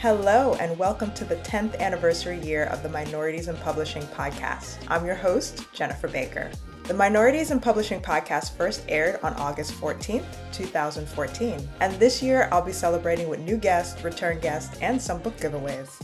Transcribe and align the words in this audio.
Hello, 0.00 0.54
and 0.60 0.78
welcome 0.78 1.10
to 1.14 1.24
the 1.24 1.34
10th 1.38 1.76
anniversary 1.80 2.38
year 2.38 2.66
of 2.66 2.84
the 2.84 2.88
Minorities 2.88 3.48
in 3.48 3.56
Publishing 3.56 4.04
podcast. 4.04 4.78
I'm 4.86 5.04
your 5.04 5.16
host, 5.16 5.66
Jennifer 5.72 6.06
Baker. 6.06 6.52
The 6.84 6.94
Minorities 6.94 7.50
in 7.50 7.58
Publishing 7.58 8.00
podcast 8.00 8.56
first 8.56 8.84
aired 8.88 9.18
on 9.24 9.34
August 9.34 9.72
14th, 9.72 10.24
2014, 10.52 11.68
and 11.80 11.92
this 11.94 12.22
year 12.22 12.48
I'll 12.52 12.62
be 12.62 12.70
celebrating 12.70 13.28
with 13.28 13.40
new 13.40 13.56
guests, 13.56 14.04
return 14.04 14.38
guests, 14.38 14.78
and 14.80 15.02
some 15.02 15.20
book 15.20 15.36
giveaways. 15.38 16.00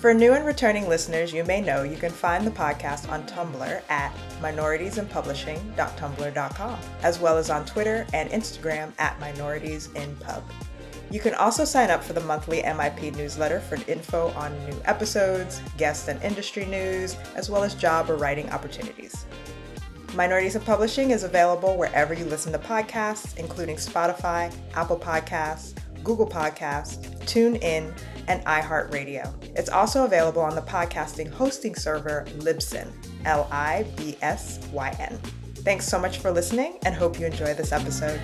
For 0.00 0.12
new 0.12 0.32
and 0.32 0.44
returning 0.44 0.88
listeners, 0.88 1.32
you 1.32 1.44
may 1.44 1.60
know 1.60 1.84
you 1.84 1.96
can 1.96 2.10
find 2.10 2.44
the 2.44 2.50
podcast 2.50 3.08
on 3.08 3.24
Tumblr 3.28 3.82
at 3.88 4.12
minoritiesinpublishing.tumblr.com, 4.40 6.78
as 7.04 7.20
well 7.20 7.38
as 7.38 7.50
on 7.50 7.64
Twitter 7.66 8.04
and 8.12 8.28
Instagram 8.30 8.92
at 8.98 9.16
minoritiesinpub. 9.20 10.42
You 11.10 11.18
can 11.18 11.34
also 11.34 11.64
sign 11.64 11.90
up 11.90 12.04
for 12.04 12.12
the 12.12 12.20
monthly 12.20 12.62
MIP 12.62 13.16
newsletter 13.16 13.60
for 13.60 13.76
info 13.90 14.28
on 14.30 14.56
new 14.66 14.80
episodes, 14.84 15.60
guests 15.76 16.06
and 16.08 16.22
industry 16.22 16.64
news, 16.66 17.16
as 17.34 17.50
well 17.50 17.64
as 17.64 17.74
job 17.74 18.08
or 18.08 18.16
writing 18.16 18.48
opportunities. 18.50 19.26
Minorities 20.14 20.56
in 20.56 20.62
Publishing 20.62 21.10
is 21.10 21.22
available 21.22 21.76
wherever 21.76 22.14
you 22.14 22.24
listen 22.24 22.52
to 22.52 22.58
podcasts, 22.58 23.36
including 23.38 23.76
Spotify, 23.76 24.54
Apple 24.74 24.98
Podcasts, 24.98 25.74
Google 26.02 26.28
Podcasts, 26.28 26.98
TuneIn, 27.26 27.92
and 28.26 28.44
iHeartRadio. 28.44 29.32
It's 29.56 29.68
also 29.68 30.04
available 30.04 30.42
on 30.42 30.54
the 30.54 30.62
podcasting 30.62 31.30
hosting 31.30 31.74
server 31.74 32.24
Libsyn, 32.38 32.90
L 33.24 33.48
I 33.50 33.84
B 33.96 34.16
S 34.22 34.60
Y 34.72 34.96
N. 34.98 35.18
Thanks 35.56 35.86
so 35.86 35.98
much 35.98 36.18
for 36.18 36.30
listening 36.30 36.78
and 36.84 36.94
hope 36.94 37.18
you 37.18 37.26
enjoy 37.26 37.54
this 37.54 37.72
episode. 37.72 38.20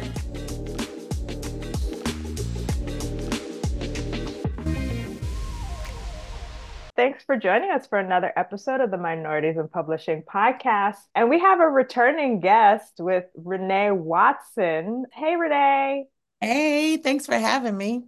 Thanks 6.97 7.23
for 7.25 7.37
joining 7.37 7.71
us 7.71 7.87
for 7.87 7.99
another 7.99 8.33
episode 8.37 8.81
of 8.81 8.91
the 8.91 8.97
Minorities 8.97 9.59
in 9.59 9.69
Publishing 9.69 10.23
podcast. 10.23 10.97
And 11.15 11.29
we 11.29 11.39
have 11.41 11.61
a 11.61 11.69
returning 11.69 12.41
guest 12.41 12.95
with 12.99 13.27
Renee 13.35 13.91
Watson. 13.91 15.05
Hey, 15.13 15.37
Renee. 15.37 16.07
Hey, 16.41 16.97
thanks 16.97 17.27
for 17.27 17.35
having 17.35 17.77
me. 17.77 18.05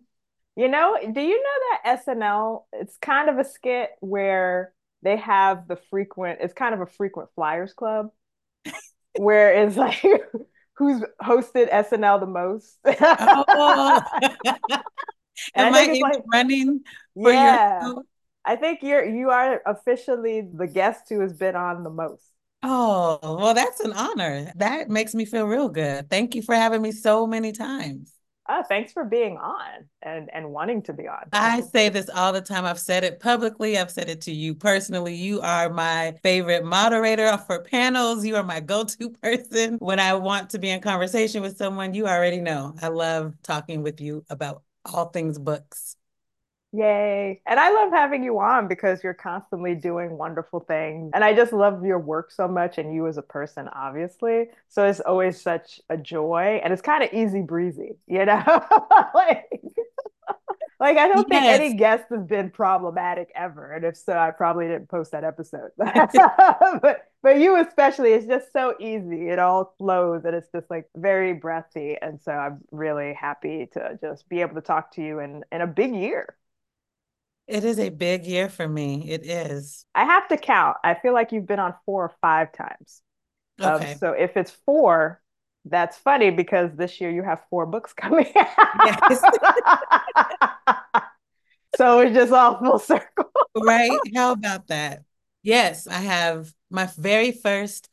You 0.56 0.68
know, 0.68 0.96
do 1.02 1.20
you 1.20 1.42
know 1.42 1.82
that 1.84 2.02
SNL, 2.06 2.62
it's 2.72 2.96
kind 2.96 3.28
of 3.28 3.36
a 3.36 3.44
skit 3.44 3.90
where 4.00 4.72
they 5.02 5.18
have 5.18 5.68
the 5.68 5.76
frequent, 5.90 6.38
it's 6.40 6.54
kind 6.54 6.72
of 6.72 6.80
a 6.80 6.86
frequent 6.86 7.28
flyers 7.34 7.74
club 7.74 8.08
where 9.18 9.66
it's 9.66 9.76
like, 9.76 10.02
who's 10.78 11.02
hosted 11.20 11.70
SNL 11.70 12.20
the 12.20 12.26
most? 12.26 12.78
oh. 12.86 14.00
Am 15.54 15.74
I, 15.74 15.78
I 15.78 16.00
like, 16.00 16.22
running 16.32 16.80
for 17.14 17.30
yeah. 17.30 17.86
your 17.86 18.02
I 18.44 18.56
think 18.56 18.82
you're 18.82 19.04
you 19.04 19.30
are 19.30 19.62
officially 19.66 20.40
the 20.40 20.66
guest 20.66 21.08
who 21.08 21.20
has 21.20 21.32
been 21.32 21.56
on 21.56 21.84
the 21.84 21.90
most. 21.90 22.24
Oh, 22.62 23.18
well, 23.22 23.54
that's 23.54 23.80
an 23.80 23.92
honor. 23.92 24.52
That 24.56 24.88
makes 24.88 25.14
me 25.14 25.24
feel 25.24 25.46
real 25.46 25.68
good. 25.68 26.10
Thank 26.10 26.34
you 26.34 26.42
for 26.42 26.54
having 26.54 26.82
me 26.82 26.92
so 26.92 27.26
many 27.26 27.52
times. 27.52 28.12
Oh, 28.48 28.62
thanks 28.66 28.92
for 28.92 29.04
being 29.04 29.36
on 29.36 29.88
and 30.00 30.30
and 30.32 30.50
wanting 30.50 30.82
to 30.84 30.94
be 30.94 31.06
on. 31.06 31.30
I 31.30 31.60
say 31.60 31.90
this 31.90 32.08
all 32.08 32.32
the 32.32 32.40
time. 32.40 32.64
I've 32.64 32.78
said 32.80 33.04
it 33.04 33.20
publicly. 33.20 33.76
I've 33.76 33.90
said 33.90 34.08
it 34.08 34.22
to 34.22 34.32
you 34.32 34.54
personally. 34.54 35.14
You 35.14 35.42
are 35.42 35.68
my 35.68 36.14
favorite 36.22 36.64
moderator 36.64 37.36
for 37.46 37.62
panels. 37.62 38.24
You 38.24 38.36
are 38.36 38.42
my 38.42 38.60
go-to 38.60 39.10
person 39.22 39.76
when 39.76 40.00
I 40.00 40.14
want 40.14 40.50
to 40.50 40.58
be 40.58 40.70
in 40.70 40.80
conversation 40.80 41.42
with 41.42 41.58
someone. 41.58 41.92
You 41.92 42.06
already 42.06 42.40
know. 42.40 42.74
I 42.80 42.88
love 42.88 43.34
talking 43.42 43.82
with 43.82 44.00
you 44.00 44.24
about 44.30 44.62
all 44.86 45.10
things 45.10 45.38
books. 45.38 45.97
Yay. 46.72 47.40
And 47.46 47.58
I 47.58 47.70
love 47.70 47.92
having 47.92 48.22
you 48.22 48.38
on 48.40 48.68
because 48.68 49.02
you're 49.02 49.14
constantly 49.14 49.74
doing 49.74 50.18
wonderful 50.18 50.60
things. 50.60 51.10
And 51.14 51.24
I 51.24 51.32
just 51.34 51.52
love 51.52 51.82
your 51.84 51.98
work 51.98 52.30
so 52.30 52.46
much 52.46 52.76
and 52.76 52.94
you 52.94 53.06
as 53.06 53.16
a 53.16 53.22
person, 53.22 53.68
obviously. 53.68 54.48
So 54.68 54.84
it's 54.84 55.00
always 55.00 55.40
such 55.40 55.80
a 55.88 55.96
joy 55.96 56.60
and 56.62 56.72
it's 56.72 56.82
kind 56.82 57.02
of 57.02 57.12
easy 57.14 57.40
breezy, 57.40 57.96
you 58.06 58.26
know? 58.26 58.42
like, 59.14 59.48
like, 60.80 60.98
I 60.98 61.08
don't 61.08 61.26
yes. 61.30 61.40
think 61.42 61.44
any 61.44 61.74
guest 61.74 62.04
has 62.10 62.26
been 62.26 62.50
problematic 62.50 63.32
ever. 63.34 63.72
And 63.72 63.86
if 63.86 63.96
so, 63.96 64.12
I 64.18 64.30
probably 64.30 64.66
didn't 64.66 64.90
post 64.90 65.12
that 65.12 65.24
episode. 65.24 65.70
but 65.78 67.08
but 67.22 67.38
you 67.38 67.56
especially, 67.56 68.12
it's 68.12 68.26
just 68.26 68.52
so 68.52 68.74
easy. 68.78 69.30
It 69.30 69.38
all 69.38 69.74
flows 69.78 70.26
and 70.26 70.34
it's 70.36 70.50
just 70.54 70.68
like 70.68 70.86
very 70.94 71.32
breathy. 71.32 71.96
And 72.00 72.20
so 72.20 72.32
I'm 72.32 72.60
really 72.72 73.14
happy 73.14 73.68
to 73.72 73.98
just 74.02 74.28
be 74.28 74.42
able 74.42 74.54
to 74.56 74.60
talk 74.60 74.92
to 74.92 75.02
you 75.02 75.20
in, 75.20 75.44
in 75.50 75.62
a 75.62 75.66
big 75.66 75.94
year. 75.94 76.36
It 77.48 77.64
is 77.64 77.78
a 77.78 77.88
big 77.88 78.26
year 78.26 78.50
for 78.50 78.68
me. 78.68 79.10
It 79.10 79.24
is. 79.24 79.86
I 79.94 80.04
have 80.04 80.28
to 80.28 80.36
count. 80.36 80.76
I 80.84 80.94
feel 80.94 81.14
like 81.14 81.32
you've 81.32 81.46
been 81.46 81.58
on 81.58 81.74
four 81.86 82.04
or 82.04 82.12
five 82.20 82.52
times. 82.52 83.02
Um, 83.58 83.74
okay. 83.74 83.92
Um, 83.92 83.98
so 83.98 84.12
if 84.12 84.36
it's 84.36 84.50
four, 84.50 85.22
that's 85.64 85.96
funny 85.96 86.30
because 86.30 86.70
this 86.76 87.00
year 87.00 87.10
you 87.10 87.22
have 87.22 87.40
four 87.48 87.64
books 87.64 87.92
coming 87.96 88.30
out. 88.36 89.00
Yes. 89.10 89.22
so 91.76 92.00
it's 92.00 92.14
just 92.14 92.32
all 92.32 92.58
full 92.58 92.78
circle. 92.78 93.30
right? 93.56 93.98
How 94.14 94.32
about 94.32 94.66
that? 94.68 95.04
Yes, 95.42 95.86
I 95.86 96.00
have 96.00 96.52
my 96.70 96.86
very 96.98 97.32
first 97.32 97.88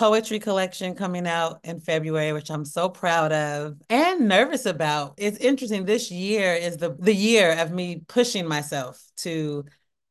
poetry 0.00 0.38
collection 0.38 0.94
coming 0.94 1.26
out 1.26 1.60
in 1.62 1.78
February, 1.78 2.32
which 2.32 2.50
I'm 2.50 2.64
so 2.64 2.88
proud 2.88 3.32
of 3.32 3.76
and 3.90 4.26
nervous 4.26 4.64
about. 4.64 5.12
It's 5.18 5.36
interesting. 5.36 5.84
This 5.84 6.10
year 6.10 6.54
is 6.54 6.78
the, 6.78 6.96
the 6.98 7.14
year 7.14 7.52
of 7.58 7.70
me 7.70 8.00
pushing 8.08 8.48
myself 8.48 8.98
to 9.18 9.66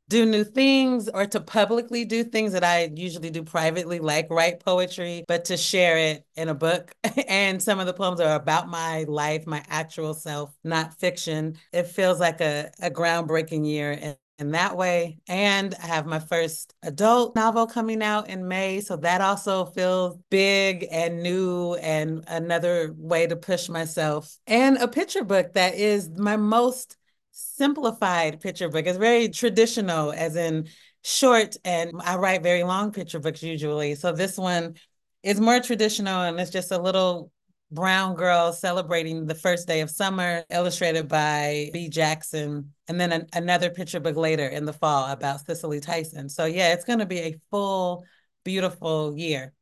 do 0.07 0.27
new 0.27 0.43
things 0.43 1.09
or 1.09 1.25
to 1.25 1.39
publicly 1.39 2.05
do 2.05 2.23
things 2.23 2.51
that 2.51 2.63
I 2.63 2.91
usually 2.95 3.31
do 3.31 3.41
privately, 3.41 3.97
like 3.97 4.27
write 4.29 4.59
poetry, 4.59 5.25
but 5.27 5.45
to 5.45 5.57
share 5.57 5.97
it 5.97 6.23
in 6.35 6.49
a 6.49 6.53
book. 6.53 6.91
and 7.27 7.59
some 7.59 7.79
of 7.79 7.87
the 7.87 7.93
poems 7.93 8.19
are 8.19 8.35
about 8.35 8.69
my 8.69 9.05
life, 9.07 9.47
my 9.47 9.65
actual 9.69 10.13
self, 10.13 10.55
not 10.63 10.99
fiction. 10.99 11.57
It 11.73 11.87
feels 11.87 12.19
like 12.19 12.41
a, 12.41 12.69
a 12.79 12.91
groundbreaking 12.91 13.65
year. 13.65 14.17
In 14.39 14.51
that 14.51 14.77
way. 14.77 15.19
And 15.27 15.75
I 15.83 15.87
have 15.87 16.05
my 16.05 16.19
first 16.19 16.73
adult 16.81 17.35
novel 17.35 17.67
coming 17.67 18.01
out 18.01 18.29
in 18.29 18.47
May. 18.47 18.79
So 18.79 18.95
that 18.95 19.19
also 19.19 19.65
feels 19.65 20.17
big 20.29 20.87
and 20.89 21.21
new 21.21 21.73
and 21.75 22.23
another 22.25 22.93
way 22.97 23.27
to 23.27 23.35
push 23.35 23.67
myself. 23.67 24.37
And 24.47 24.77
a 24.77 24.87
picture 24.87 25.25
book 25.25 25.53
that 25.53 25.75
is 25.75 26.09
my 26.09 26.37
most 26.37 26.95
simplified 27.31 28.39
picture 28.39 28.69
book. 28.69 28.85
It's 28.85 28.97
very 28.97 29.27
traditional, 29.27 30.13
as 30.13 30.37
in 30.37 30.69
short, 31.03 31.57
and 31.65 31.91
I 32.01 32.15
write 32.15 32.41
very 32.41 32.63
long 32.63 32.93
picture 32.93 33.19
books 33.19 33.43
usually. 33.43 33.95
So 33.95 34.13
this 34.13 34.37
one 34.37 34.75
is 35.21 35.41
more 35.41 35.59
traditional 35.59 36.21
and 36.21 36.39
it's 36.39 36.49
just 36.49 36.71
a 36.71 36.81
little 36.81 37.31
brown 37.71 38.15
girl 38.15 38.51
celebrating 38.51 39.25
the 39.25 39.35
first 39.35 39.67
day 39.67 39.81
of 39.81 39.89
summer, 39.89 40.43
illustrated 40.49 41.07
by 41.07 41.69
Bea 41.73 41.89
Jackson. 41.89 42.73
And 42.87 42.99
then 42.99 43.11
an, 43.11 43.27
another 43.33 43.69
picture 43.69 43.99
book 43.99 44.15
later 44.15 44.47
in 44.47 44.65
the 44.65 44.73
fall 44.73 45.11
about 45.11 45.45
Cicely 45.45 45.79
Tyson. 45.79 46.29
So, 46.29 46.45
yeah, 46.45 46.73
it's 46.73 46.85
going 46.85 46.99
to 46.99 47.05
be 47.05 47.19
a 47.19 47.35
full, 47.51 48.03
beautiful 48.43 49.15
year. 49.15 49.53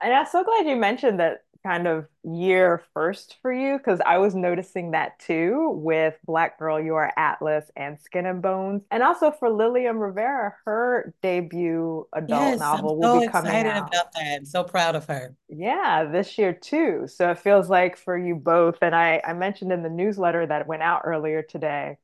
And 0.00 0.12
I'm 0.12 0.26
so 0.26 0.42
glad 0.42 0.66
you 0.66 0.76
mentioned 0.76 1.20
that 1.20 1.42
kind 1.62 1.86
of 1.86 2.06
year 2.22 2.82
first 2.94 3.36
for 3.42 3.52
you 3.52 3.78
because 3.78 4.00
I 4.04 4.18
was 4.18 4.34
noticing 4.34 4.90
that 4.92 5.18
too 5.18 5.70
with 5.82 6.14
Black 6.24 6.58
Girl 6.58 6.80
You 6.80 6.94
Are 6.94 7.12
Atlas 7.16 7.70
and 7.76 8.00
Skin 8.00 8.26
and 8.26 8.42
Bones. 8.42 8.82
And 8.90 9.02
also 9.02 9.30
for 9.30 9.50
Lilliam 9.50 9.98
Rivera, 9.98 10.54
her 10.64 11.14
debut 11.22 12.06
adult 12.12 12.42
yes, 12.42 12.58
novel 12.58 12.92
I'm 12.92 12.98
will 12.98 13.20
so 13.20 13.20
be 13.20 13.28
coming 13.28 13.50
excited 13.50 13.70
out. 13.70 13.88
about 13.88 14.12
that. 14.12 14.36
I'm 14.36 14.44
so 14.44 14.64
proud 14.64 14.96
of 14.96 15.06
her. 15.06 15.34
Yeah, 15.48 16.04
this 16.04 16.38
year 16.38 16.52
too. 16.52 17.06
So 17.06 17.30
it 17.30 17.38
feels 17.38 17.68
like 17.68 17.96
for 17.96 18.18
you 18.18 18.34
both. 18.34 18.78
And 18.82 18.94
I, 18.94 19.20
I 19.24 19.32
mentioned 19.32 19.72
in 19.72 19.82
the 19.82 19.90
newsletter 19.90 20.46
that 20.46 20.66
went 20.66 20.82
out 20.82 21.02
earlier 21.04 21.42
today 21.42 21.96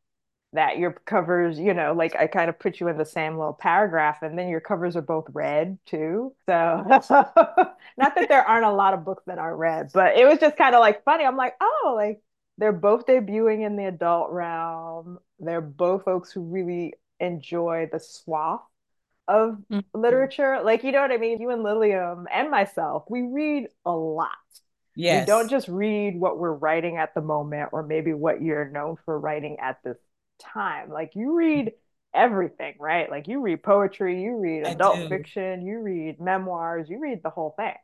that 0.52 0.78
your 0.78 0.92
covers, 0.92 1.58
you 1.58 1.74
know, 1.74 1.92
like 1.92 2.16
I 2.16 2.26
kind 2.26 2.48
of 2.48 2.58
put 2.58 2.80
you 2.80 2.88
in 2.88 2.96
the 2.96 3.04
same 3.04 3.36
little 3.36 3.52
paragraph, 3.52 4.22
and 4.22 4.38
then 4.38 4.48
your 4.48 4.60
covers 4.60 4.96
are 4.96 5.02
both 5.02 5.26
red 5.32 5.78
too. 5.86 6.34
So, 6.46 6.84
not 6.88 8.14
that 8.14 8.28
there 8.28 8.44
aren't 8.44 8.64
a 8.64 8.72
lot 8.72 8.94
of 8.94 9.04
books 9.04 9.24
that 9.26 9.38
are 9.38 9.56
red, 9.56 9.90
but 9.92 10.16
it 10.16 10.26
was 10.26 10.38
just 10.38 10.56
kind 10.56 10.74
of 10.74 10.80
like 10.80 11.04
funny. 11.04 11.24
I'm 11.24 11.36
like, 11.36 11.54
oh, 11.60 11.94
like 11.96 12.20
they're 12.58 12.72
both 12.72 13.06
debuting 13.06 13.66
in 13.66 13.76
the 13.76 13.86
adult 13.86 14.30
realm. 14.30 15.18
They're 15.38 15.60
both 15.60 16.04
folks 16.04 16.32
who 16.32 16.42
really 16.42 16.94
enjoy 17.20 17.88
the 17.92 18.00
swath 18.00 18.62
of 19.28 19.58
mm-hmm. 19.70 19.80
literature. 19.98 20.60
Like, 20.62 20.84
you 20.84 20.92
know 20.92 21.02
what 21.02 21.12
I 21.12 21.18
mean? 21.18 21.40
You 21.40 21.50
and 21.50 21.62
Lilliam 21.62 22.26
and 22.32 22.50
myself, 22.50 23.04
we 23.08 23.22
read 23.22 23.68
a 23.84 23.92
lot. 23.92 24.30
Yes. 24.94 25.22
We 25.22 25.26
don't 25.26 25.50
just 25.50 25.68
read 25.68 26.18
what 26.18 26.38
we're 26.38 26.54
writing 26.54 26.96
at 26.96 27.14
the 27.14 27.20
moment 27.20 27.70
or 27.72 27.82
maybe 27.82 28.14
what 28.14 28.40
you're 28.40 28.70
known 28.70 28.96
for 29.04 29.18
writing 29.20 29.58
at 29.60 29.78
this 29.84 29.98
time. 30.38 30.90
Like 30.90 31.12
you 31.14 31.36
read 31.36 31.72
everything, 32.14 32.74
right? 32.78 33.10
Like 33.10 33.28
you 33.28 33.40
read 33.40 33.62
poetry, 33.62 34.22
you 34.22 34.36
read 34.36 34.64
adult 34.64 35.08
fiction, 35.08 35.66
you 35.66 35.80
read 35.80 36.20
memoirs, 36.20 36.88
you 36.88 37.00
read 37.00 37.22
the 37.22 37.30
whole 37.30 37.54
thing. 37.56 37.74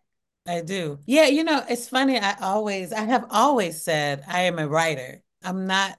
I 0.47 0.61
do. 0.63 0.99
Yeah, 1.07 1.27
you 1.27 1.45
know, 1.45 1.63
it's 1.69 1.89
funny. 1.89 2.19
I 2.19 2.37
always, 2.41 2.93
I 2.93 3.03
have 3.03 3.27
always 3.31 3.83
said 3.83 4.25
I 4.27 4.43
am 4.43 4.59
a 4.59 4.67
writer. 4.67 5.23
I'm 5.43 5.67
not 5.67 5.99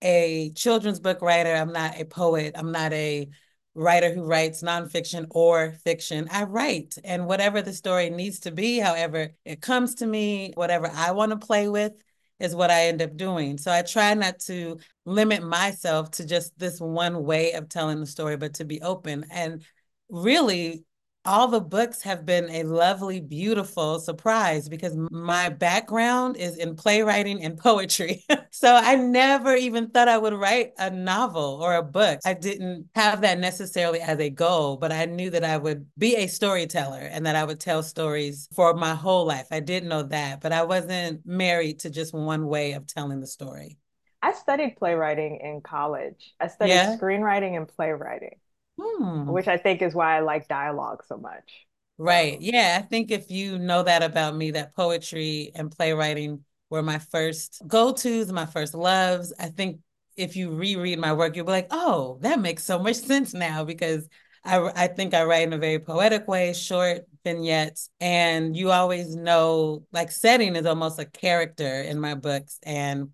a 0.00 0.52
children's 0.54 1.00
book 1.00 1.20
writer. 1.20 1.54
I'm 1.54 1.72
not 1.72 2.00
a 2.00 2.04
poet. 2.04 2.54
I'm 2.56 2.72
not 2.72 2.92
a 2.92 3.28
writer 3.74 4.12
who 4.12 4.24
writes 4.24 4.62
nonfiction 4.62 5.26
or 5.30 5.72
fiction. 5.84 6.28
I 6.30 6.44
write, 6.44 6.96
and 7.04 7.26
whatever 7.26 7.62
the 7.62 7.72
story 7.72 8.10
needs 8.10 8.40
to 8.40 8.50
be, 8.50 8.78
however 8.78 9.30
it 9.44 9.60
comes 9.60 9.96
to 9.96 10.06
me, 10.06 10.52
whatever 10.54 10.90
I 10.92 11.12
want 11.12 11.30
to 11.30 11.46
play 11.46 11.68
with 11.68 11.92
is 12.42 12.56
what 12.56 12.70
I 12.70 12.86
end 12.86 13.00
up 13.00 13.16
doing. 13.16 13.56
So 13.56 13.70
I 13.70 13.82
try 13.82 14.12
not 14.14 14.40
to 14.40 14.78
limit 15.06 15.44
myself 15.44 16.10
to 16.12 16.26
just 16.26 16.58
this 16.58 16.80
one 16.80 17.22
way 17.22 17.52
of 17.52 17.68
telling 17.68 18.00
the 18.00 18.06
story, 18.06 18.36
but 18.36 18.54
to 18.54 18.64
be 18.64 18.82
open. 18.82 19.24
And 19.30 19.62
really, 20.10 20.84
all 21.24 21.48
the 21.48 21.60
books 21.60 22.02
have 22.02 22.26
been 22.26 22.50
a 22.50 22.64
lovely, 22.64 23.20
beautiful 23.20 24.00
surprise 24.00 24.68
because 24.68 24.96
my 25.10 25.48
background 25.48 26.36
is 26.36 26.56
in 26.56 26.74
playwriting 26.74 27.42
and 27.44 27.56
poetry. 27.56 28.24
so 28.50 28.74
I 28.74 28.96
never 28.96 29.54
even 29.54 29.88
thought 29.88 30.08
I 30.08 30.18
would 30.18 30.34
write 30.34 30.72
a 30.78 30.90
novel 30.90 31.60
or 31.62 31.76
a 31.76 31.82
book. 31.82 32.20
I 32.24 32.34
didn't 32.34 32.88
have 32.94 33.20
that 33.20 33.38
necessarily 33.38 34.00
as 34.00 34.18
a 34.18 34.30
goal, 34.30 34.76
but 34.76 34.90
I 34.92 35.04
knew 35.04 35.30
that 35.30 35.44
I 35.44 35.58
would 35.58 35.86
be 35.96 36.16
a 36.16 36.26
storyteller 36.26 37.00
and 37.00 37.24
that 37.26 37.36
I 37.36 37.44
would 37.44 37.60
tell 37.60 37.82
stories 37.82 38.48
for 38.54 38.74
my 38.74 38.94
whole 38.94 39.24
life. 39.24 39.46
I 39.50 39.60
didn't 39.60 39.88
know 39.88 40.02
that, 40.04 40.40
but 40.40 40.52
I 40.52 40.64
wasn't 40.64 41.24
married 41.24 41.80
to 41.80 41.90
just 41.90 42.12
one 42.12 42.46
way 42.46 42.72
of 42.72 42.86
telling 42.86 43.20
the 43.20 43.26
story. 43.26 43.78
I 44.24 44.32
studied 44.32 44.76
playwriting 44.76 45.40
in 45.42 45.60
college. 45.62 46.34
I 46.40 46.46
studied 46.46 46.74
yeah. 46.74 46.96
screenwriting 46.96 47.56
and 47.56 47.66
playwriting 47.66 48.36
hmm. 48.82 49.30
which 49.30 49.48
I 49.48 49.56
think 49.56 49.82
is 49.82 49.94
why 49.94 50.16
I 50.16 50.20
like 50.20 50.48
dialogue 50.48 51.02
so 51.06 51.16
much. 51.16 51.66
Right. 51.98 52.40
Yeah. 52.40 52.78
I 52.80 52.82
think 52.82 53.10
if 53.10 53.30
you 53.30 53.58
know 53.58 53.82
that 53.82 54.02
about 54.02 54.34
me, 54.34 54.52
that 54.52 54.74
poetry 54.74 55.52
and 55.54 55.70
playwriting 55.70 56.44
were 56.70 56.82
my 56.82 56.98
first 56.98 57.62
go 57.66 57.92
tos, 57.92 58.32
my 58.32 58.46
first 58.46 58.74
loves. 58.74 59.32
I 59.38 59.46
think 59.48 59.80
if 60.16 60.36
you 60.36 60.50
reread 60.50 60.98
my 60.98 61.12
work, 61.12 61.36
you'll 61.36 61.46
be 61.46 61.52
like, 61.52 61.68
oh, 61.70 62.18
that 62.22 62.40
makes 62.40 62.64
so 62.64 62.78
much 62.78 62.96
sense 63.06 63.34
now 63.34 63.64
because 63.64 64.08
I, 64.44 64.58
I 64.74 64.86
think 64.88 65.14
I 65.14 65.24
write 65.24 65.46
in 65.46 65.52
a 65.52 65.58
very 65.58 65.78
poetic 65.78 66.26
way, 66.26 66.52
short 66.52 67.06
vignettes. 67.24 67.90
And 68.00 68.56
you 68.56 68.70
always 68.70 69.14
know, 69.14 69.84
like, 69.92 70.10
setting 70.10 70.56
is 70.56 70.66
almost 70.66 70.98
a 70.98 71.04
character 71.04 71.82
in 71.82 72.00
my 72.00 72.14
books. 72.14 72.58
And 72.64 73.10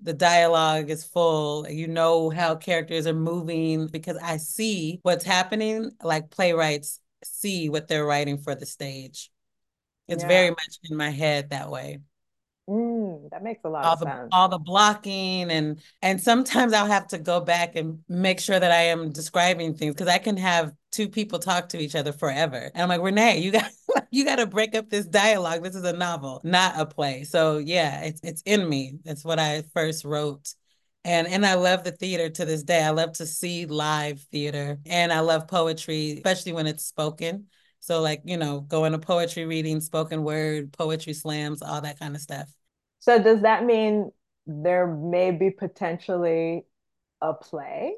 the 0.00 0.12
dialogue 0.12 0.90
is 0.90 1.04
full. 1.04 1.68
You 1.68 1.88
know 1.88 2.30
how 2.30 2.54
characters 2.54 3.06
are 3.06 3.14
moving 3.14 3.88
because 3.88 4.16
I 4.16 4.36
see 4.36 5.00
what's 5.02 5.24
happening, 5.24 5.90
like 6.02 6.30
playwrights 6.30 7.00
see 7.24 7.68
what 7.68 7.88
they're 7.88 8.04
writing 8.04 8.38
for 8.38 8.54
the 8.54 8.66
stage. 8.66 9.30
It's 10.06 10.22
yeah. 10.22 10.28
very 10.28 10.50
much 10.50 10.78
in 10.90 10.96
my 10.96 11.10
head 11.10 11.50
that 11.50 11.70
way. 11.70 11.98
Mm, 12.68 13.30
that 13.30 13.42
makes 13.42 13.64
a 13.64 13.68
lot 13.68 13.84
all 13.84 13.94
of 13.94 14.00
the, 14.00 14.06
sense. 14.06 14.28
All 14.30 14.48
the 14.48 14.58
blocking 14.58 15.50
and 15.50 15.80
and 16.02 16.20
sometimes 16.20 16.72
I'll 16.72 16.86
have 16.86 17.08
to 17.08 17.18
go 17.18 17.40
back 17.40 17.76
and 17.76 18.00
make 18.08 18.40
sure 18.40 18.60
that 18.60 18.70
I 18.70 18.84
am 18.84 19.10
describing 19.10 19.74
things 19.74 19.94
because 19.94 20.08
I 20.08 20.18
can 20.18 20.36
have 20.36 20.72
two 20.98 21.08
people 21.08 21.38
talk 21.38 21.68
to 21.68 21.78
each 21.78 21.94
other 21.94 22.12
forever. 22.12 22.72
And 22.74 22.82
I'm 22.82 22.88
like, 22.88 23.00
Renee, 23.00 23.38
you 23.38 23.52
got 23.52 23.70
you 24.10 24.24
got 24.24 24.36
to 24.36 24.46
break 24.46 24.74
up 24.74 24.90
this 24.90 25.06
dialogue. 25.06 25.62
This 25.62 25.76
is 25.76 25.84
a 25.84 25.92
novel, 25.92 26.40
not 26.42 26.74
a 26.76 26.84
play. 26.84 27.22
So 27.22 27.58
yeah, 27.58 28.02
it's 28.02 28.20
it's 28.24 28.42
in 28.42 28.68
me. 28.68 28.98
It's 29.04 29.24
what 29.24 29.38
I 29.38 29.62
first 29.72 30.04
wrote. 30.04 30.52
And 31.04 31.28
and 31.28 31.46
I 31.46 31.54
love 31.54 31.84
the 31.84 31.92
theater 31.92 32.28
to 32.28 32.44
this 32.44 32.64
day. 32.64 32.82
I 32.82 32.90
love 32.90 33.12
to 33.14 33.26
see 33.26 33.64
live 33.66 34.20
theater 34.32 34.80
and 34.86 35.12
I 35.12 35.20
love 35.20 35.46
poetry, 35.46 36.14
especially 36.14 36.52
when 36.52 36.66
it's 36.66 36.84
spoken. 36.84 37.46
So 37.78 38.00
like, 38.02 38.22
you 38.24 38.36
know, 38.36 38.60
going 38.60 38.90
to 38.90 38.98
poetry 38.98 39.46
reading, 39.46 39.80
spoken 39.80 40.24
word, 40.24 40.72
poetry 40.72 41.12
slams, 41.12 41.62
all 41.62 41.80
that 41.80 42.00
kind 42.00 42.16
of 42.16 42.20
stuff. 42.20 42.52
So 42.98 43.22
does 43.22 43.42
that 43.42 43.64
mean 43.64 44.10
there 44.48 44.88
may 44.88 45.30
be 45.30 45.50
potentially 45.50 46.66
a 47.22 47.34
play? 47.34 47.94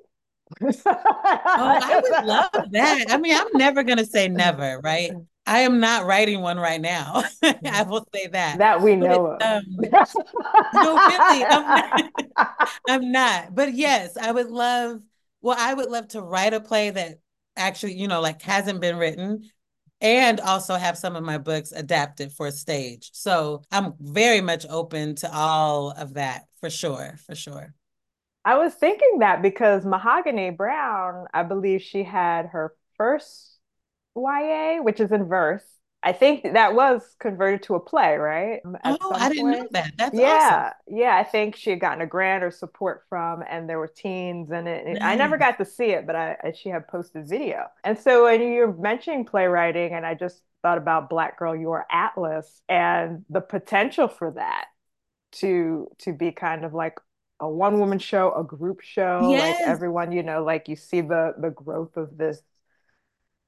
Oh, 0.63 0.73
I 0.85 2.01
would 2.03 2.25
love 2.27 2.71
that. 2.73 3.07
I 3.09 3.17
mean, 3.19 3.37
I'm 3.37 3.49
never 3.55 3.83
gonna 3.83 4.05
say 4.05 4.29
never, 4.29 4.81
right? 4.83 5.13
I 5.47 5.61
am 5.61 5.81
not 5.81 6.07
writing 6.07 6.43
one 6.43 6.59
right 6.59 6.81
now. 6.81 7.25
I 7.43 7.83
will 7.83 8.07
say 8.15 8.29
that. 8.29 8.59
That 8.59 8.83
we 8.83 8.95
know 8.95 9.37
but, 9.39 9.47
um, 9.47 9.63
no, 10.75 10.95
really, 11.09 11.45
I'm 11.45 11.67
not, 11.67 12.69
I'm 12.89 13.13
not. 13.13 13.55
But 13.55 13.75
yes, 13.75 14.17
I 14.17 14.31
would 14.33 14.51
love. 14.51 15.01
Well, 15.43 15.57
I 15.59 15.73
would 15.75 15.91
love 15.91 16.09
to 16.09 16.21
write 16.21 16.55
a 16.55 16.61
play 16.61 16.91
that 16.91 17.21
actually, 17.57 17.95
you 17.95 18.07
know, 18.07 18.21
like 18.21 18.43
hasn't 18.43 18.81
been 18.81 18.97
written, 18.97 19.51
and 20.01 20.41
also 20.41 20.75
have 20.75 20.99
some 20.99 21.17
of 21.17 21.25
my 21.25 21.39
books 21.39 21.73
adapted 21.73 22.33
for 22.33 22.51
stage. 22.51 23.11
So 23.13 23.63
I'm 23.71 23.95
very 23.99 24.41
much 24.41 24.67
open 24.69 25.17
to 25.17 25.35
all 25.35 25.91
of 25.91 26.15
that 26.15 26.45
for 26.61 26.71
sure, 26.71 27.17
for 27.27 27.35
sure. 27.35 27.75
I 28.45 28.57
was 28.59 28.75
thinking 28.75 29.19
that 29.19 29.43
because 29.43 29.85
Mahogany 29.85 30.51
Browne, 30.51 31.27
I 31.35 31.43
believe 31.43 31.83
she 31.83 32.05
had 32.05 32.47
her 32.47 32.75
first 32.97 33.59
YA, 34.17 34.79
which 34.83 35.01
is 35.01 35.13
in 35.13 35.25
verse, 35.25 35.65
I 36.03 36.13
think 36.13 36.55
that 36.55 36.75
was 36.75 37.15
converted 37.19 37.63
to 37.65 37.75
a 37.75 37.81
play, 37.81 38.17
right? 38.17 38.61
Um, 38.65 38.77
at 38.83 38.99
oh, 39.03 39.13
I 39.13 39.29
didn't 39.29 39.51
know 39.51 39.69
that. 39.73 39.93
That's 39.99 40.19
yeah, 40.19 40.71
awesome. 40.73 40.99
yeah. 40.99 41.17
I 41.17 41.25
think 41.25 41.57
she 41.57 41.71
had 41.71 41.81
gotten 41.81 42.01
a 42.01 42.07
grant 42.07 42.43
or 42.43 42.51
support 42.51 43.05
from, 43.11 43.45
and 43.49 43.69
there 43.69 43.79
were 43.79 43.89
teens, 43.89 44.51
and 44.51 44.67
it, 44.67 44.99
I 45.03 45.15
never 45.15 45.37
got 45.37 45.59
to 45.59 45.65
see 45.67 45.91
it, 45.91 46.07
but 46.07 46.17
I 46.17 46.37
she 46.55 46.71
had 46.71 46.89
posted 46.89 47.29
video. 47.29 47.67
And 47.85 47.99
so 47.99 48.25
when 48.25 48.41
you're 48.41 48.73
mentioning 48.73 49.27
playwriting, 49.27 49.93
and 49.93 50.07
I 50.07 50.15
just 50.15 50.41
thought 50.63 50.79
about 50.79 51.11
Black 51.11 51.39
Girl 51.39 51.55
Your 51.55 51.87
Atlas 51.91 52.63
and 52.67 53.27
the 53.29 53.43
potential 53.43 54.09
for 54.09 54.31
that 54.33 54.67
to 55.33 55.89
to 55.99 56.15
be 56.15 56.33
kind 56.33 56.65
of 56.65 56.73
like 56.73 56.99
a 57.41 57.49
one 57.49 57.81
woman 57.81 57.99
show, 57.99 58.33
a 58.35 58.45
group 58.45 58.81
show, 58.83 59.31
yes. 59.31 59.61
like 59.61 59.69
everyone, 59.69 60.13
you 60.13 60.23
know, 60.23 60.45
like 60.45 60.69
you 60.69 60.77
see 60.77 61.01
the 61.01 61.35
the 61.39 61.51
growth 61.51 61.97
of 61.97 62.17
this 62.17 62.41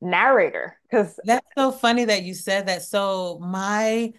narrator. 0.01 0.79
Because 0.91 1.19
that's 1.25 1.47
so 1.57 1.71
funny 1.71 2.07
that 2.07 2.23
you 2.23 2.35
said 2.35 2.67
that. 2.67 2.83
So 2.83 3.39
my 3.41 4.13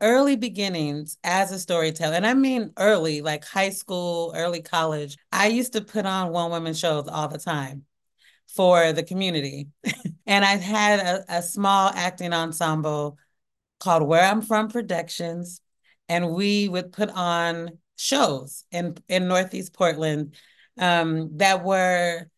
early 0.00 0.36
beginnings 0.36 1.18
as 1.24 1.52
a 1.52 1.58
storyteller 1.58 2.14
and 2.14 2.26
i 2.26 2.32
mean 2.32 2.72
early 2.78 3.20
like 3.20 3.44
high 3.44 3.68
school 3.68 4.32
early 4.34 4.62
college 4.62 5.18
i 5.30 5.46
used 5.46 5.74
to 5.74 5.82
put 5.82 6.06
on 6.06 6.32
one 6.32 6.50
woman 6.50 6.72
shows 6.72 7.06
all 7.06 7.28
the 7.28 7.38
time 7.38 7.84
for 8.46 8.92
the 8.92 9.02
community. 9.02 9.68
And 10.26 10.44
i 10.44 10.56
had 10.56 11.00
a, 11.00 11.38
a 11.38 11.42
small 11.42 11.90
acting 11.92 12.32
ensemble 12.32 13.18
called 13.80 14.04
where 14.04 14.22
i'm 14.22 14.42
from 14.42 14.68
productions 14.68 15.60
and 16.08 16.30
we 16.30 16.68
would 16.68 16.92
put 16.92 17.10
on 17.10 17.78
shows 18.00 18.64
in 18.70 18.96
in 19.08 19.28
northeast 19.28 19.72
portland 19.74 20.34
um, 20.78 21.36
that 21.36 21.62
were 21.62 22.29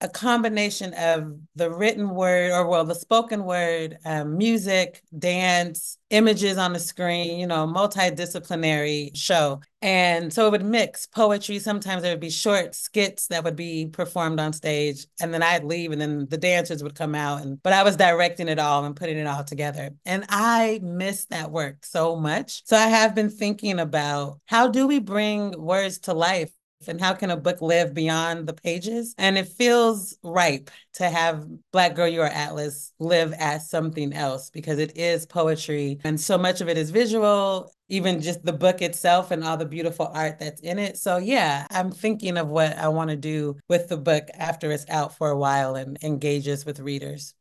a 0.00 0.08
combination 0.08 0.94
of 0.94 1.36
the 1.56 1.70
written 1.70 2.10
word 2.10 2.52
or 2.52 2.66
well 2.66 2.84
the 2.84 2.94
spoken 2.94 3.44
word 3.44 3.98
um, 4.04 4.38
music 4.38 5.02
dance 5.18 5.98
images 6.08 6.56
on 6.56 6.72
the 6.72 6.78
screen 6.78 7.38
you 7.38 7.46
know 7.46 7.66
multidisciplinary 7.66 9.14
show. 9.14 9.60
And 9.82 10.30
so 10.30 10.46
it 10.46 10.50
would 10.50 10.64
mix 10.64 11.06
poetry. 11.06 11.58
Sometimes 11.58 12.02
there 12.02 12.12
would 12.12 12.20
be 12.20 12.28
short 12.28 12.74
skits 12.74 13.28
that 13.28 13.44
would 13.44 13.56
be 13.56 13.86
performed 13.86 14.38
on 14.38 14.52
stage 14.52 15.06
and 15.20 15.32
then 15.32 15.42
i'd 15.42 15.64
leave 15.64 15.92
and 15.92 16.00
then 16.00 16.26
the 16.28 16.36
dancers 16.36 16.82
would 16.82 16.94
come 16.94 17.14
out 17.14 17.42
and 17.42 17.62
but 17.62 17.72
i 17.72 17.82
was 17.82 17.96
directing 17.96 18.48
it 18.48 18.58
all 18.58 18.84
and 18.84 18.96
putting 18.96 19.18
it 19.18 19.26
all 19.26 19.44
together. 19.44 19.90
And 20.06 20.24
i 20.28 20.80
miss 20.82 21.26
that 21.26 21.50
work 21.50 21.84
so 21.84 22.16
much. 22.16 22.66
So 22.66 22.76
i 22.76 22.86
have 22.86 23.14
been 23.14 23.30
thinking 23.30 23.78
about 23.78 24.40
how 24.46 24.68
do 24.68 24.86
we 24.86 24.98
bring 24.98 25.52
words 25.60 25.98
to 26.00 26.14
life 26.14 26.50
and 26.88 27.00
how 27.00 27.12
can 27.12 27.30
a 27.30 27.36
book 27.36 27.60
live 27.60 27.94
beyond 27.94 28.46
the 28.46 28.52
pages? 28.52 29.14
And 29.18 29.36
it 29.36 29.48
feels 29.48 30.16
ripe 30.22 30.70
to 30.94 31.08
have 31.08 31.46
Black 31.72 31.94
Girl 31.94 32.08
Your 32.08 32.26
Atlas 32.26 32.92
live 32.98 33.32
as 33.34 33.68
something 33.68 34.12
else 34.12 34.50
because 34.50 34.78
it 34.78 34.96
is 34.96 35.26
poetry 35.26 36.00
and 36.04 36.20
so 36.20 36.38
much 36.38 36.60
of 36.60 36.68
it 36.68 36.78
is 36.78 36.90
visual, 36.90 37.72
even 37.88 38.20
just 38.20 38.44
the 38.44 38.52
book 38.52 38.82
itself 38.82 39.30
and 39.30 39.44
all 39.44 39.56
the 39.56 39.66
beautiful 39.66 40.10
art 40.12 40.38
that's 40.38 40.60
in 40.60 40.78
it. 40.78 40.96
So 40.96 41.18
yeah, 41.18 41.66
I'm 41.70 41.90
thinking 41.90 42.36
of 42.36 42.48
what 42.48 42.76
I 42.76 42.88
want 42.88 43.10
to 43.10 43.16
do 43.16 43.56
with 43.68 43.88
the 43.88 43.98
book 43.98 44.28
after 44.34 44.72
it's 44.72 44.88
out 44.88 45.16
for 45.16 45.30
a 45.30 45.38
while 45.38 45.74
and 45.74 45.98
engages 46.02 46.64
with 46.64 46.80
readers. 46.80 47.34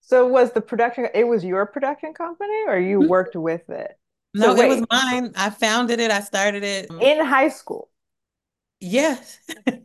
So 0.00 0.24
was 0.26 0.52
the 0.52 0.60
production 0.60 1.08
it 1.14 1.24
was 1.24 1.44
your 1.44 1.66
production 1.66 2.14
company 2.14 2.64
or 2.68 2.78
you 2.78 3.00
mm-hmm. 3.00 3.08
worked 3.08 3.34
with 3.34 3.68
it? 3.68 3.98
No, 4.34 4.54
so 4.54 4.62
it 4.62 4.68
was 4.68 4.84
mine. 4.90 5.32
I 5.34 5.50
founded 5.50 5.98
it. 5.98 6.10
I 6.10 6.20
started 6.20 6.62
it 6.62 6.90
in 7.00 7.24
high 7.24 7.48
school. 7.48 7.88
Yes. 8.80 9.40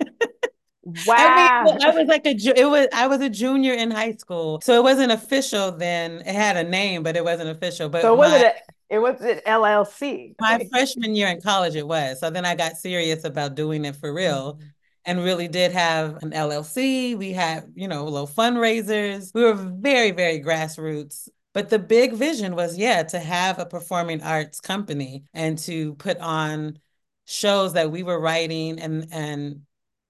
Wow. 0.84 1.16
I, 1.16 1.64
mean, 1.64 1.84
I 1.84 1.92
was 1.92 2.08
like 2.08 2.26
a 2.26 2.32
it 2.32 2.66
was 2.68 2.88
I 2.92 3.06
was 3.06 3.22
a 3.22 3.30
junior 3.30 3.74
in 3.74 3.92
high 3.92 4.14
school. 4.14 4.60
So 4.62 4.74
it 4.74 4.84
wasn't 4.84 5.12
official 5.12 5.72
then. 5.72 6.22
It 6.22 6.34
had 6.34 6.58
a 6.58 6.64
name, 6.64 7.04
but 7.04 7.16
it 7.16 7.24
wasn't 7.24 7.50
official. 7.50 7.88
But 7.88 8.02
So 8.02 8.16
was 8.16 8.32
my, 8.32 8.38
it 8.38 8.56
a, 8.90 8.96
it 8.96 9.00
was 9.00 9.22
an 9.22 9.42
LLC. 9.46 10.36
My 10.40 10.68
freshman 10.72 11.14
year 11.16 11.28
in 11.28 11.40
college 11.40 11.76
it 11.76 11.88
was. 11.88 12.20
So 12.20 12.32
then 12.32 12.46
I 12.46 12.56
got 12.56 12.78
serious 12.78 13.24
about 13.26 13.54
doing 13.56 13.86
it 13.86 13.96
for 13.96 14.12
real. 14.12 14.56
Mm-hmm. 14.56 14.68
And 15.04 15.24
really 15.24 15.48
did 15.48 15.72
have 15.72 16.22
an 16.22 16.30
LLC. 16.30 17.18
We 17.18 17.32
had, 17.32 17.72
you 17.74 17.88
know, 17.88 18.06
little 18.06 18.28
fundraisers. 18.28 19.32
We 19.34 19.44
were 19.44 19.56
very, 19.56 20.12
very 20.12 20.40
grassroots. 20.40 21.28
But 21.54 21.70
the 21.70 21.80
big 21.80 22.14
vision 22.14 22.56
was, 22.56 22.78
yeah, 22.78 23.02
to 23.04 23.20
have 23.20 23.58
a 23.58 23.66
performing 23.66 24.22
arts 24.22 24.60
company 24.60 25.24
and 25.34 25.58
to 25.60 25.96
put 25.96 26.18
on 26.20 26.78
shows 27.26 27.74
that 27.74 27.92
we 27.92 28.04
were 28.04 28.20
writing 28.20 28.80
and 28.80 29.08
and 29.12 29.62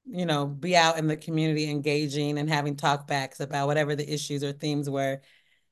you 0.06 0.25
know 0.25 0.46
be 0.46 0.75
out 0.75 0.98
in 0.98 1.08
the 1.08 1.18
community 1.18 1.70
engaging 1.70 2.38
and 2.38 2.50
having 2.50 2.75
talkbacks 2.75 3.39
about 3.39 3.68
whatever 3.68 3.96
the 3.96 4.12
issues 4.12 4.44
or 4.44 4.51
themes 4.51 4.89
were 4.89 5.22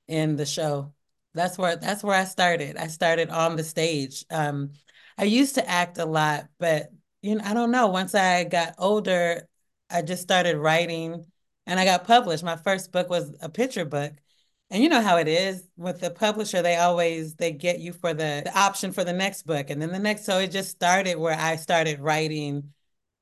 in 0.08 0.36
the 0.36 0.46
show. 0.46 0.94
That's 1.34 1.58
where 1.58 1.76
that's 1.76 2.04
where 2.04 2.16
i 2.16 2.26
started. 2.26 2.78
I 2.78 2.88
started 2.88 3.30
on 3.30 3.56
the 3.56 3.64
stage. 3.64 4.26
Um 4.30 4.72
i 5.18 5.24
used 5.24 5.56
to 5.56 5.70
act 5.70 5.98
a 5.98 6.06
lot 6.06 6.48
but 6.60 6.90
you 7.22 7.36
know 7.36 7.44
i 7.46 7.54
don't 7.54 7.72
know. 7.72 7.88
Once 7.88 8.16
i 8.16 8.44
got 8.44 8.76
older 8.78 9.48
i 9.90 10.02
just 10.02 10.22
started 10.22 10.58
writing 10.58 11.26
and 11.66 11.80
i 11.80 11.86
got 11.86 12.06
published. 12.06 12.44
My 12.44 12.56
first 12.58 12.92
book 12.92 13.10
was 13.10 13.32
a 13.42 13.50
picture 13.50 13.86
book 13.86 14.14
and 14.72 14.84
you 14.84 14.90
know 14.90 15.02
how 15.02 15.18
it 15.18 15.28
is 15.28 15.64
with 15.78 16.00
the 16.00 16.12
publisher, 16.12 16.62
they 16.62 16.78
always 16.78 17.36
they 17.36 17.52
get 17.52 17.80
you 17.80 17.92
for 17.92 18.14
the, 18.14 18.44
the 18.46 18.58
option 18.58 18.92
for 18.92 19.04
the 19.04 19.14
next 19.14 19.44
book. 19.44 19.70
And 19.70 19.82
then 19.82 19.92
the 19.92 20.00
next, 20.00 20.26
so 20.26 20.38
it 20.38 20.52
just 20.52 20.70
started 20.70 21.18
where 21.18 21.38
I 21.38 21.56
started 21.56 22.00
writing 22.00 22.72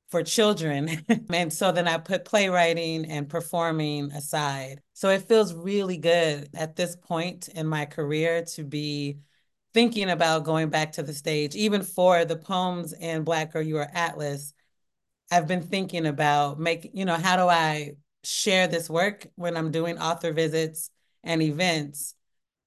for 0.10 0.24
children. 0.24 1.06
and 1.32 1.52
so 1.52 1.72
then 1.72 1.88
I 1.88 2.00
put 2.00 2.26
playwriting 2.26 3.06
and 3.06 3.30
performing 3.30 4.12
aside. 4.12 4.82
So 4.94 5.10
it 5.10 5.28
feels 5.28 5.54
really 5.54 5.98
good 5.98 6.50
at 6.54 6.76
this 6.76 6.98
point 6.98 7.48
in 7.48 7.66
my 7.66 7.86
career 7.86 8.44
to 8.56 8.64
be 8.66 9.20
thinking 9.74 10.10
about 10.10 10.44
going 10.44 10.70
back 10.70 10.94
to 10.94 11.04
the 11.04 11.14
stage, 11.14 11.56
even 11.56 11.82
for 11.82 12.26
the 12.26 12.36
poems 12.36 12.92
in 12.92 13.24
Black 13.24 13.54
Girl 13.54 13.62
You 13.62 13.78
Are 13.78 13.90
Atlas. 13.94 14.54
I've 15.32 15.48
been 15.48 15.62
thinking 15.62 16.06
about 16.08 16.60
making, 16.60 16.92
you 16.94 17.06
know, 17.06 17.16
how 17.16 17.38
do 17.38 17.44
I 17.44 17.94
share 18.24 18.68
this 18.68 18.90
work 18.90 19.28
when 19.36 19.56
I'm 19.56 19.72
doing 19.72 19.98
author 19.98 20.34
visits 20.34 20.90
and 21.28 21.42
events 21.42 22.16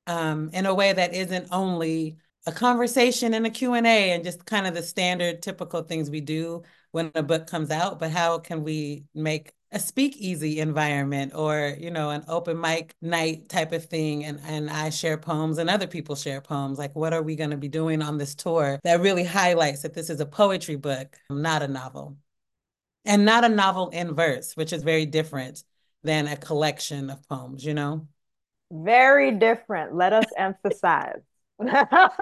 um, 0.06 0.50
in 0.52 0.66
a 0.66 0.74
way 0.74 0.92
that 0.92 1.14
isn't 1.14 1.48
only 1.50 2.16
a 2.46 2.52
conversation 2.52 3.34
and 3.34 3.46
a 3.46 3.50
Q&A 3.50 4.12
and 4.12 4.24
just 4.24 4.46
kind 4.46 4.66
of 4.66 4.74
the 4.74 4.82
standard 4.82 5.42
typical 5.42 5.82
things 5.82 6.10
we 6.10 6.20
do 6.20 6.62
when 6.90 7.12
a 7.14 7.22
book 7.22 7.46
comes 7.46 7.70
out, 7.70 7.98
but 7.98 8.10
how 8.10 8.38
can 8.38 8.64
we 8.64 9.04
make 9.14 9.52
a 9.72 9.78
speakeasy 9.78 10.58
environment 10.58 11.32
or 11.34 11.76
you 11.78 11.90
know 11.90 12.10
an 12.10 12.24
open 12.26 12.60
mic 12.60 12.94
night 13.00 13.48
type 13.48 13.72
of 13.72 13.84
thing 13.84 14.24
and 14.24 14.40
and 14.44 14.68
I 14.68 14.90
share 14.90 15.16
poems 15.16 15.58
and 15.58 15.70
other 15.70 15.86
people 15.86 16.16
share 16.16 16.40
poems. 16.40 16.78
Like 16.78 16.96
what 16.96 17.12
are 17.12 17.22
we 17.22 17.36
going 17.36 17.50
to 17.50 17.56
be 17.56 17.68
doing 17.68 18.02
on 18.02 18.18
this 18.18 18.34
tour 18.34 18.80
that 18.82 19.00
really 19.00 19.24
highlights 19.24 19.82
that 19.82 19.94
this 19.94 20.10
is 20.10 20.20
a 20.20 20.26
poetry 20.26 20.76
book 20.76 21.16
not 21.30 21.62
a 21.62 21.68
novel? 21.68 22.16
And 23.04 23.24
not 23.24 23.44
a 23.44 23.48
novel 23.48 23.90
in 23.90 24.14
verse 24.14 24.56
which 24.56 24.72
is 24.72 24.82
very 24.82 25.06
different 25.06 25.62
than 26.02 26.26
a 26.26 26.36
collection 26.36 27.08
of 27.08 27.26
poems 27.28 27.64
you 27.64 27.74
know 27.74 28.08
very 28.70 29.32
different. 29.32 29.94
Let 29.94 30.12
us 30.12 30.26
emphasize. 30.36 31.20
Let 31.58 31.74
us 31.92 32.16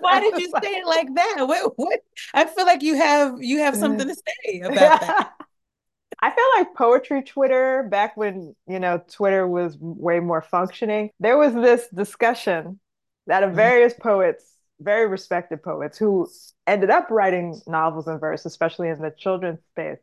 Why 0.00 0.16
emphasize. 0.16 0.30
did 0.32 0.40
you 0.40 0.50
say 0.62 0.70
it 0.70 0.86
like 0.86 1.14
that? 1.14 1.36
What, 1.40 1.72
what? 1.76 2.00
I 2.34 2.44
feel 2.46 2.66
like 2.66 2.82
you 2.82 2.96
have 2.96 3.42
you 3.42 3.58
have 3.58 3.76
something 3.76 4.08
to 4.08 4.14
say 4.14 4.60
about 4.60 4.74
that. 4.74 5.30
I 6.20 6.30
feel 6.30 6.44
like 6.56 6.74
poetry 6.74 7.22
Twitter 7.22 7.86
back 7.90 8.16
when 8.16 8.54
you 8.66 8.80
know 8.80 9.02
Twitter 9.10 9.46
was 9.46 9.76
way 9.78 10.20
more 10.20 10.42
functioning. 10.42 11.10
There 11.20 11.38
was 11.38 11.54
this 11.54 11.86
discussion 11.94 12.80
that 13.26 13.42
of 13.42 13.50
mm-hmm. 13.50 13.56
various 13.56 13.94
poets, 13.94 14.44
very 14.80 15.06
respected 15.06 15.62
poets, 15.62 15.96
who 15.96 16.28
ended 16.66 16.90
up 16.90 17.10
writing 17.10 17.60
novels 17.66 18.08
and 18.08 18.20
verse, 18.20 18.44
especially 18.46 18.88
in 18.88 19.00
the 19.00 19.12
children's 19.16 19.60
space, 19.72 19.98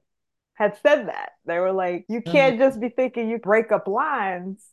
had 0.53 0.77
said 0.83 1.07
that 1.07 1.31
they 1.45 1.59
were 1.59 1.71
like, 1.71 2.05
you 2.09 2.21
can't 2.21 2.55
mm-hmm. 2.55 2.63
just 2.63 2.79
be 2.79 2.89
thinking 2.89 3.29
you 3.29 3.39
break 3.39 3.71
up 3.71 3.87
lines 3.87 4.65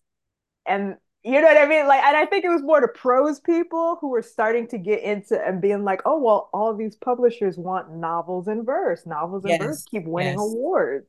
and 0.66 0.96
you 1.26 1.40
know 1.40 1.48
what 1.48 1.58
I 1.58 1.66
mean? 1.66 1.88
Like, 1.88 2.02
and 2.04 2.16
I 2.16 2.24
think 2.24 2.44
it 2.44 2.50
was 2.50 2.62
more 2.62 2.80
to 2.80 2.86
prose 2.86 3.40
people 3.40 3.98
who 4.00 4.10
were 4.10 4.22
starting 4.22 4.68
to 4.68 4.78
get 4.78 5.02
into 5.02 5.36
and 5.44 5.60
being 5.60 5.82
like, 5.82 6.02
oh, 6.04 6.20
well, 6.20 6.48
all 6.52 6.76
these 6.76 6.94
publishers 6.94 7.58
want 7.58 7.92
novels 7.92 8.46
in 8.46 8.64
verse. 8.64 9.04
Novels 9.06 9.44
in 9.44 9.50
yes. 9.50 9.60
verse 9.60 9.82
keep 9.82 10.04
winning 10.06 10.34
yes. 10.34 10.40
awards, 10.40 11.08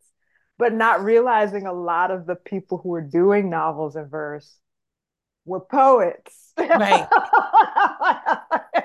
but 0.57 0.73
not 0.73 1.03
realizing 1.03 1.67
a 1.67 1.73
lot 1.73 2.09
of 2.09 2.25
the 2.25 2.35
people 2.35 2.79
who 2.79 2.89
were 2.89 3.01
doing 3.01 3.51
novels 3.51 3.95
in 3.95 4.05
verse 4.05 4.57
were 5.45 5.59
poets. 5.59 6.53
Right. 6.57 7.07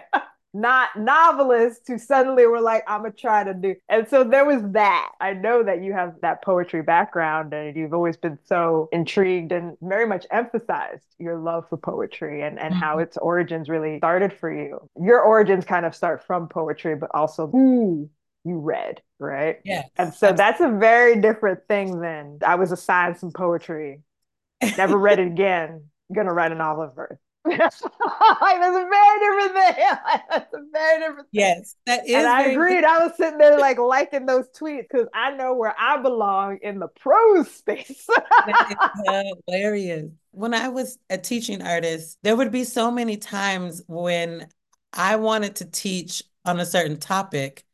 not 0.54 0.90
novelists 0.97 1.88
who 1.88 1.99
suddenly 1.99 2.47
were 2.47 2.61
like, 2.61 2.85
I'm 2.87 3.02
gonna 3.02 3.12
try 3.12 3.44
to 3.44 3.54
do. 3.54 3.75
And 3.88 4.06
so 4.09 4.25
there 4.25 4.44
was 4.44 4.62
that. 4.73 5.11
I 5.21 5.32
know 5.32 5.62
that 5.62 5.82
you 5.82 5.92
have 5.92 6.14
that 6.23 6.42
poetry 6.42 6.82
background 6.82 7.54
and 7.54 7.76
you've 7.76 7.94
always 7.94 8.16
been 8.16 8.38
so 8.44 8.88
intrigued 8.92 9.52
and 9.52 9.76
very 9.80 10.06
much 10.06 10.26
emphasized 10.30 11.06
your 11.18 11.38
love 11.38 11.68
for 11.68 11.78
poetry 11.78 12.42
and, 12.42 12.59
and 12.59 12.75
mm-hmm. 12.75 12.82
how 12.82 12.99
its 12.99 13.16
origins 13.16 13.68
really 13.68 13.99
started 13.99 14.32
for 14.32 14.52
you. 14.52 14.78
Your 15.00 15.21
origins 15.21 15.64
kind 15.64 15.87
of 15.87 15.94
start 15.94 16.25
from 16.25 16.49
poetry, 16.49 16.97
but 16.97 17.11
also 17.14 17.47
who 17.47 18.11
you 18.44 18.59
read, 18.59 19.00
right? 19.18 19.59
Yeah. 19.64 19.85
And 19.97 20.12
so 20.12 20.32
that's 20.32 20.61
a 20.61 20.68
very 20.68 21.21
different 21.21 21.61
thing 21.68 22.00
than 22.00 22.38
I 22.44 22.56
was 22.56 22.73
assigned 22.73 23.16
some 23.16 23.32
poetry, 23.32 24.00
never 24.76 24.99
read 24.99 25.18
it 25.18 25.26
again. 25.28 25.85
Gonna 26.12 26.32
write 26.32 26.52
a 26.52 26.56
novel 26.56 26.85
of 26.85 26.94
verse. 26.94 27.18
that's 27.58 27.82
a 27.82 27.90
very 28.00 29.18
different 29.20 29.52
thing. 29.52 29.84
that's 30.30 30.54
a 30.54 30.61
very 30.72 31.00
different 31.00 31.30
thing. 31.30 31.40
Yes, 31.40 31.75
that 31.87 32.06
is. 32.06 32.14
And 32.14 32.26
I 32.26 32.42
agreed. 32.44 32.84
I 32.84 32.99
was 32.99 33.16
sitting 33.16 33.38
there 33.38 33.58
like 33.58 33.78
liking 33.78 34.26
those 34.26 34.46
tweets 34.56 34.87
because 34.90 35.08
I 35.12 35.32
know 35.32 35.54
where 35.54 35.75
I 35.78 36.00
belong 36.00 36.58
in 36.62 36.78
the 36.78 36.88
prose 36.88 37.50
space. 37.50 38.06
hilarious. 39.46 40.11
When 40.30 40.54
I 40.54 40.68
was 40.68 40.99
a 41.11 41.18
teaching 41.18 41.62
artist, 41.62 42.18
there 42.22 42.37
would 42.37 42.52
be 42.52 42.64
so 42.64 42.90
many 42.90 43.16
times 43.16 43.82
when 43.88 44.46
I 44.92 45.16
wanted 45.16 45.56
to 45.56 45.64
teach 45.64 46.22
on 46.44 46.61
a 46.61 46.66
certain 46.66 46.99
topic, 46.99 47.64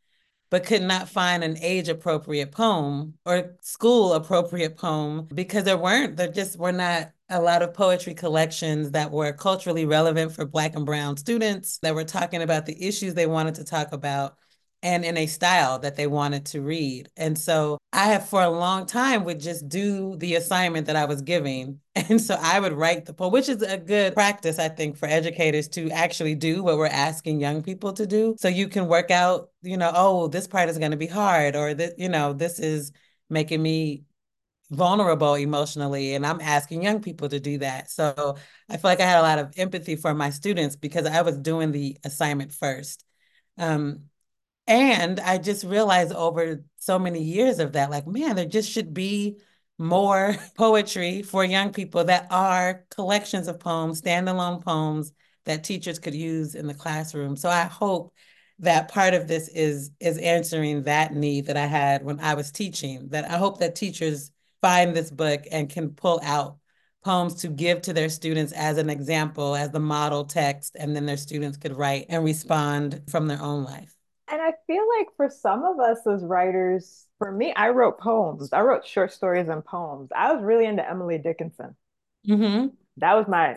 but 0.50 0.64
could 0.64 0.82
not 0.82 1.08
find 1.08 1.44
an 1.44 1.58
age 1.60 1.88
appropriate 1.88 2.52
poem 2.52 3.14
or 3.24 3.56
school 3.60 4.14
appropriate 4.14 4.76
poem 4.76 5.28
because 5.34 5.64
there 5.64 5.76
weren't, 5.76 6.16
there 6.16 6.30
just 6.30 6.58
were 6.58 6.72
not 6.72 7.10
a 7.30 7.40
lot 7.40 7.62
of 7.62 7.74
poetry 7.74 8.14
collections 8.14 8.92
that 8.92 9.10
were 9.10 9.32
culturally 9.32 9.84
relevant 9.84 10.32
for 10.32 10.46
Black 10.46 10.74
and 10.74 10.86
Brown 10.86 11.16
students 11.16 11.78
that 11.78 11.94
were 11.94 12.04
talking 12.04 12.42
about 12.42 12.64
the 12.64 12.82
issues 12.82 13.14
they 13.14 13.26
wanted 13.26 13.54
to 13.56 13.64
talk 13.64 13.92
about 13.92 14.36
and 14.82 15.04
in 15.04 15.16
a 15.16 15.26
style 15.26 15.78
that 15.80 15.96
they 15.96 16.06
wanted 16.06 16.46
to 16.46 16.60
read. 16.60 17.08
And 17.16 17.36
so 17.36 17.78
I 17.92 18.04
have 18.06 18.28
for 18.28 18.42
a 18.42 18.50
long 18.50 18.86
time 18.86 19.24
would 19.24 19.40
just 19.40 19.68
do 19.68 20.16
the 20.16 20.36
assignment 20.36 20.86
that 20.86 20.96
I 20.96 21.04
was 21.04 21.22
giving. 21.22 21.80
And 22.08 22.20
so 22.20 22.36
I 22.40 22.60
would 22.60 22.72
write 22.72 23.06
the 23.06 23.12
poem, 23.12 23.32
which 23.32 23.48
is 23.48 23.60
a 23.60 23.76
good 23.76 24.14
practice, 24.14 24.60
I 24.60 24.68
think, 24.68 24.96
for 24.96 25.06
educators 25.06 25.66
to 25.70 25.90
actually 25.90 26.36
do 26.36 26.62
what 26.62 26.78
we're 26.78 26.86
asking 26.86 27.40
young 27.40 27.60
people 27.60 27.92
to 27.94 28.06
do. 28.06 28.36
So 28.38 28.46
you 28.46 28.68
can 28.68 28.86
work 28.86 29.10
out, 29.10 29.50
you 29.62 29.76
know, 29.76 29.90
oh, 29.92 30.28
this 30.28 30.46
part 30.46 30.68
is 30.68 30.78
going 30.78 30.92
to 30.92 30.96
be 30.96 31.08
hard, 31.08 31.56
or 31.56 31.74
that, 31.74 31.98
you 31.98 32.08
know, 32.08 32.32
this 32.32 32.60
is 32.60 32.92
making 33.28 33.60
me 33.60 34.04
vulnerable 34.70 35.34
emotionally 35.34 36.14
and 36.14 36.26
i'm 36.26 36.42
asking 36.42 36.82
young 36.82 37.00
people 37.00 37.26
to 37.26 37.40
do 37.40 37.56
that 37.56 37.90
so 37.90 38.36
i 38.68 38.76
feel 38.76 38.90
like 38.90 39.00
i 39.00 39.06
had 39.06 39.18
a 39.18 39.22
lot 39.22 39.38
of 39.38 39.50
empathy 39.56 39.96
for 39.96 40.12
my 40.12 40.28
students 40.28 40.76
because 40.76 41.06
i 41.06 41.22
was 41.22 41.38
doing 41.38 41.72
the 41.72 41.96
assignment 42.04 42.52
first 42.52 43.02
um, 43.56 44.02
and 44.68 45.18
i 45.20 45.38
just 45.38 45.64
realized 45.64 46.12
over 46.12 46.62
so 46.76 46.98
many 46.98 47.22
years 47.22 47.58
of 47.58 47.72
that 47.72 47.90
like 47.90 48.06
man 48.06 48.36
there 48.36 48.44
just 48.44 48.70
should 48.70 48.94
be 48.94 49.36
more 49.78 50.36
poetry 50.56 51.22
for 51.22 51.44
young 51.44 51.72
people 51.72 52.04
that 52.04 52.26
are 52.30 52.84
collections 52.90 53.48
of 53.48 53.58
poems 53.58 54.00
standalone 54.00 54.62
poems 54.64 55.12
that 55.44 55.64
teachers 55.64 55.98
could 55.98 56.14
use 56.14 56.54
in 56.54 56.66
the 56.66 56.74
classroom 56.74 57.34
so 57.34 57.48
i 57.48 57.64
hope 57.64 58.12
that 58.60 58.90
part 58.90 59.14
of 59.14 59.26
this 59.26 59.48
is 59.48 59.90
is 59.98 60.18
answering 60.18 60.82
that 60.82 61.14
need 61.14 61.46
that 61.46 61.56
i 61.56 61.66
had 61.66 62.04
when 62.04 62.20
i 62.20 62.34
was 62.34 62.52
teaching 62.52 63.08
that 63.08 63.28
i 63.30 63.38
hope 63.38 63.58
that 63.58 63.74
teachers 63.74 64.30
find 64.60 64.94
this 64.94 65.10
book 65.10 65.44
and 65.50 65.70
can 65.70 65.90
pull 65.90 66.20
out 66.22 66.58
poems 67.04 67.36
to 67.36 67.48
give 67.48 67.80
to 67.82 67.92
their 67.92 68.08
students 68.08 68.52
as 68.52 68.76
an 68.76 68.90
example, 68.90 69.54
as 69.54 69.70
the 69.70 69.80
model 69.80 70.24
text, 70.24 70.76
and 70.78 70.94
then 70.94 71.06
their 71.06 71.16
students 71.16 71.56
could 71.56 71.76
write 71.76 72.06
and 72.08 72.24
respond 72.24 73.00
from 73.08 73.28
their 73.28 73.40
own 73.40 73.64
life. 73.64 73.97
And 74.30 74.42
I 74.42 74.52
feel 74.66 74.84
like 74.98 75.08
for 75.16 75.30
some 75.30 75.64
of 75.64 75.80
us 75.80 76.06
as 76.06 76.22
writers, 76.22 77.06
for 77.18 77.32
me, 77.32 77.52
I 77.54 77.70
wrote 77.70 77.98
poems. 77.98 78.52
I 78.52 78.60
wrote 78.60 78.86
short 78.86 79.12
stories 79.12 79.48
and 79.48 79.64
poems. 79.64 80.10
I 80.14 80.32
was 80.32 80.42
really 80.42 80.66
into 80.66 80.88
Emily 80.88 81.18
Dickinson. 81.18 81.74
Mm-hmm. 82.28 82.68
That 82.98 83.14
was 83.14 83.26
my. 83.28 83.56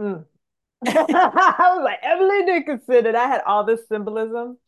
Mm. 0.00 0.24
I 0.86 1.74
was 1.76 1.84
like 1.84 2.00
Emily 2.02 2.44
Dickinson, 2.46 3.06
and 3.06 3.16
I 3.16 3.26
had 3.26 3.42
all 3.46 3.64
this 3.64 3.88
symbolism 3.88 4.58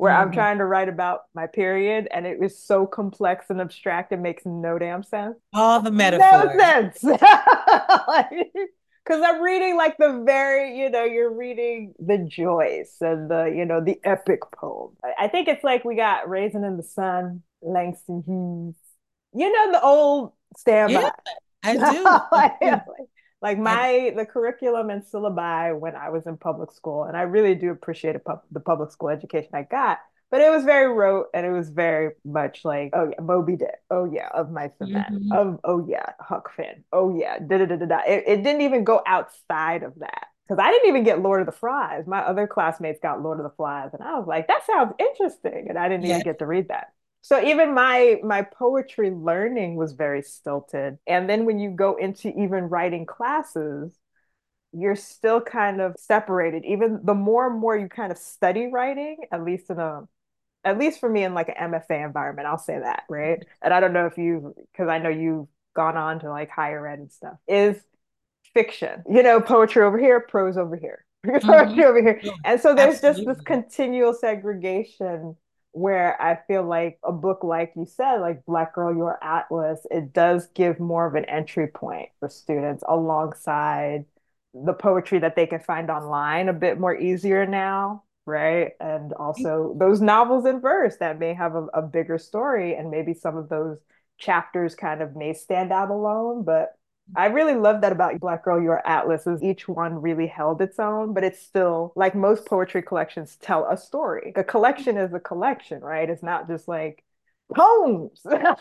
where 0.00 0.12
mm-hmm. 0.14 0.28
I'm 0.28 0.32
trying 0.32 0.58
to 0.58 0.64
write 0.64 0.88
about 0.88 1.24
my 1.34 1.46
period 1.46 2.08
and 2.10 2.26
it 2.26 2.40
was 2.40 2.58
so 2.58 2.86
complex 2.86 3.50
and 3.50 3.60
abstract, 3.60 4.12
it 4.12 4.16
makes 4.16 4.46
no 4.46 4.78
damn 4.78 5.02
sense. 5.02 5.36
All 5.52 5.82
the 5.82 5.90
metaphors. 5.90 6.56
No 6.56 6.58
sense. 6.58 7.04
Because 9.10 9.24
I'm 9.26 9.42
reading 9.42 9.76
like 9.76 9.96
the 9.98 10.22
very, 10.24 10.78
you 10.78 10.88
know, 10.88 11.02
you're 11.02 11.32
reading 11.32 11.94
the 11.98 12.18
Joyce 12.18 12.94
and 13.00 13.28
the, 13.28 13.52
you 13.52 13.64
know, 13.64 13.82
the 13.82 13.98
epic 14.04 14.38
poem. 14.54 14.92
I 15.18 15.26
think 15.26 15.48
it's 15.48 15.64
like 15.64 15.84
we 15.84 15.96
got 15.96 16.28
Raisin 16.28 16.62
in 16.62 16.76
the 16.76 16.84
Sun, 16.84 17.42
Langston 17.60 18.22
Hughes, 18.24 18.76
you 19.34 19.52
know, 19.52 19.72
the 19.72 19.82
old 19.82 20.32
standby. 20.56 21.00
Yeah, 21.00 21.10
I 21.64 21.72
do. 21.72 22.04
like, 22.32 22.60
mm-hmm. 22.60 23.04
like 23.42 23.58
my 23.58 24.12
the 24.16 24.24
curriculum 24.24 24.90
and 24.90 25.02
syllabi 25.02 25.76
when 25.76 25.96
I 25.96 26.10
was 26.10 26.28
in 26.28 26.36
public 26.36 26.70
school, 26.70 27.02
and 27.02 27.16
I 27.16 27.22
really 27.22 27.56
do 27.56 27.72
appreciate 27.72 28.22
pub, 28.24 28.42
the 28.52 28.60
public 28.60 28.92
school 28.92 29.08
education 29.08 29.50
I 29.54 29.64
got, 29.64 29.98
but 30.30 30.40
it 30.40 30.50
was 30.50 30.64
very 30.64 30.92
rote 30.92 31.26
and 31.34 31.44
it 31.44 31.50
was 31.52 31.70
very 31.70 32.10
much 32.24 32.64
like, 32.64 32.90
oh 32.94 33.08
yeah, 33.10 33.20
Moby 33.20 33.56
Dick. 33.56 33.80
Oh 33.90 34.04
yeah, 34.04 34.28
of 34.32 34.50
Mice 34.50 34.70
and 34.80 34.92
Men. 34.92 35.10
Mhm. 35.12 35.30
Of 35.30 35.60
oh 35.64 35.86
yeah, 35.88 36.12
Huck 36.20 36.52
Finn. 36.54 36.84
Oh 36.92 37.16
yeah, 37.18 37.38
da 37.38 37.58
da 37.58 37.66
da 37.66 37.76
da 37.76 37.86
da. 37.86 37.98
It, 38.06 38.24
it 38.26 38.42
didn't 38.42 38.62
even 38.62 38.84
go 38.84 39.02
outside 39.06 39.82
of 39.82 39.94
that. 39.98 40.26
Because 40.48 40.62
I 40.64 40.70
didn't 40.72 40.88
even 40.88 41.04
get 41.04 41.20
Lord 41.22 41.40
of 41.40 41.46
the 41.46 41.52
Flies. 41.52 42.06
My 42.08 42.20
other 42.20 42.46
classmates 42.48 42.98
got 43.00 43.22
Lord 43.22 43.38
of 43.38 43.44
the 43.44 43.54
Flies, 43.56 43.90
and 43.92 44.02
I 44.02 44.18
was 44.18 44.26
like, 44.26 44.48
that 44.48 44.66
sounds 44.66 44.94
interesting. 44.98 45.66
And 45.68 45.78
I 45.78 45.88
didn't 45.88 46.04
Yeah. 46.04 46.18
even 46.18 46.22
get 46.22 46.38
to 46.40 46.46
read 46.46 46.68
that. 46.68 46.92
So 47.22 47.40
even 47.42 47.74
my 47.74 48.18
my 48.24 48.42
poetry 48.42 49.10
learning 49.10 49.76
was 49.76 49.92
very 49.92 50.22
stilted. 50.22 50.98
And 51.06 51.28
then 51.28 51.44
when 51.44 51.58
you 51.60 51.70
go 51.70 51.96
into 51.96 52.28
even 52.30 52.64
writing 52.68 53.06
classes, 53.06 53.92
you're 54.72 54.96
still 54.96 55.40
kind 55.40 55.80
of 55.80 55.96
separated. 55.98 56.64
Even 56.64 57.00
the 57.04 57.14
more 57.14 57.50
and 57.50 57.60
more 57.60 57.76
you 57.76 57.88
kind 57.88 58.12
of 58.12 58.18
study 58.18 58.68
writing, 58.68 59.18
at 59.32 59.44
least 59.44 59.70
in 59.70 59.78
a 59.78 60.02
at 60.64 60.78
least 60.78 61.00
for 61.00 61.08
me 61.08 61.24
in 61.24 61.34
like 61.34 61.48
an 61.48 61.56
MFA 61.58 62.04
environment, 62.04 62.46
I'll 62.48 62.58
say 62.58 62.78
that, 62.78 63.04
right? 63.08 63.40
And 63.62 63.72
I 63.74 63.80
don't 63.80 63.92
know 63.92 64.06
if 64.06 64.18
you 64.18 64.54
because 64.72 64.88
I 64.88 64.98
know 64.98 65.08
you've 65.08 65.48
gone 65.74 65.96
on 65.96 66.20
to 66.20 66.30
like 66.30 66.50
higher 66.50 66.86
ed 66.86 66.98
and 67.00 67.12
stuff, 67.12 67.36
is 67.48 67.76
fiction. 68.54 69.02
You 69.10 69.22
know, 69.22 69.40
poetry 69.40 69.82
over 69.82 69.98
here, 69.98 70.20
prose 70.20 70.56
over 70.56 70.76
here, 70.76 71.04
poetry 71.42 71.84
Mhm. 71.84 71.84
over 71.84 72.02
here. 72.02 72.22
Yeah, 72.22 72.32
And 72.44 72.60
so 72.60 72.74
there's 72.74 73.00
just 73.00 73.24
this 73.24 73.40
continual 73.40 74.14
segregation 74.14 75.36
where 75.72 76.20
I 76.20 76.40
feel 76.48 76.64
like 76.64 76.98
a 77.04 77.12
book 77.12 77.44
like 77.44 77.72
you 77.76 77.86
said, 77.86 78.16
like 78.18 78.44
Black 78.44 78.74
Girl 78.74 78.94
Your 78.96 79.22
Atlas, 79.22 79.86
it 79.90 80.12
does 80.12 80.48
give 80.54 80.80
more 80.80 81.06
of 81.06 81.14
an 81.14 81.24
entry 81.26 81.68
point 81.68 82.08
for 82.18 82.28
students 82.28 82.82
alongside 82.88 84.04
the 84.52 84.72
poetry 84.72 85.20
that 85.20 85.36
they 85.36 85.46
can 85.46 85.60
find 85.60 85.90
online 85.90 86.48
a 86.48 86.52
bit 86.52 86.78
more 86.80 86.96
easier 86.96 87.46
now, 87.46 88.02
right? 88.30 88.72
And 88.80 89.12
also 89.12 89.74
those 89.78 90.00
novels 90.00 90.46
in 90.46 90.60
verse 90.60 90.96
that 91.00 91.18
may 91.18 91.34
have 91.34 91.54
a, 91.54 91.66
a 91.74 91.82
bigger 91.82 92.18
story 92.18 92.74
and 92.74 92.90
maybe 92.90 93.14
some 93.14 93.36
of 93.36 93.48
those 93.48 93.78
chapters 94.18 94.74
kind 94.74 95.02
of 95.02 95.16
may 95.16 95.34
stand 95.34 95.72
out 95.72 95.90
alone, 95.90 96.44
but 96.44 96.74
I 97.16 97.26
really 97.26 97.54
love 97.54 97.80
that 97.80 97.92
about 97.92 98.20
Black 98.20 98.44
Girl 98.44 98.62
Your 98.62 98.86
Atlas 98.86 99.26
is 99.26 99.42
each 99.42 99.66
one 99.66 100.00
really 100.00 100.28
held 100.28 100.62
its 100.62 100.78
own, 100.78 101.12
but 101.12 101.24
it's 101.24 101.42
still 101.42 101.92
like 101.96 102.14
most 102.14 102.46
poetry 102.46 102.82
collections 102.82 103.36
tell 103.40 103.66
a 103.68 103.76
story. 103.76 104.32
A 104.36 104.44
collection 104.44 104.96
is 104.96 105.12
a 105.12 105.18
collection, 105.18 105.80
right? 105.80 106.08
It's 106.08 106.22
not 106.22 106.46
just 106.46 106.68
like 106.68 107.02
poems. 107.52 108.20
then 108.24 108.54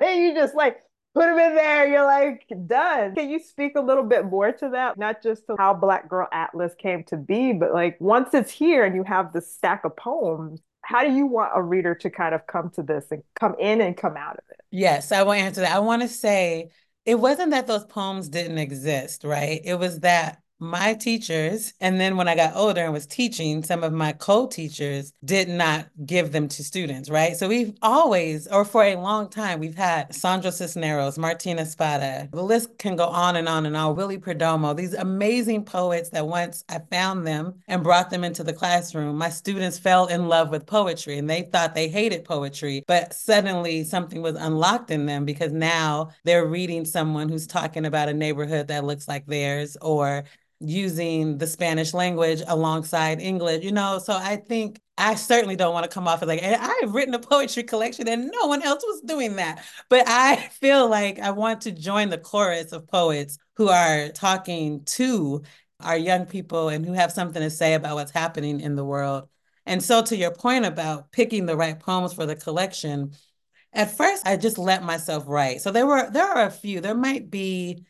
you 0.20 0.34
just 0.34 0.54
like 0.54 0.82
put 1.14 1.26
them 1.26 1.38
in 1.38 1.54
there, 1.54 1.88
you're 1.88 2.04
like 2.04 2.46
done. 2.66 3.14
Can 3.14 3.30
you 3.30 3.38
speak 3.40 3.76
a 3.76 3.80
little 3.80 4.04
bit 4.04 4.26
more 4.26 4.52
to 4.52 4.70
that? 4.70 4.98
Not 4.98 5.22
just 5.22 5.46
to 5.46 5.56
how 5.58 5.74
Black 5.74 6.08
Girl 6.08 6.28
Atlas 6.32 6.74
came 6.78 7.04
to 7.04 7.16
be, 7.16 7.52
but 7.52 7.72
like 7.72 7.96
once 8.00 8.34
it's 8.34 8.50
here 8.50 8.84
and 8.84 8.94
you 8.94 9.02
have 9.04 9.32
the 9.32 9.40
stack 9.40 9.84
of 9.84 9.96
poems, 9.96 10.60
how 10.82 11.04
do 11.04 11.12
you 11.12 11.26
want 11.26 11.52
a 11.54 11.62
reader 11.62 11.94
to 11.94 12.10
kind 12.10 12.34
of 12.34 12.46
come 12.46 12.70
to 12.70 12.82
this 12.82 13.06
and 13.10 13.22
come 13.38 13.54
in 13.58 13.80
and 13.80 13.96
come 13.96 14.16
out 14.16 14.34
of 14.34 14.44
it? 14.50 14.60
Yes, 14.70 15.12
I 15.12 15.22
will 15.22 15.32
answer 15.32 15.60
that. 15.62 15.74
I 15.74 15.80
want 15.80 16.02
to 16.02 16.08
say 16.08 16.70
it 17.04 17.16
wasn't 17.16 17.50
that 17.50 17.66
those 17.66 17.84
poems 17.84 18.28
didn't 18.28 18.58
exist, 18.58 19.24
right? 19.24 19.60
It 19.64 19.74
was 19.74 20.00
that 20.00 20.42
my 20.60 20.94
teachers, 20.94 21.72
and 21.80 21.98
then 21.98 22.16
when 22.16 22.28
I 22.28 22.36
got 22.36 22.54
older 22.54 22.82
and 22.82 22.92
was 22.92 23.06
teaching, 23.06 23.62
some 23.64 23.82
of 23.82 23.92
my 23.92 24.12
co-teachers 24.12 25.12
did 25.24 25.48
not 25.48 25.88
give 26.04 26.32
them 26.32 26.48
to 26.48 26.62
students, 26.62 27.08
right? 27.08 27.36
So 27.36 27.48
we've 27.48 27.72
always, 27.80 28.46
or 28.46 28.64
for 28.66 28.84
a 28.84 28.96
long 28.96 29.28
time, 29.30 29.58
we've 29.58 29.74
had 29.74 30.14
Sandra 30.14 30.52
Cisneros, 30.52 31.16
Martín 31.16 31.58
Espada. 31.58 32.28
The 32.30 32.42
list 32.42 32.76
can 32.78 32.94
go 32.94 33.06
on 33.06 33.36
and 33.36 33.48
on 33.48 33.64
and 33.64 33.76
on. 33.76 33.96
Willie 33.96 34.18
Perdomo, 34.18 34.76
these 34.76 34.92
amazing 34.94 35.64
poets 35.64 36.10
that 36.10 36.26
once 36.26 36.62
I 36.68 36.80
found 36.90 37.26
them 37.26 37.54
and 37.66 37.82
brought 37.82 38.10
them 38.10 38.22
into 38.22 38.44
the 38.44 38.52
classroom, 38.52 39.16
my 39.16 39.30
students 39.30 39.78
fell 39.78 40.06
in 40.06 40.28
love 40.28 40.50
with 40.50 40.66
poetry 40.66 41.18
and 41.18 41.28
they 41.28 41.42
thought 41.42 41.74
they 41.74 41.88
hated 41.88 42.24
poetry, 42.24 42.84
but 42.86 43.14
suddenly 43.14 43.82
something 43.84 44.20
was 44.20 44.36
unlocked 44.36 44.90
in 44.90 45.06
them 45.06 45.24
because 45.24 45.52
now 45.52 46.10
they're 46.24 46.46
reading 46.46 46.84
someone 46.84 47.30
who's 47.30 47.46
talking 47.46 47.86
about 47.86 48.10
a 48.10 48.14
neighborhood 48.14 48.68
that 48.68 48.84
looks 48.84 49.08
like 49.08 49.26
theirs 49.26 49.76
or 49.80 50.24
using 50.60 51.38
the 51.38 51.46
Spanish 51.46 51.94
language 51.94 52.42
alongside 52.46 53.20
English, 53.20 53.64
you 53.64 53.72
know. 53.72 53.98
So 53.98 54.12
I 54.12 54.36
think 54.36 54.80
I 54.98 55.14
certainly 55.14 55.56
don't 55.56 55.72
want 55.72 55.84
to 55.84 55.94
come 55.94 56.06
off 56.06 56.22
as 56.22 56.28
like, 56.28 56.42
I've 56.42 56.94
written 56.94 57.14
a 57.14 57.18
poetry 57.18 57.62
collection 57.62 58.06
and 58.06 58.30
no 58.30 58.46
one 58.46 58.62
else 58.62 58.82
was 58.86 59.00
doing 59.00 59.36
that. 59.36 59.64
But 59.88 60.04
I 60.06 60.36
feel 60.60 60.88
like 60.88 61.18
I 61.18 61.30
want 61.30 61.62
to 61.62 61.72
join 61.72 62.10
the 62.10 62.18
chorus 62.18 62.72
of 62.72 62.86
poets 62.86 63.38
who 63.56 63.68
are 63.68 64.10
talking 64.10 64.84
to 64.84 65.42
our 65.80 65.96
young 65.96 66.26
people 66.26 66.68
and 66.68 66.84
who 66.84 66.92
have 66.92 67.12
something 67.12 67.40
to 67.40 67.50
say 67.50 67.74
about 67.74 67.94
what's 67.94 68.10
happening 68.10 68.60
in 68.60 68.76
the 68.76 68.84
world. 68.84 69.28
And 69.64 69.82
so, 69.82 70.02
to 70.02 70.16
your 70.16 70.32
point 70.32 70.64
about 70.64 71.12
picking 71.12 71.46
the 71.46 71.56
right 71.56 71.78
poems 71.78 72.12
for 72.12 72.26
the 72.26 72.36
collection, 72.36 73.12
at 73.72 73.96
first 73.96 74.26
I 74.26 74.36
just 74.36 74.58
let 74.58 74.82
myself 74.82 75.24
write. 75.26 75.62
So 75.62 75.70
there 75.70 75.86
were 75.86 76.10
there 76.10 76.26
are 76.26 76.46
a 76.46 76.50
few. 76.50 76.80
There 76.80 76.94
might 76.94 77.30
be 77.30 77.86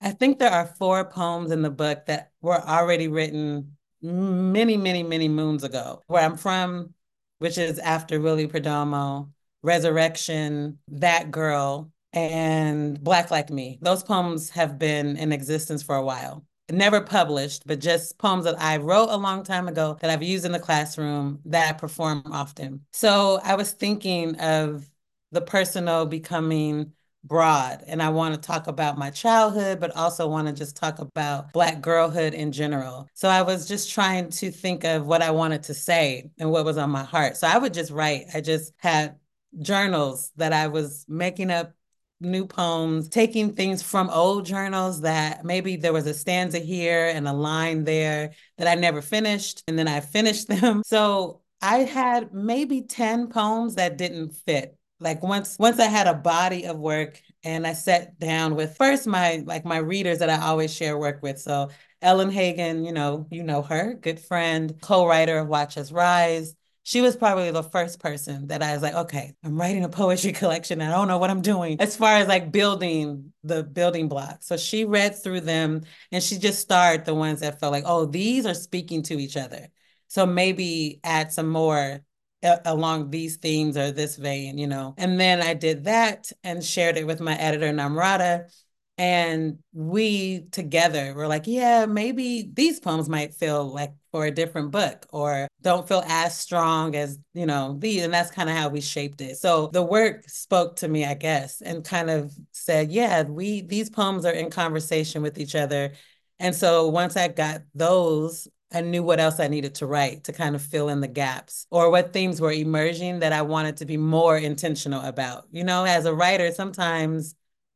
I 0.00 0.12
think 0.12 0.38
there 0.38 0.50
are 0.50 0.66
four 0.66 1.04
poems 1.04 1.50
in 1.50 1.62
the 1.62 1.70
book 1.70 2.06
that 2.06 2.30
were 2.40 2.60
already 2.60 3.08
written 3.08 3.76
many, 4.00 4.76
many, 4.76 5.02
many 5.02 5.28
moons 5.28 5.64
ago. 5.64 6.04
Where 6.06 6.22
I'm 6.22 6.36
from, 6.36 6.94
which 7.38 7.58
is 7.58 7.78
after 7.78 8.20
Willie 8.20 8.46
Perdomo, 8.46 9.30
Resurrection, 9.62 10.78
That 10.88 11.30
Girl, 11.30 11.90
and 12.12 13.02
Black 13.02 13.30
Like 13.30 13.50
Me. 13.50 13.78
Those 13.82 14.02
poems 14.02 14.50
have 14.50 14.78
been 14.78 15.16
in 15.16 15.32
existence 15.32 15.82
for 15.82 15.96
a 15.96 16.04
while. 16.04 16.44
Never 16.70 17.00
published, 17.00 17.66
but 17.66 17.80
just 17.80 18.18
poems 18.18 18.44
that 18.44 18.60
I 18.60 18.76
wrote 18.76 19.08
a 19.08 19.16
long 19.16 19.42
time 19.42 19.68
ago 19.68 19.96
that 20.00 20.10
I've 20.10 20.22
used 20.22 20.44
in 20.44 20.52
the 20.52 20.58
classroom 20.60 21.40
that 21.46 21.74
I 21.74 21.78
perform 21.78 22.22
often. 22.30 22.84
So 22.92 23.40
I 23.42 23.54
was 23.54 23.72
thinking 23.72 24.36
of 24.36 24.88
the 25.32 25.40
personal 25.40 26.06
becoming 26.06 26.92
broad 27.24 27.82
and 27.86 28.02
I 28.02 28.08
want 28.10 28.34
to 28.34 28.40
talk 28.40 28.66
about 28.66 28.98
my 28.98 29.10
childhood, 29.10 29.80
but 29.80 29.94
also 29.96 30.28
want 30.28 30.48
to 30.48 30.54
just 30.54 30.76
talk 30.76 30.98
about 30.98 31.52
Black 31.52 31.80
girlhood 31.80 32.34
in 32.34 32.52
general. 32.52 33.08
So 33.14 33.28
I 33.28 33.42
was 33.42 33.66
just 33.66 33.92
trying 33.92 34.30
to 34.30 34.50
think 34.50 34.84
of 34.84 35.06
what 35.06 35.22
I 35.22 35.30
wanted 35.30 35.64
to 35.64 35.74
say 35.74 36.30
and 36.38 36.50
what 36.50 36.64
was 36.64 36.78
on 36.78 36.90
my 36.90 37.04
heart. 37.04 37.36
So 37.36 37.46
I 37.46 37.58
would 37.58 37.74
just 37.74 37.90
write. 37.90 38.26
I 38.34 38.40
just 38.40 38.72
had 38.78 39.16
journals 39.60 40.30
that 40.36 40.52
I 40.52 40.68
was 40.68 41.04
making 41.08 41.50
up 41.50 41.72
new 42.20 42.46
poems, 42.46 43.08
taking 43.08 43.54
things 43.54 43.82
from 43.82 44.10
old 44.10 44.44
journals 44.44 45.02
that 45.02 45.44
maybe 45.44 45.76
there 45.76 45.92
was 45.92 46.06
a 46.06 46.14
stanza 46.14 46.58
here 46.58 47.06
and 47.06 47.28
a 47.28 47.32
line 47.32 47.84
there 47.84 48.32
that 48.56 48.66
I 48.66 48.74
never 48.74 49.00
finished, 49.00 49.62
and 49.68 49.78
then 49.78 49.88
I 49.88 50.00
finished 50.00 50.48
them. 50.60 50.82
So 50.84 51.40
I 51.60 51.78
had 51.78 52.32
maybe 52.32 52.82
10 52.82 53.28
poems 53.28 53.76
that 53.76 53.98
didn't 53.98 54.30
fit 54.30 54.77
like 55.00 55.22
once 55.22 55.56
once 55.58 55.78
I 55.78 55.86
had 55.86 56.06
a 56.06 56.14
body 56.14 56.64
of 56.64 56.78
work 56.78 57.20
and 57.44 57.66
I 57.66 57.72
sat 57.72 58.18
down 58.18 58.54
with 58.56 58.76
first 58.76 59.06
my 59.06 59.42
like 59.46 59.64
my 59.64 59.78
readers 59.78 60.18
that 60.18 60.30
I 60.30 60.44
always 60.46 60.74
share 60.74 60.98
work 60.98 61.22
with. 61.22 61.38
So 61.38 61.70
Ellen 62.02 62.30
Hagan, 62.30 62.84
you 62.84 62.92
know, 62.92 63.26
you 63.30 63.42
know 63.42 63.62
her, 63.62 63.94
good 63.94 64.20
friend, 64.20 64.74
co-writer 64.80 65.38
of 65.38 65.48
Watch 65.48 65.76
Us 65.76 65.92
Rise. 65.92 66.54
She 66.84 67.00
was 67.02 67.16
probably 67.16 67.50
the 67.50 67.62
first 67.62 68.00
person 68.00 68.46
that 68.46 68.62
I 68.62 68.72
was 68.72 68.80
like, 68.80 68.94
okay, 68.94 69.34
I'm 69.44 69.60
writing 69.60 69.84
a 69.84 69.88
poetry 69.90 70.32
collection. 70.32 70.80
I 70.80 70.90
don't 70.90 71.08
know 71.08 71.18
what 71.18 71.30
I'm 71.30 71.42
doing 71.42 71.80
as 71.80 71.96
far 71.96 72.14
as 72.14 72.28
like 72.28 72.50
building 72.50 73.32
the 73.44 73.62
building 73.62 74.08
blocks. 74.08 74.46
So 74.46 74.56
she 74.56 74.84
read 74.84 75.14
through 75.14 75.40
them 75.40 75.82
and 76.10 76.22
she 76.22 76.38
just 76.38 76.60
starred 76.60 77.04
the 77.04 77.14
ones 77.14 77.40
that 77.40 77.60
felt 77.60 77.72
like, 77.72 77.84
oh, 77.86 78.06
these 78.06 78.46
are 78.46 78.54
speaking 78.54 79.02
to 79.04 79.18
each 79.18 79.36
other. 79.36 79.68
So 80.08 80.24
maybe 80.24 81.00
add 81.04 81.32
some 81.32 81.48
more 81.48 82.00
along 82.42 83.10
these 83.10 83.36
themes 83.36 83.76
or 83.76 83.90
this 83.90 84.16
vein, 84.16 84.58
you 84.58 84.66
know. 84.66 84.94
And 84.96 85.18
then 85.18 85.42
I 85.42 85.54
did 85.54 85.84
that 85.84 86.30
and 86.44 86.64
shared 86.64 86.96
it 86.96 87.06
with 87.06 87.20
my 87.20 87.36
editor, 87.36 87.72
Namrata. 87.72 88.50
And 88.96 89.58
we 89.72 90.46
together 90.50 91.14
were 91.14 91.28
like, 91.28 91.46
yeah, 91.46 91.86
maybe 91.86 92.50
these 92.52 92.80
poems 92.80 93.08
might 93.08 93.32
feel 93.32 93.64
like 93.64 93.92
for 94.10 94.26
a 94.26 94.30
different 94.32 94.72
book 94.72 95.06
or 95.10 95.46
don't 95.62 95.86
feel 95.86 96.02
as 96.06 96.36
strong 96.36 96.96
as, 96.96 97.16
you 97.32 97.46
know, 97.46 97.76
these. 97.78 98.02
And 98.02 98.12
that's 98.12 98.32
kind 98.32 98.50
of 98.50 98.56
how 98.56 98.68
we 98.70 98.80
shaped 98.80 99.20
it. 99.20 99.36
So 99.36 99.68
the 99.68 99.84
work 99.84 100.28
spoke 100.28 100.76
to 100.76 100.88
me, 100.88 101.04
I 101.04 101.14
guess, 101.14 101.60
and 101.60 101.84
kind 101.84 102.10
of 102.10 102.34
said, 102.50 102.90
yeah, 102.90 103.22
we, 103.22 103.60
these 103.60 103.88
poems 103.88 104.24
are 104.24 104.32
in 104.32 104.50
conversation 104.50 105.22
with 105.22 105.38
each 105.38 105.54
other. 105.54 105.92
And 106.40 106.54
so 106.54 106.88
once 106.88 107.16
I 107.16 107.28
got 107.28 107.62
those, 107.76 108.48
I 108.72 108.82
knew 108.82 109.02
what 109.02 109.20
else 109.20 109.40
I 109.40 109.48
needed 109.48 109.76
to 109.76 109.86
write 109.86 110.24
to 110.24 110.32
kind 110.32 110.54
of 110.54 110.62
fill 110.62 110.90
in 110.90 111.00
the 111.00 111.08
gaps 111.08 111.66
or 111.70 111.90
what 111.90 112.12
themes 112.12 112.40
were 112.40 112.52
emerging 112.52 113.20
that 113.20 113.32
I 113.32 113.42
wanted 113.42 113.78
to 113.78 113.86
be 113.86 113.96
more 113.96 114.36
intentional 114.36 115.02
about. 115.02 115.46
You 115.50 115.64
know, 115.64 115.84
as 115.84 116.04
a 116.04 116.14
writer, 116.14 116.52
sometimes 116.52 117.34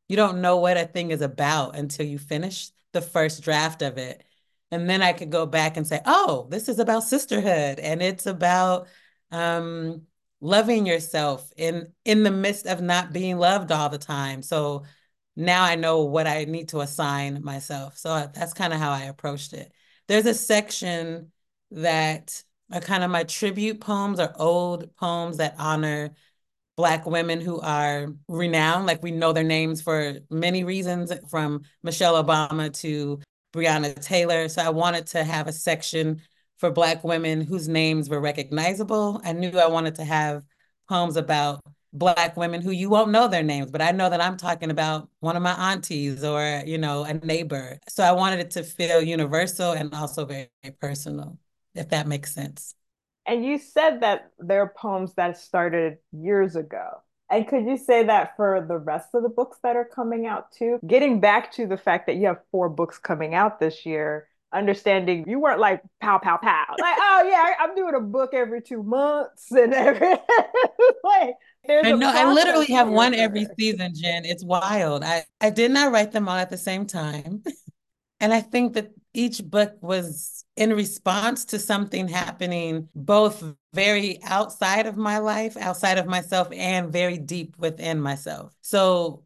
you 0.09 0.16
don't 0.16 0.42
know 0.42 0.59
what 0.59 0.76
a 0.76 0.85
thing 0.85 1.11
is 1.11 1.22
about 1.22 1.76
until 1.76 2.05
you 2.05 2.18
finish 2.18 2.70
the 2.92 3.00
first 3.00 3.42
draft 3.42 3.81
of 3.81 3.96
it. 3.96 4.22
And 4.70 4.88
then 4.88 5.00
I 5.02 5.14
could 5.14 5.31
go 5.31 5.46
back 5.46 5.76
and 5.76 5.87
say, 5.87 6.00
oh, 6.05 6.46
this 6.50 6.68
is 6.68 6.78
about 6.78 7.05
sisterhood 7.05 7.78
and 7.78 8.02
it's 8.02 8.26
about 8.26 8.88
um, 9.31 10.02
loving 10.42 10.85
yourself 10.87 11.50
in 11.57 11.92
in 12.05 12.22
the 12.22 12.31
midst 12.31 12.66
of 12.66 12.83
not 12.83 13.12
being 13.12 13.38
loved 13.38 13.72
all 13.72 13.88
the 13.88 13.98
time. 13.98 14.42
So 14.42 14.85
now 15.37 15.64
I 15.64 15.76
know 15.76 16.05
what 16.05 16.26
I 16.26 16.44
need 16.44 16.68
to 16.70 16.81
assign 16.81 17.42
myself. 17.42 17.96
So 17.96 18.31
that's 18.35 18.52
kind 18.52 18.74
of 18.74 18.78
how 18.78 18.90
I 18.90 19.05
approached 19.05 19.55
it 19.55 19.72
there's 20.08 20.26
a 20.26 20.34
section 20.34 21.32
that 21.70 22.42
are 22.72 22.80
kind 22.80 23.04
of 23.04 23.10
my 23.10 23.24
tribute 23.24 23.80
poems 23.80 24.20
or 24.20 24.32
old 24.36 24.94
poems 24.96 25.38
that 25.38 25.54
honor 25.58 26.10
Black 26.76 27.04
women 27.06 27.40
who 27.40 27.60
are 27.60 28.08
renowned. 28.28 28.86
Like 28.86 29.02
we 29.02 29.10
know 29.10 29.32
their 29.32 29.44
names 29.44 29.82
for 29.82 30.18
many 30.30 30.64
reasons, 30.64 31.12
from 31.28 31.62
Michelle 31.82 32.22
Obama 32.22 32.72
to 32.80 33.20
Breonna 33.52 34.00
Taylor. 34.00 34.48
So 34.48 34.62
I 34.62 34.70
wanted 34.70 35.06
to 35.08 35.22
have 35.22 35.48
a 35.48 35.52
section 35.52 36.22
for 36.58 36.70
Black 36.70 37.04
women 37.04 37.42
whose 37.42 37.68
names 37.68 38.08
were 38.08 38.20
recognizable. 38.20 39.20
I 39.24 39.32
knew 39.32 39.58
I 39.58 39.66
wanted 39.66 39.96
to 39.96 40.04
have 40.04 40.44
poems 40.88 41.16
about 41.16 41.60
Black 41.92 42.37
women 42.37 42.62
who 42.62 42.70
you 42.70 42.88
won't 42.88 43.11
know 43.11 43.28
their 43.28 43.42
names, 43.42 43.70
but 43.70 43.83
I 43.83 43.92
know 43.92 44.09
that 44.09 44.20
I'm 44.20 44.37
talking 44.37 44.70
about 44.70 45.09
one 45.20 45.37
of 45.37 45.42
my 45.42 45.72
aunties 45.72 46.24
or, 46.24 46.62
you 46.66 46.78
know, 46.78 47.05
a 47.05 47.14
neighbor. 47.14 47.78
So 47.88 48.02
I 48.02 48.12
wanted 48.12 48.40
it 48.40 48.50
to 48.52 48.62
feel 48.62 49.02
universal 49.02 49.72
and 49.72 49.92
also 49.94 50.24
very, 50.24 50.48
very 50.62 50.74
personal, 50.81 51.38
if 51.74 51.90
that 51.90 52.07
makes 52.07 52.35
sense. 52.35 52.74
And 53.26 53.44
you 53.44 53.59
said 53.59 54.00
that 54.00 54.31
there 54.38 54.62
are 54.62 54.72
poems 54.76 55.14
that 55.14 55.38
started 55.38 55.98
years 56.12 56.57
ago. 56.57 57.02
And 57.31 57.46
could 57.46 57.64
you 57.64 57.76
say 57.76 58.05
that 58.05 58.37
for 58.37 58.64
the 58.66 58.78
rest 58.78 59.11
of 59.14 59.22
the 59.22 59.28
books 59.28 59.59
that 59.62 59.76
are 59.76 59.85
coming 59.85 60.26
out 60.26 60.52
too? 60.52 60.78
Getting 60.87 61.20
back 61.20 61.52
to 61.52 61.66
the 61.66 61.78
fact 61.78 62.07
that 62.07 62.16
you 62.16 62.26
have 62.26 62.40
four 62.50 62.68
books 62.68 62.98
coming 62.98 63.35
out 63.35 63.59
this 63.59 63.87
year, 63.87 64.28
understanding 64.52 65.24
you 65.26 65.40
weren't 65.40 65.61
like 65.61 65.83
pow 66.00 66.18
pow 66.18 66.37
pow 66.37 66.66
like 66.78 66.98
oh 67.00 67.28
yeah 67.31 67.55
I'm 67.59 67.74
doing 67.74 67.94
a 67.94 68.00
book 68.00 68.35
every 68.35 68.61
two 68.61 68.83
months 68.83 69.50
and 69.50 69.72
every 69.72 70.09
like 71.05 71.35
there's 71.64 71.87
I 71.87 71.92
know 71.92 72.11
I 72.11 72.33
literally 72.33 72.72
have 72.72 72.88
one 72.88 73.14
every 73.14 73.46
season, 73.59 73.92
Jenn. 73.94 74.25
It's 74.25 74.44
wild. 74.44 75.05
I 75.05 75.25
I 75.40 75.51
did 75.51 75.70
not 75.70 75.92
write 75.92 76.12
them 76.12 76.29
all 76.29 76.37
at 76.37 76.51
the 76.51 76.59
same 76.59 76.87
time, 76.87 77.42
and 78.20 78.33
I 78.33 78.40
think 78.40 78.75
that 78.75 78.92
each 79.14 79.44
book 79.44 79.75
was 79.81 80.44
in 80.57 80.72
response 80.72 81.44
to 81.46 81.59
something 81.59 82.09
happening 82.09 82.88
both 82.94 83.44
very 83.75 84.22
outside 84.22 84.87
of 84.87 84.96
my 84.96 85.18
life, 85.18 85.57
outside 85.57 85.98
of 85.98 86.07
myself, 86.07 86.48
and 86.53 86.92
very 86.92 87.18
deep 87.18 87.57
within 87.59 88.01
myself. 88.01 88.55
So 88.62 89.25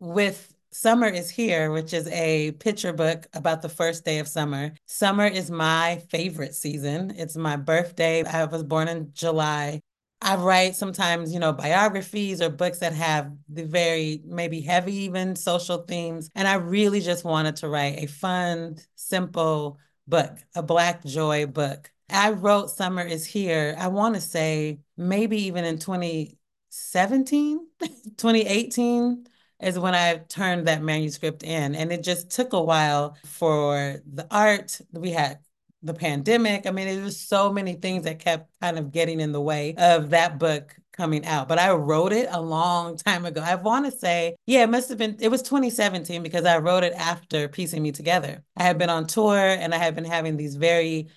with 0.00 0.54
Summer 0.70 1.06
is 1.06 1.30
Here, 1.30 1.72
which 1.72 1.92
is 1.94 2.06
a 2.08 2.52
picture 2.52 2.92
book 2.92 3.26
about 3.32 3.62
the 3.62 3.68
first 3.68 4.04
day 4.04 4.18
of 4.18 4.28
summer. 4.28 4.72
Summer 4.86 5.26
is 5.26 5.50
my 5.50 6.02
favorite 6.10 6.54
season. 6.54 7.14
It's 7.16 7.36
my 7.36 7.56
birthday. 7.56 8.22
I 8.24 8.44
was 8.44 8.62
born 8.62 8.88
in 8.88 9.12
July. 9.14 9.80
I 10.20 10.36
write 10.36 10.74
sometimes, 10.74 11.32
you 11.32 11.38
know, 11.38 11.52
biographies 11.52 12.42
or 12.42 12.50
books 12.50 12.78
that 12.80 12.92
have 12.92 13.32
the 13.48 13.64
very 13.64 14.20
maybe 14.24 14.60
heavy, 14.60 14.94
even 15.04 15.36
social 15.36 15.78
themes. 15.78 16.28
And 16.34 16.48
I 16.48 16.54
really 16.54 17.00
just 17.00 17.24
wanted 17.24 17.56
to 17.56 17.68
write 17.68 18.02
a 18.02 18.06
fun, 18.06 18.78
simple 18.96 19.78
book, 20.08 20.36
a 20.56 20.62
Black 20.62 21.04
joy 21.04 21.46
book. 21.46 21.90
I 22.10 22.30
wrote 22.30 22.70
Summer 22.70 23.02
is 23.02 23.26
Here, 23.26 23.76
I 23.78 23.88
want 23.88 24.14
to 24.16 24.20
say 24.20 24.80
maybe 24.96 25.44
even 25.44 25.64
in 25.64 25.78
2017, 25.78 27.66
2018 28.16 29.26
is 29.60 29.78
when 29.78 29.94
I 29.94 30.18
turned 30.28 30.68
that 30.68 30.82
manuscript 30.82 31.42
in. 31.42 31.74
And 31.74 31.92
it 31.92 32.02
just 32.02 32.30
took 32.30 32.52
a 32.52 32.62
while 32.62 33.16
for 33.24 34.00
the 34.06 34.26
art. 34.30 34.80
We 34.92 35.10
had 35.10 35.38
the 35.82 35.94
pandemic. 35.94 36.66
I 36.66 36.70
mean, 36.70 37.02
was 37.02 37.20
so 37.20 37.52
many 37.52 37.74
things 37.74 38.04
that 38.04 38.18
kept 38.18 38.50
kind 38.60 38.78
of 38.78 38.92
getting 38.92 39.20
in 39.20 39.32
the 39.32 39.40
way 39.40 39.74
of 39.76 40.10
that 40.10 40.38
book 40.38 40.74
coming 40.92 41.24
out. 41.24 41.48
But 41.48 41.58
I 41.58 41.72
wrote 41.72 42.12
it 42.12 42.28
a 42.30 42.40
long 42.40 42.96
time 42.96 43.24
ago. 43.24 43.40
I 43.40 43.54
want 43.54 43.86
to 43.86 43.92
say, 43.92 44.34
yeah, 44.46 44.64
it 44.64 44.70
must 44.70 44.88
have 44.88 44.98
been, 44.98 45.16
it 45.20 45.30
was 45.30 45.42
2017 45.42 46.22
because 46.22 46.44
I 46.44 46.58
wrote 46.58 46.82
it 46.82 46.92
after 46.94 47.48
piecing 47.48 47.82
me 47.82 47.92
together. 47.92 48.42
I 48.56 48.64
had 48.64 48.78
been 48.78 48.90
on 48.90 49.06
tour 49.06 49.36
and 49.36 49.72
I 49.72 49.78
had 49.78 49.94
been 49.94 50.04
having 50.04 50.36
these 50.36 50.56
very 50.56 51.08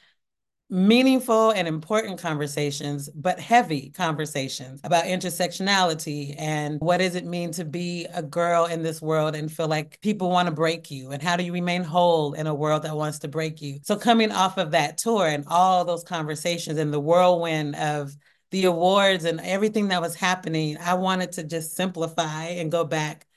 meaningful 0.72 1.52
and 1.52 1.68
important 1.68 2.18
conversations, 2.18 3.10
but 3.14 3.40
heavy 3.40 3.90
conversations 3.90 4.80
about 4.86 5.04
intersectionality 5.04 6.34
and 6.38 6.80
what 6.80 6.98
does 6.98 7.14
it 7.14 7.26
mean 7.26 7.52
to 7.52 7.66
be 7.66 8.08
a 8.14 8.24
girl 8.24 8.66
in 8.66 8.82
this 8.82 9.02
world 9.02 9.36
and 9.36 9.52
feel 9.52 9.68
like 9.68 10.00
people 10.02 10.30
want 10.30 10.48
to 10.48 10.54
break 10.54 10.90
you 10.90 11.12
and 11.12 11.22
how 11.22 11.36
do 11.36 11.44
you 11.44 11.52
remain 11.52 11.84
whole 11.84 12.32
in 12.34 12.48
a 12.48 12.56
world 12.56 12.84
that 12.84 12.96
wants 12.96 13.20
to 13.20 13.28
break 13.28 13.62
you. 13.62 13.80
So 13.84 13.98
coming 13.98 14.32
off 14.32 14.58
of 14.58 14.72
that 14.72 14.98
tour 14.98 15.28
and 15.28 15.44
all 15.48 15.84
those 15.84 16.06
conversations 16.06 16.80
and 16.80 16.94
the 16.94 17.02
whirlwind 17.02 17.76
of 17.76 18.16
the 18.52 18.64
awards 18.66 19.26
and 19.26 19.42
everything 19.42 19.90
that 19.90 20.02
was 20.02 20.16
happening, 20.16 20.78
I 20.78 20.94
wanted 20.94 21.34
to 21.34 21.44
just 21.44 21.76
simplify 21.76 22.46
and 22.46 22.72
go 22.72 22.86
back 22.86 23.28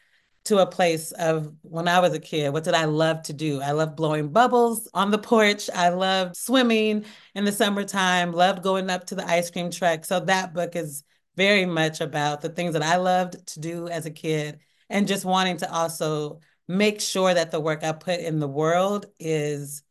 to 0.44 0.58
a 0.58 0.66
place 0.66 1.12
of 1.12 1.52
when 1.62 1.88
I 1.88 2.00
was 2.00 2.12
a 2.12 2.18
kid, 2.18 2.52
what 2.52 2.64
did 2.64 2.74
I 2.74 2.84
love 2.84 3.22
to 3.24 3.32
do? 3.32 3.62
I 3.62 3.72
loved 3.72 3.96
blowing 3.96 4.28
bubbles 4.28 4.88
on 4.92 5.10
the 5.10 5.18
porch. 5.18 5.70
I 5.74 5.88
loved 5.88 6.36
swimming 6.36 7.06
in 7.34 7.44
the 7.44 7.52
summertime, 7.52 8.32
loved 8.32 8.62
going 8.62 8.90
up 8.90 9.06
to 9.06 9.14
the 9.14 9.26
ice 9.26 9.50
cream 9.50 9.70
truck. 9.70 10.04
So 10.04 10.20
that 10.20 10.52
book 10.52 10.76
is 10.76 11.02
very 11.36 11.64
much 11.64 12.00
about 12.00 12.42
the 12.42 12.50
things 12.50 12.74
that 12.74 12.82
I 12.82 12.96
loved 12.96 13.46
to 13.48 13.60
do 13.60 13.88
as 13.88 14.06
a 14.06 14.10
kid 14.10 14.60
and 14.90 15.08
just 15.08 15.24
wanting 15.24 15.56
to 15.58 15.72
also 15.72 16.40
make 16.68 17.00
sure 17.00 17.32
that 17.32 17.50
the 17.50 17.60
work 17.60 17.82
I 17.82 17.92
put 17.92 18.20
in 18.20 18.38
the 18.38 18.48
world 18.48 19.06
is 19.18 19.82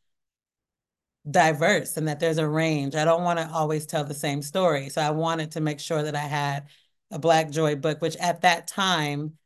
diverse 1.30 1.98
and 1.98 2.08
that 2.08 2.20
there's 2.20 2.38
a 2.38 2.48
range. 2.48 2.96
I 2.96 3.06
don't 3.06 3.24
want 3.24 3.40
to 3.40 3.50
always 3.50 3.86
tell 3.86 4.04
the 4.04 4.14
same 4.14 4.42
story. 4.42 4.90
So 4.90 5.02
I 5.02 5.12
wanted 5.12 5.52
to 5.52 5.62
make 5.62 5.80
sure 5.80 6.04
that 6.04 6.16
I 6.16 6.20
had 6.20 6.68
a 7.12 7.20
Black 7.20 7.50
Joy 7.50 7.76
book, 7.76 8.02
which 8.02 8.18
at 8.18 8.42
that 8.42 8.68
time 8.68 9.38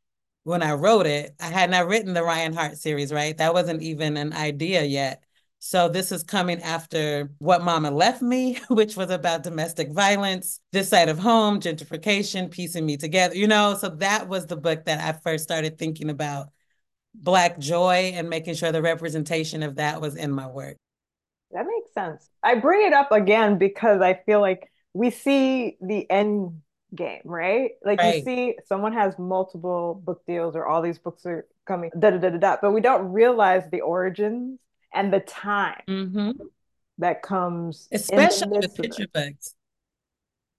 when 0.47 0.63
I 0.63 0.71
wrote 0.71 1.07
it, 1.07 1.35
I 1.41 1.47
had 1.47 1.69
not 1.69 1.87
written 1.89 2.13
the 2.13 2.23
Ryan 2.23 2.53
Hart 2.53 2.77
series, 2.77 3.11
right? 3.11 3.35
That 3.37 3.53
wasn't 3.53 3.81
even 3.81 4.15
an 4.15 4.31
idea 4.31 4.81
yet. 4.83 5.21
So 5.59 5.89
this 5.89 6.09
is 6.13 6.23
coming 6.23 6.61
after 6.61 7.29
What 7.39 7.65
Mama 7.65 7.91
Left 7.91 8.21
Me, 8.21 8.57
which 8.69 8.95
was 8.95 9.09
about 9.09 9.43
domestic 9.43 9.91
violence, 9.91 10.61
This 10.71 10.87
Side 10.87 11.09
of 11.09 11.19
Home, 11.19 11.59
gentrification, 11.59 12.49
piecing 12.49 12.85
me 12.85 12.95
together, 12.95 13.35
you 13.35 13.45
know? 13.45 13.75
So 13.75 13.89
that 13.89 14.29
was 14.29 14.45
the 14.45 14.55
book 14.55 14.85
that 14.85 15.03
I 15.03 15.19
first 15.19 15.43
started 15.43 15.77
thinking 15.77 16.09
about 16.09 16.47
Black 17.13 17.59
joy 17.59 18.13
and 18.15 18.29
making 18.29 18.55
sure 18.55 18.71
the 18.71 18.81
representation 18.81 19.63
of 19.63 19.75
that 19.75 19.99
was 19.99 20.15
in 20.15 20.31
my 20.31 20.47
work. 20.47 20.77
That 21.51 21.65
makes 21.65 21.93
sense. 21.93 22.29
I 22.41 22.55
bring 22.55 22.87
it 22.87 22.93
up 22.93 23.11
again 23.11 23.57
because 23.57 23.99
I 23.99 24.13
feel 24.25 24.39
like 24.39 24.71
we 24.93 25.09
see 25.09 25.75
the 25.81 26.09
end 26.09 26.61
game, 26.95 27.21
right? 27.23 27.71
Like 27.83 27.99
right. 27.99 28.17
you 28.17 28.23
see 28.23 28.57
someone 28.65 28.93
has 28.93 29.17
multiple 29.19 30.01
book 30.03 30.25
deals 30.25 30.55
or 30.55 30.65
all 30.65 30.81
these 30.81 30.97
books 30.97 31.25
are 31.25 31.45
coming, 31.65 31.91
da 31.97 32.11
da 32.11 32.17
da 32.17 32.29
da, 32.29 32.37
da 32.37 32.57
but 32.61 32.71
we 32.71 32.81
don't 32.81 33.11
realize 33.11 33.63
the 33.71 33.81
origins 33.81 34.59
and 34.93 35.11
the 35.11 35.19
time 35.19 35.81
mm-hmm. 35.87 36.31
that 36.99 37.21
comes, 37.21 37.87
especially 37.91 38.59
the 38.59 38.69
picture 38.69 39.07
books. 39.13 39.53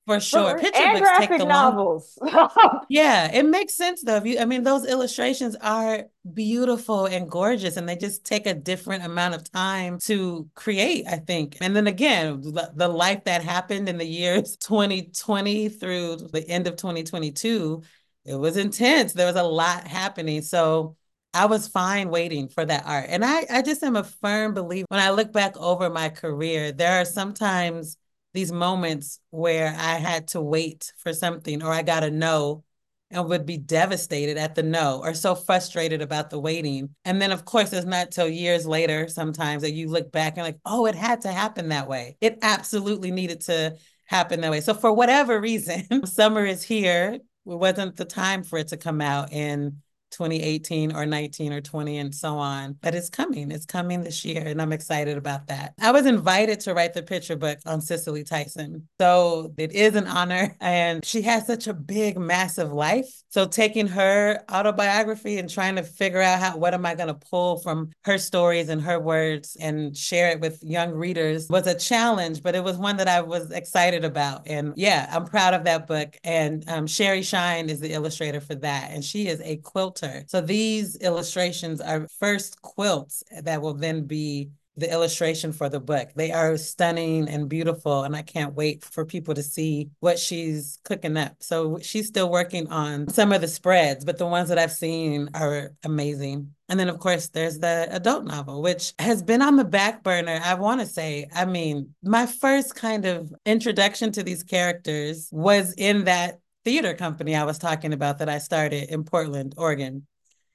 For 0.09 0.21
sure. 0.21 0.53
For, 0.53 0.61
Picture 0.62 0.83
and 0.83 1.01
books 1.01 1.18
take 1.18 1.38
the 1.38 1.44
novels. 1.44 2.18
yeah, 2.88 3.31
it 3.31 3.44
makes 3.44 3.75
sense 3.75 4.03
though. 4.03 4.16
If 4.16 4.25
you 4.25 4.38
I 4.38 4.47
mean 4.47 4.62
those 4.62 4.87
illustrations 4.87 5.55
are 5.61 6.05
beautiful 6.33 7.05
and 7.05 7.31
gorgeous 7.31 7.77
and 7.77 7.87
they 7.87 7.94
just 7.94 8.25
take 8.25 8.47
a 8.47 8.55
different 8.55 9.05
amount 9.05 9.35
of 9.35 9.53
time 9.53 9.99
to 10.05 10.49
create, 10.55 11.07
I 11.07 11.16
think. 11.16 11.59
And 11.61 11.77
then 11.77 11.87
again, 11.87 12.40
the 12.40 12.88
life 12.88 13.25
that 13.25 13.44
happened 13.44 13.87
in 13.87 13.99
the 13.99 14.07
years 14.07 14.57
2020 14.61 15.68
through 15.68 16.16
the 16.33 16.49
end 16.49 16.66
of 16.66 16.77
2022, 16.77 17.83
it 18.25 18.35
was 18.35 18.57
intense. 18.57 19.12
There 19.12 19.27
was 19.27 19.37
a 19.37 19.42
lot 19.42 19.87
happening. 19.87 20.40
So 20.40 20.97
I 21.35 21.44
was 21.44 21.68
fine 21.68 22.09
waiting 22.09 22.49
for 22.49 22.64
that 22.64 22.87
art. 22.87 23.09
And 23.11 23.23
I, 23.23 23.44
I 23.51 23.61
just 23.61 23.83
am 23.83 23.97
a 23.97 24.05
firm 24.05 24.55
believer. 24.55 24.87
When 24.88 25.01
I 25.01 25.11
look 25.11 25.35
back 25.35 25.55
over 25.59 25.90
my 25.90 26.09
career, 26.09 26.73
there 26.73 27.03
are 27.03 27.05
sometimes 27.05 27.99
these 28.34 28.52
moments 28.52 29.20
where 29.30 29.68
I 29.68 29.94
had 29.94 30.28
to 30.28 30.40
wait 30.40 30.92
for 30.98 31.12
something 31.12 31.62
or 31.62 31.72
I 31.72 31.82
got 31.82 32.04
a 32.04 32.10
no 32.10 32.64
and 33.10 33.26
would 33.28 33.46
be 33.46 33.56
devastated 33.56 34.36
at 34.36 34.54
the 34.54 34.62
no 34.62 35.00
or 35.02 35.14
so 35.14 35.34
frustrated 35.34 36.02
about 36.02 36.30
the 36.30 36.38
waiting. 36.38 36.94
And 37.04 37.22
then, 37.22 37.32
of 37.32 37.44
course, 37.44 37.72
it's 37.72 37.86
not 37.86 38.10
till 38.10 38.28
years 38.28 38.66
later 38.66 39.08
sometimes 39.08 39.62
that 39.62 39.72
you 39.72 39.88
look 39.88 40.12
back 40.12 40.36
and 40.36 40.44
like, 40.44 40.58
oh, 40.66 40.86
it 40.86 40.94
had 40.94 41.22
to 41.22 41.32
happen 41.32 41.70
that 41.70 41.88
way. 41.88 42.16
It 42.20 42.38
absolutely 42.42 43.10
needed 43.10 43.40
to 43.42 43.76
happen 44.04 44.40
that 44.42 44.50
way. 44.50 44.60
So, 44.60 44.74
for 44.74 44.92
whatever 44.92 45.40
reason, 45.40 45.84
summer 46.06 46.44
is 46.44 46.62
here. 46.62 47.14
It 47.14 47.22
wasn't 47.44 47.96
the 47.96 48.04
time 48.04 48.42
for 48.42 48.58
it 48.58 48.68
to 48.68 48.76
come 48.76 49.00
out. 49.00 49.32
And 49.32 49.78
2018 50.11 50.94
or 50.94 51.07
19 51.07 51.53
or 51.53 51.61
20 51.61 51.99
and 51.99 52.14
so 52.14 52.38
on. 52.38 52.77
But 52.81 52.94
it's 52.94 53.11
coming. 53.11 53.51
It's 53.51 53.66
coming 53.66 54.03
this 54.03 54.25
year. 54.25 54.42
And 54.47 54.61
I'm 54.61 54.73
excited 54.73 55.16
about 55.16 55.47
that. 55.49 55.75
I 55.81 55.92
was 55.92 56.07
invited 56.07 56.61
to 56.61 56.75
write 56.75 56.94
the 56.94 57.03
picture 57.03 57.37
book 57.37 57.59
on 57.66 57.81
Cicely 57.81 58.25
Tyson. 58.25 58.88
So 59.01 59.55
it 59.57 59.73
is 59.73 59.94
an 59.94 60.07
honor. 60.07 60.57
And 60.68 61.05
she 61.05 61.23
has 61.23 61.47
such 61.47 61.66
a 61.66 61.73
big, 61.73 62.18
massive 62.18 62.73
life. 62.73 63.09
So 63.31 63.47
taking 63.47 63.87
her 63.88 64.42
autobiography 64.51 65.38
and 65.38 65.49
trying 65.49 65.77
to 65.77 65.83
figure 65.83 66.21
out 66.21 66.40
how 66.40 66.57
what 66.57 66.75
am 66.75 66.85
I 66.85 66.94
going 66.94 67.09
to 67.09 67.14
pull 67.14 67.59
from 67.59 67.90
her 68.05 68.18
stories 68.18 68.68
and 68.68 68.83
her 68.83 68.99
words 68.99 69.57
and 69.61 69.97
share 69.97 70.31
it 70.31 70.40
with 70.40 70.62
young 70.62 70.92
readers 70.92 71.49
was 71.49 71.66
a 71.66 71.75
challenge, 71.75 72.42
but 72.42 72.55
it 72.55 72.64
was 72.64 72.77
one 72.77 72.97
that 72.99 73.09
I 73.09 73.21
was 73.21 73.51
excited 73.51 74.05
about. 74.05 74.42
And 74.47 74.73
yeah, 74.77 75.09
I'm 75.11 75.25
proud 75.25 75.55
of 75.55 75.64
that 75.64 75.87
book. 75.87 76.16
And 76.25 76.64
um, 76.68 76.87
Sherry 76.87 77.23
Shine 77.23 77.68
is 77.71 77.81
the 77.81 77.92
illustrator 77.92 78.40
for 78.40 78.55
that. 78.57 78.90
And 78.90 79.05
she 79.05 79.29
is 79.29 79.40
a 79.42 79.57
quilt 79.57 79.97
quilter. 79.98 80.24
So 80.28 80.40
these 80.40 80.96
illustrations 80.96 81.80
are 81.80 82.08
first 82.18 82.61
quilts 82.62 83.22
that 83.42 83.62
will 83.62 83.74
then 83.74 84.04
be 84.04 84.50
the 84.76 84.90
illustration 84.92 85.52
for 85.52 85.68
the 85.68 85.80
book. 85.80 86.11
They 86.14 86.30
are 86.30 86.56
stunning 86.56 87.28
and 87.28 87.48
beautiful, 87.48 88.04
and 88.04 88.14
I 88.14 88.22
can't 88.22 88.54
wait 88.54 88.84
for 88.84 89.04
people 89.04 89.34
to 89.34 89.42
see 89.42 89.90
what 89.98 90.20
she's 90.20 90.78
cooking 90.84 91.16
up. 91.16 91.34
So 91.40 91.80
she's 91.82 92.06
still 92.06 92.30
working 92.30 92.68
on 92.68 93.08
some 93.08 93.32
of 93.32 93.40
the 93.40 93.48
spreads, 93.48 94.04
but 94.04 94.18
the 94.18 94.26
ones 94.26 94.48
that 94.50 94.58
I've 94.58 94.70
seen 94.70 95.30
are 95.34 95.72
amazing. 95.84 96.54
And 96.68 96.78
then, 96.78 96.88
of 96.88 97.00
course, 97.00 97.28
there's 97.28 97.58
the 97.58 97.88
adult 97.90 98.24
novel, 98.24 98.62
which 98.62 98.92
has 99.00 99.20
been 99.20 99.42
on 99.42 99.56
the 99.56 99.64
back 99.64 100.04
burner. 100.04 100.38
I 100.44 100.54
want 100.54 100.80
to 100.80 100.87
say, 100.87 101.26
I 101.34 101.44
mean, 101.44 101.94
my 102.04 102.26
first 102.26 102.76
kind 102.76 103.04
of 103.04 103.32
introduction 103.44 104.12
to 104.12 104.22
these 104.22 104.44
characters 104.44 105.28
was 105.32 105.72
in 105.72 106.04
that 106.04 106.38
theater 106.68 106.92
company 106.92 107.35
I 107.35 107.44
was 107.44 107.57
talking 107.57 107.94
about 107.94 108.18
that 108.18 108.28
I 108.28 108.37
started 108.37 108.90
in 108.90 109.02
Portland, 109.02 109.54
Oregon. 109.57 110.07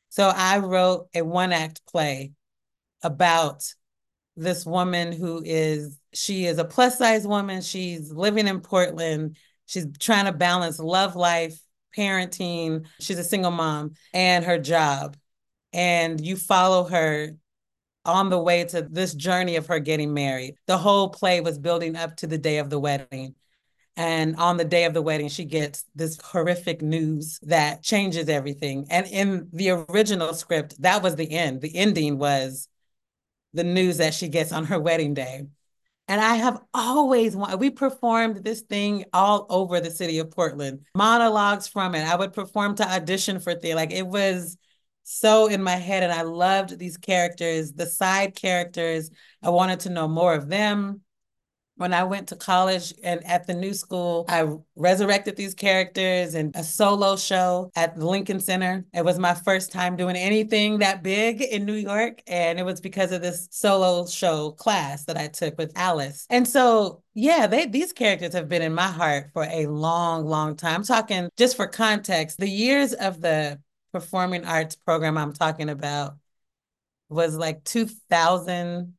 So 0.10 0.32
I 0.32 0.60
wrote 0.60 1.08
a 1.16 1.24
one 1.24 1.52
act 1.52 1.82
play 1.88 2.34
about 3.02 3.64
this 4.36 4.64
woman 4.64 5.12
who 5.12 5.42
is 5.44 6.00
she 6.14 6.46
is 6.46 6.60
a 6.60 6.66
plus 6.66 7.00
size 7.00 7.26
woman. 7.26 7.64
She's 7.64 8.12
living 8.12 8.48
in 8.48 8.62
portland. 8.62 9.38
She's 9.66 9.88
trying 9.98 10.26
to 10.26 10.34
balance 10.34 10.78
love 10.78 11.16
life 11.16 11.60
parenting. 11.98 12.86
She's 13.00 13.18
a 13.18 13.24
single 13.24 13.50
mom 13.50 13.94
and 14.14 14.46
her 14.46 14.60
job. 14.60 15.18
And 15.74 16.24
you 16.24 16.36
follow 16.36 16.84
her 16.90 17.36
on 18.06 18.30
the 18.30 18.40
way 18.40 18.66
to 18.66 18.84
this 18.84 19.16
journey 19.16 19.56
of 19.56 19.66
her 19.66 19.80
getting 19.80 20.14
married. 20.14 20.58
The 20.68 20.78
whole 20.78 21.10
play 21.10 21.42
was 21.42 21.58
building 21.58 21.96
up 21.96 22.18
to 22.18 22.28
the 22.28 22.38
day 22.38 22.60
of 22.60 22.70
the 22.70 22.80
wedding 22.80 23.34
and 23.96 24.36
on 24.38 24.58
the 24.58 24.66
day 24.66 24.86
of 24.86 24.94
the 24.94 25.02
wedding, 25.02 25.30
she 25.30 25.46
gets 25.46 25.86
this 25.94 26.20
horrific 26.20 26.82
news 26.82 27.40
that 27.44 27.84
changes 27.84 28.28
everything. 28.28 28.88
And 28.90 29.06
in 29.06 29.50
the 29.54 29.70
original 29.70 30.34
script, 30.34 30.82
that 30.82 31.04
was 31.04 31.16
the 31.16 31.32
end. 31.32 31.62
The 31.62 31.76
ending 31.76 32.18
was 32.18 32.68
the 33.54 33.64
news 33.64 33.98
that 33.98 34.16
she 34.16 34.30
gets 34.30 34.52
on 34.52 34.66
her 34.66 34.80
wedding 34.80 35.14
day. 35.14 35.44
And 36.08 36.20
I 36.20 36.36
have 36.36 36.60
always 36.74 37.36
wanted, 37.36 37.60
we 37.60 37.70
performed 37.70 38.44
this 38.44 38.62
thing 38.62 39.06
all 39.14 39.46
over 39.50 39.80
the 39.80 39.92
city 39.92 40.20
of 40.20 40.32
Portland, 40.32 40.86
monologues 40.96 41.68
from 41.68 41.94
it. 41.94 42.04
I 42.04 42.16
would 42.16 42.34
perform 42.34 42.76
to 42.76 42.92
audition 42.92 43.40
for 43.40 43.54
theater. 43.54 43.76
Like 43.76 43.94
it 43.94 44.08
was 44.08 44.58
so 45.04 45.48
in 45.48 45.62
my 45.62 45.76
head. 45.76 46.02
And 46.02 46.12
I 46.12 46.24
loved 46.24 46.80
these 46.80 46.98
characters, 46.98 47.74
the 47.74 47.86
side 47.86 48.36
characters. 48.36 49.12
I 49.44 49.52
wanted 49.52 49.82
to 49.82 49.92
know 49.92 50.08
more 50.08 50.34
of 50.34 50.50
them 50.50 51.02
when 51.76 51.94
I 51.94 52.04
went 52.04 52.28
to 52.28 52.36
college 52.36 52.94
and 53.04 53.26
at 53.26 53.48
the 53.48 53.54
new 53.54 53.74
school, 53.74 54.26
I 54.30 54.48
resurrected 54.76 55.36
these 55.36 55.56
characters 55.56 56.36
in 56.36 56.52
a 56.54 56.64
solo 56.64 57.16
show 57.16 57.72
at 57.76 57.96
the 57.98 58.06
Lincoln 58.06 58.40
Center. 58.40 58.86
It 58.94 59.04
was 59.04 59.18
my 59.18 59.34
first 59.34 59.72
time 59.72 59.96
doing 59.96 60.16
anything 60.16 60.80
that 60.80 61.02
big 61.02 61.42
in 61.42 61.66
New 61.66 61.74
York. 61.74 62.22
And 62.28 62.60
it 62.60 62.64
was 62.64 62.80
because 62.80 63.12
of 63.12 63.22
this 63.22 63.48
solo 63.52 64.06
show 64.06 64.52
class 64.52 65.06
that 65.06 65.18
I 65.18 65.28
took 65.28 65.58
with 65.58 65.72
Alice. 65.76 66.28
And 66.30 66.48
so, 66.48 67.02
yeah, 67.16 67.48
they 67.48 67.66
these 67.66 67.92
characters 67.92 68.34
have 68.34 68.48
been 68.48 68.62
in 68.62 68.74
my 68.74 68.88
heart 68.88 69.32
for 69.34 69.44
a 69.44 69.66
long, 69.66 70.26
long 70.26 70.56
time. 70.56 70.76
I'm 70.76 70.84
talking 70.84 71.30
just 71.38 71.58
for 71.58 71.68
context, 71.68 72.38
the 72.38 72.50
years 72.50 72.94
of 72.94 73.20
the 73.22 73.60
performing 73.92 74.46
arts 74.46 74.76
program 74.76 75.18
I'm 75.18 75.34
talking 75.34 75.70
about 75.70 76.18
was 77.10 77.36
like 77.36 77.64
2000 77.64 78.94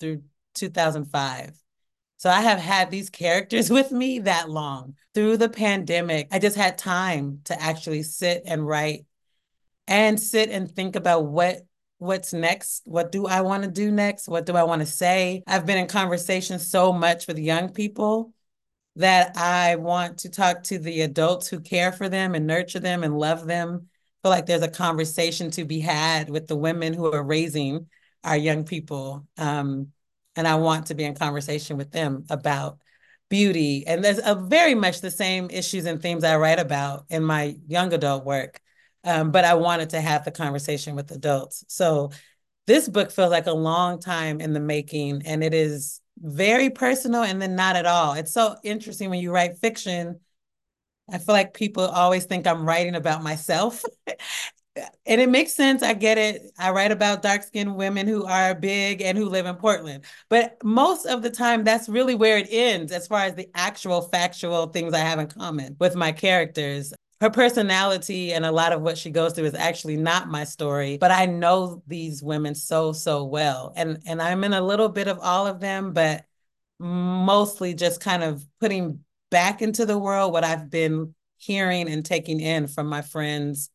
through 0.00 0.22
2005. 0.54 1.52
So 2.18 2.28
I 2.28 2.40
have 2.42 2.58
had 2.58 2.90
these 2.90 3.10
characters 3.10 3.70
with 3.70 3.90
me 3.90 4.20
that 4.20 4.50
long. 4.50 4.94
Through 5.14 5.38
the 5.38 5.48
pandemic, 5.48 6.28
I 6.30 6.38
just 6.38 6.56
had 6.56 6.76
time 6.76 7.40
to 7.44 7.60
actually 7.60 8.02
sit 8.02 8.42
and 8.44 8.66
write 8.66 9.06
and 9.86 10.20
sit 10.20 10.50
and 10.50 10.70
think 10.70 10.94
about 10.94 11.26
what 11.26 11.62
what's 11.96 12.32
next. 12.32 12.82
What 12.84 13.10
do 13.10 13.26
i 13.26 13.40
want 13.40 13.64
to 13.64 13.70
do 13.70 13.90
next? 13.90 14.28
What 14.28 14.46
do 14.46 14.54
i 14.54 14.62
want 14.62 14.80
to 14.80 14.86
say? 14.86 15.42
I've 15.46 15.66
been 15.66 15.78
in 15.78 15.88
conversations 15.88 16.68
so 16.68 16.92
much 16.92 17.26
with 17.26 17.38
young 17.38 17.72
people 17.72 18.32
that 18.96 19.36
i 19.36 19.76
want 19.76 20.18
to 20.18 20.28
talk 20.28 20.64
to 20.64 20.78
the 20.78 21.02
adults 21.02 21.46
who 21.48 21.60
care 21.60 21.92
for 21.92 22.08
them 22.08 22.34
and 22.34 22.46
nurture 22.46 22.80
them 22.80 23.02
and 23.02 23.18
love 23.18 23.46
them. 23.46 23.86
I 23.86 24.28
feel 24.28 24.30
like 24.30 24.46
there's 24.46 24.62
a 24.62 24.68
conversation 24.68 25.50
to 25.52 25.64
be 25.64 25.80
had 25.80 26.30
with 26.30 26.46
the 26.46 26.56
women 26.56 26.94
who 26.94 27.12
are 27.12 27.22
raising 27.22 27.86
our 28.22 28.36
young 28.36 28.64
people 28.64 29.26
um, 29.36 29.88
and 30.38 30.46
I 30.46 30.54
want 30.54 30.86
to 30.86 30.94
be 30.94 31.02
in 31.02 31.16
conversation 31.16 31.76
with 31.76 31.90
them 31.90 32.24
about 32.30 32.78
beauty. 33.28 33.84
And 33.88 34.04
there's 34.04 34.20
a 34.24 34.36
very 34.36 34.74
much 34.74 35.00
the 35.00 35.10
same 35.10 35.50
issues 35.50 35.84
and 35.84 36.00
themes 36.00 36.22
I 36.22 36.36
write 36.36 36.60
about 36.60 37.06
in 37.08 37.24
my 37.24 37.56
young 37.66 37.92
adult 37.92 38.24
work. 38.24 38.60
Um, 39.02 39.32
but 39.32 39.44
I 39.44 39.54
wanted 39.54 39.90
to 39.90 40.00
have 40.00 40.24
the 40.24 40.30
conversation 40.30 40.94
with 40.94 41.10
adults. 41.10 41.64
So 41.66 42.12
this 42.68 42.88
book 42.88 43.10
feels 43.10 43.32
like 43.32 43.48
a 43.48 43.52
long 43.52 43.98
time 43.98 44.40
in 44.40 44.52
the 44.52 44.60
making, 44.60 45.22
and 45.26 45.42
it 45.42 45.54
is 45.54 46.00
very 46.20 46.70
personal 46.70 47.24
and 47.24 47.42
then 47.42 47.56
not 47.56 47.74
at 47.74 47.86
all. 47.86 48.12
It's 48.12 48.32
so 48.32 48.54
interesting 48.62 49.10
when 49.10 49.20
you 49.20 49.32
write 49.32 49.58
fiction. 49.58 50.20
I 51.10 51.18
feel 51.18 51.34
like 51.34 51.52
people 51.52 51.84
always 51.84 52.26
think 52.26 52.46
I'm 52.46 52.64
writing 52.64 52.94
about 52.94 53.24
myself. 53.24 53.82
and 55.06 55.20
it 55.20 55.28
makes 55.28 55.52
sense. 55.52 55.82
I 55.82 55.94
get 55.94 56.18
it. 56.18 56.50
I 56.58 56.70
write 56.70 56.92
about 56.92 57.22
dark 57.22 57.42
skinned 57.42 57.76
women 57.76 58.06
who 58.06 58.24
are 58.24 58.54
big 58.54 59.02
and 59.02 59.16
who 59.16 59.28
live 59.28 59.46
in 59.46 59.56
Portland. 59.56 60.04
But 60.28 60.56
most 60.62 61.06
of 61.06 61.22
the 61.22 61.30
time, 61.30 61.64
that's 61.64 61.88
really 61.88 62.14
where 62.14 62.38
it 62.38 62.48
ends 62.50 62.92
as 62.92 63.06
far 63.06 63.20
as 63.20 63.34
the 63.34 63.48
actual 63.54 64.02
factual 64.02 64.66
things 64.66 64.94
I 64.94 64.98
have 64.98 65.18
in 65.18 65.28
common 65.28 65.76
with 65.78 65.94
my 65.94 66.12
characters. 66.12 66.92
Her 67.20 67.30
personality 67.30 68.32
and 68.32 68.46
a 68.46 68.52
lot 68.52 68.72
of 68.72 68.80
what 68.80 68.96
she 68.96 69.10
goes 69.10 69.32
through 69.32 69.46
is 69.46 69.54
actually 69.54 69.96
not 69.96 70.28
my 70.28 70.44
story, 70.44 70.98
but 70.98 71.10
I 71.10 71.26
know 71.26 71.82
these 71.86 72.22
women 72.22 72.54
so, 72.54 72.92
so 72.92 73.24
well. 73.24 73.72
And, 73.74 74.00
and 74.06 74.22
I'm 74.22 74.44
in 74.44 74.52
a 74.52 74.60
little 74.60 74.88
bit 74.88 75.08
of 75.08 75.18
all 75.18 75.46
of 75.46 75.58
them, 75.58 75.92
but 75.92 76.24
mostly 76.78 77.74
just 77.74 78.00
kind 78.00 78.22
of 78.22 78.46
putting 78.60 79.00
back 79.30 79.62
into 79.62 79.84
the 79.84 79.98
world 79.98 80.32
what 80.32 80.44
I've 80.44 80.70
been 80.70 81.14
hearing 81.38 81.88
and 81.88 82.04
taking 82.04 82.40
in 82.40 82.66
from 82.66 82.86
my 82.86 83.02
friends 83.02 83.70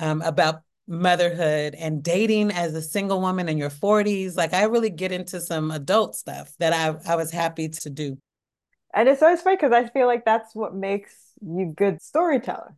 um, 0.00 0.22
about 0.22 0.62
motherhood 0.90 1.76
and 1.76 2.02
dating 2.02 2.50
as 2.50 2.74
a 2.74 2.82
single 2.82 3.20
woman 3.20 3.48
in 3.48 3.56
your 3.56 3.70
40s. 3.70 4.36
Like 4.36 4.52
I 4.52 4.64
really 4.64 4.90
get 4.90 5.12
into 5.12 5.40
some 5.40 5.70
adult 5.70 6.16
stuff 6.16 6.52
that 6.58 6.72
I, 6.72 7.12
I 7.12 7.16
was 7.16 7.30
happy 7.30 7.68
to 7.68 7.90
do. 7.90 8.18
And 8.92 9.08
it's 9.08 9.22
always 9.22 9.40
funny 9.40 9.56
because 9.56 9.72
I 9.72 9.88
feel 9.88 10.08
like 10.08 10.24
that's 10.24 10.54
what 10.54 10.74
makes 10.74 11.14
you 11.40 11.72
good 11.76 12.02
storyteller, 12.02 12.74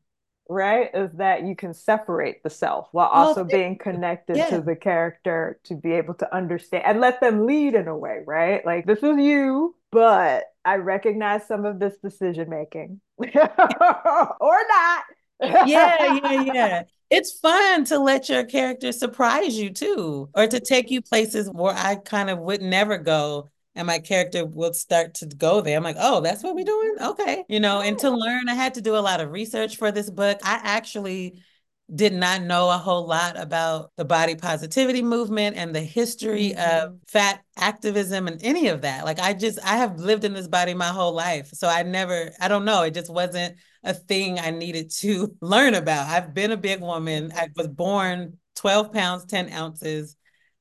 right? 0.46 0.90
Is 0.92 1.10
that 1.14 1.46
you 1.46 1.56
can 1.56 1.72
separate 1.72 2.42
the 2.42 2.50
self 2.50 2.88
while 2.92 3.08
also 3.08 3.44
being 3.44 3.78
connected 3.78 4.36
yeah. 4.36 4.50
to 4.50 4.60
the 4.60 4.76
character 4.76 5.58
to 5.64 5.74
be 5.74 5.92
able 5.92 6.12
to 6.14 6.34
understand 6.34 6.84
and 6.84 7.00
let 7.00 7.22
them 7.22 7.46
lead 7.46 7.74
in 7.74 7.88
a 7.88 7.96
way, 7.96 8.18
right? 8.26 8.64
Like 8.66 8.84
this 8.84 9.02
is 9.02 9.16
you, 9.16 9.74
but 9.90 10.44
I 10.66 10.76
recognize 10.76 11.48
some 11.48 11.64
of 11.64 11.78
this 11.78 11.96
decision 12.04 12.50
making 12.50 13.00
or 13.18 13.26
not. 14.68 15.04
yeah, 15.40 15.66
yeah, 15.66 16.42
yeah 16.42 16.82
it's 17.12 17.38
fun 17.38 17.84
to 17.84 17.98
let 17.98 18.30
your 18.30 18.42
character 18.44 18.90
surprise 18.90 19.58
you 19.58 19.70
too, 19.70 20.30
or 20.34 20.46
to 20.46 20.58
take 20.58 20.90
you 20.90 21.02
places 21.02 21.50
where 21.52 21.74
I 21.74 21.96
kind 21.96 22.30
of 22.30 22.38
would 22.38 22.62
never 22.62 22.96
go. 22.96 23.50
And 23.74 23.86
my 23.86 23.98
character 23.98 24.46
will 24.46 24.72
start 24.72 25.14
to 25.14 25.26
go 25.26 25.60
there. 25.60 25.76
I'm 25.76 25.84
like, 25.84 25.96
oh, 25.98 26.20
that's 26.22 26.42
what 26.42 26.54
we're 26.54 26.64
doing? 26.64 26.96
Okay. 27.00 27.44
You 27.48 27.60
know, 27.60 27.80
and 27.80 27.98
to 27.98 28.10
learn, 28.10 28.48
I 28.48 28.54
had 28.54 28.74
to 28.74 28.80
do 28.80 28.96
a 28.96 29.00
lot 29.00 29.20
of 29.20 29.30
research 29.30 29.76
for 29.76 29.92
this 29.92 30.10
book. 30.10 30.38
I 30.42 30.60
actually 30.62 31.42
did 31.94 32.14
not 32.14 32.42
know 32.42 32.70
a 32.70 32.78
whole 32.78 33.06
lot 33.06 33.38
about 33.38 33.90
the 33.96 34.04
body 34.04 34.34
positivity 34.34 35.02
movement 35.02 35.56
and 35.56 35.74
the 35.74 35.80
history 35.80 36.54
mm-hmm. 36.56 36.86
of 36.86 36.98
fat 37.08 37.42
activism 37.58 38.26
and 38.26 38.42
any 38.42 38.68
of 38.68 38.82
that. 38.82 39.04
Like 39.04 39.20
I 39.20 39.34
just 39.34 39.58
I 39.62 39.76
have 39.76 39.98
lived 39.98 40.24
in 40.24 40.32
this 40.32 40.48
body 40.48 40.72
my 40.72 40.86
whole 40.88 41.12
life. 41.12 41.50
So 41.52 41.68
I 41.68 41.82
never 41.82 42.32
I 42.40 42.48
don't 42.48 42.64
know, 42.64 42.82
it 42.82 42.94
just 42.94 43.12
wasn't 43.12 43.56
a 43.84 43.94
thing 43.94 44.38
I 44.38 44.50
needed 44.50 44.90
to 44.98 45.36
learn 45.40 45.74
about. 45.74 46.08
I've 46.08 46.34
been 46.34 46.52
a 46.52 46.56
big 46.56 46.80
woman. 46.80 47.32
I 47.34 47.48
was 47.56 47.68
born 47.68 48.38
12 48.56 48.92
pounds, 48.92 49.24
10 49.26 49.52
ounces. 49.52 50.16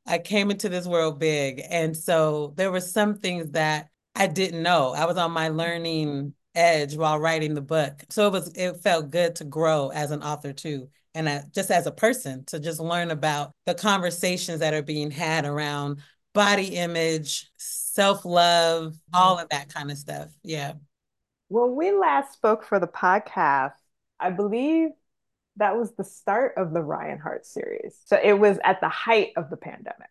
I 0.06 0.18
came 0.18 0.50
into 0.52 0.70
this 0.70 0.88
world 0.88 1.20
big. 1.20 1.62
And 1.70 1.96
so 1.96 2.54
there 2.58 2.72
were 2.72 2.82
some 2.82 3.16
things 3.16 3.52
that 3.52 3.90
I 4.16 4.28
didn't 4.28 4.64
know. 4.64 4.94
I 4.94 5.06
was 5.06 5.18
on 5.18 5.32
my 5.32 5.50
learning 5.50 6.34
edge 6.56 6.98
while 6.98 7.20
writing 7.20 7.54
the 7.54 7.62
book. 7.62 8.04
So 8.10 8.28
it 8.28 8.32
was 8.32 8.52
it 8.56 8.78
felt 8.78 9.10
good 9.10 9.36
to 9.36 9.46
grow 9.46 9.90
as 9.90 10.12
an 10.12 10.22
author 10.24 10.52
too 10.52 10.90
and 11.14 11.28
I, 11.30 11.44
just 11.54 11.72
as 11.72 11.88
a 11.88 11.92
person 11.92 12.46
to 12.46 12.60
just 12.60 12.80
learn 12.80 13.12
about 13.12 13.54
the 13.66 13.74
conversations 13.74 14.60
that 14.60 14.74
are 14.74 14.82
being 14.82 15.12
had 15.12 15.46
around 15.46 16.02
body 16.34 16.76
image, 16.76 17.52
self-love, 17.58 18.94
mm-hmm. 18.94 19.16
all 19.16 19.38
of 19.38 19.50
that 19.50 19.74
kind 19.74 19.92
of 19.92 19.98
stuff. 19.98 20.30
Yeah. 20.44 20.74
When 21.52 21.76
we 21.76 21.92
last 21.92 22.32
spoke 22.32 22.64
for 22.64 22.80
the 22.80 22.88
podcast, 22.88 23.74
I 24.22 24.30
believe 24.30 24.92
that 25.58 25.76
was 25.76 25.94
the 25.96 26.06
start 26.06 26.54
of 26.56 26.72
the 26.72 26.82
Ryan 26.82 27.20
Hart 27.20 27.46
series. 27.46 28.00
So 28.06 28.18
it 28.24 28.40
was 28.40 28.58
at 28.64 28.80
the 28.80 28.88
height 28.88 29.34
of 29.36 29.50
the 29.50 29.58
pandemic. 29.58 30.08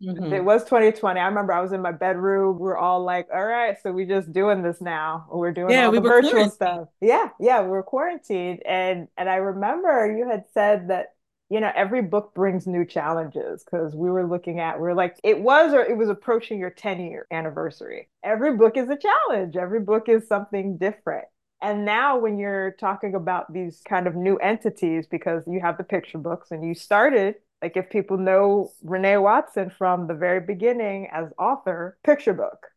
Mm-hmm. 0.00 0.32
It 0.32 0.44
was 0.44 0.62
2020. 0.62 1.18
I 1.18 1.26
remember 1.26 1.52
I 1.52 1.62
was 1.62 1.72
in 1.72 1.82
my 1.82 1.90
bedroom. 1.90 2.60
We 2.60 2.68
are 2.68 2.76
all 2.76 3.02
like, 3.02 3.26
all 3.34 3.44
right, 3.44 3.76
so 3.82 3.90
we're 3.90 4.06
just 4.06 4.32
doing 4.32 4.62
this 4.62 4.80
now. 4.80 5.26
We're 5.32 5.50
doing 5.50 5.70
yeah, 5.70 5.86
all 5.86 5.90
we 5.90 5.98
the 5.98 6.02
virtual 6.08 6.48
stuff. 6.48 6.86
Yeah, 7.00 7.30
yeah, 7.40 7.62
we 7.62 7.70
were 7.70 7.82
quarantined. 7.82 8.62
And 8.64 9.08
and 9.16 9.28
I 9.28 9.36
remember 9.36 10.16
you 10.16 10.30
had 10.30 10.44
said 10.54 10.90
that 10.90 11.06
you 11.50 11.60
know, 11.60 11.72
every 11.74 12.02
book 12.02 12.34
brings 12.34 12.66
new 12.66 12.84
challenges 12.84 13.64
because 13.64 13.94
we 13.94 14.10
were 14.10 14.26
looking 14.26 14.60
at, 14.60 14.80
we 14.80 14.88
are 14.88 14.94
like, 14.94 15.18
it 15.24 15.40
was 15.40 15.72
or 15.72 15.80
it 15.82 15.96
was 15.96 16.10
approaching 16.10 16.58
your 16.58 16.70
10 16.70 17.00
year 17.00 17.26
anniversary. 17.30 18.08
Every 18.22 18.56
book 18.56 18.76
is 18.76 18.88
a 18.90 18.96
challenge, 18.96 19.56
every 19.56 19.80
book 19.80 20.08
is 20.08 20.28
something 20.28 20.76
different. 20.76 21.26
And 21.60 21.84
now, 21.84 22.18
when 22.18 22.38
you're 22.38 22.72
talking 22.72 23.14
about 23.14 23.52
these 23.52 23.82
kind 23.88 24.06
of 24.06 24.14
new 24.14 24.36
entities, 24.36 25.06
because 25.06 25.42
you 25.46 25.60
have 25.60 25.76
the 25.76 25.84
picture 25.84 26.18
books 26.18 26.50
and 26.52 26.64
you 26.64 26.74
started, 26.74 27.36
like 27.62 27.76
if 27.76 27.90
people 27.90 28.16
know 28.16 28.70
Renee 28.82 29.16
Watson 29.16 29.70
from 29.70 30.06
the 30.06 30.14
very 30.14 30.40
beginning 30.40 31.08
as 31.12 31.32
author, 31.38 31.98
picture 32.04 32.34
book. 32.34 32.68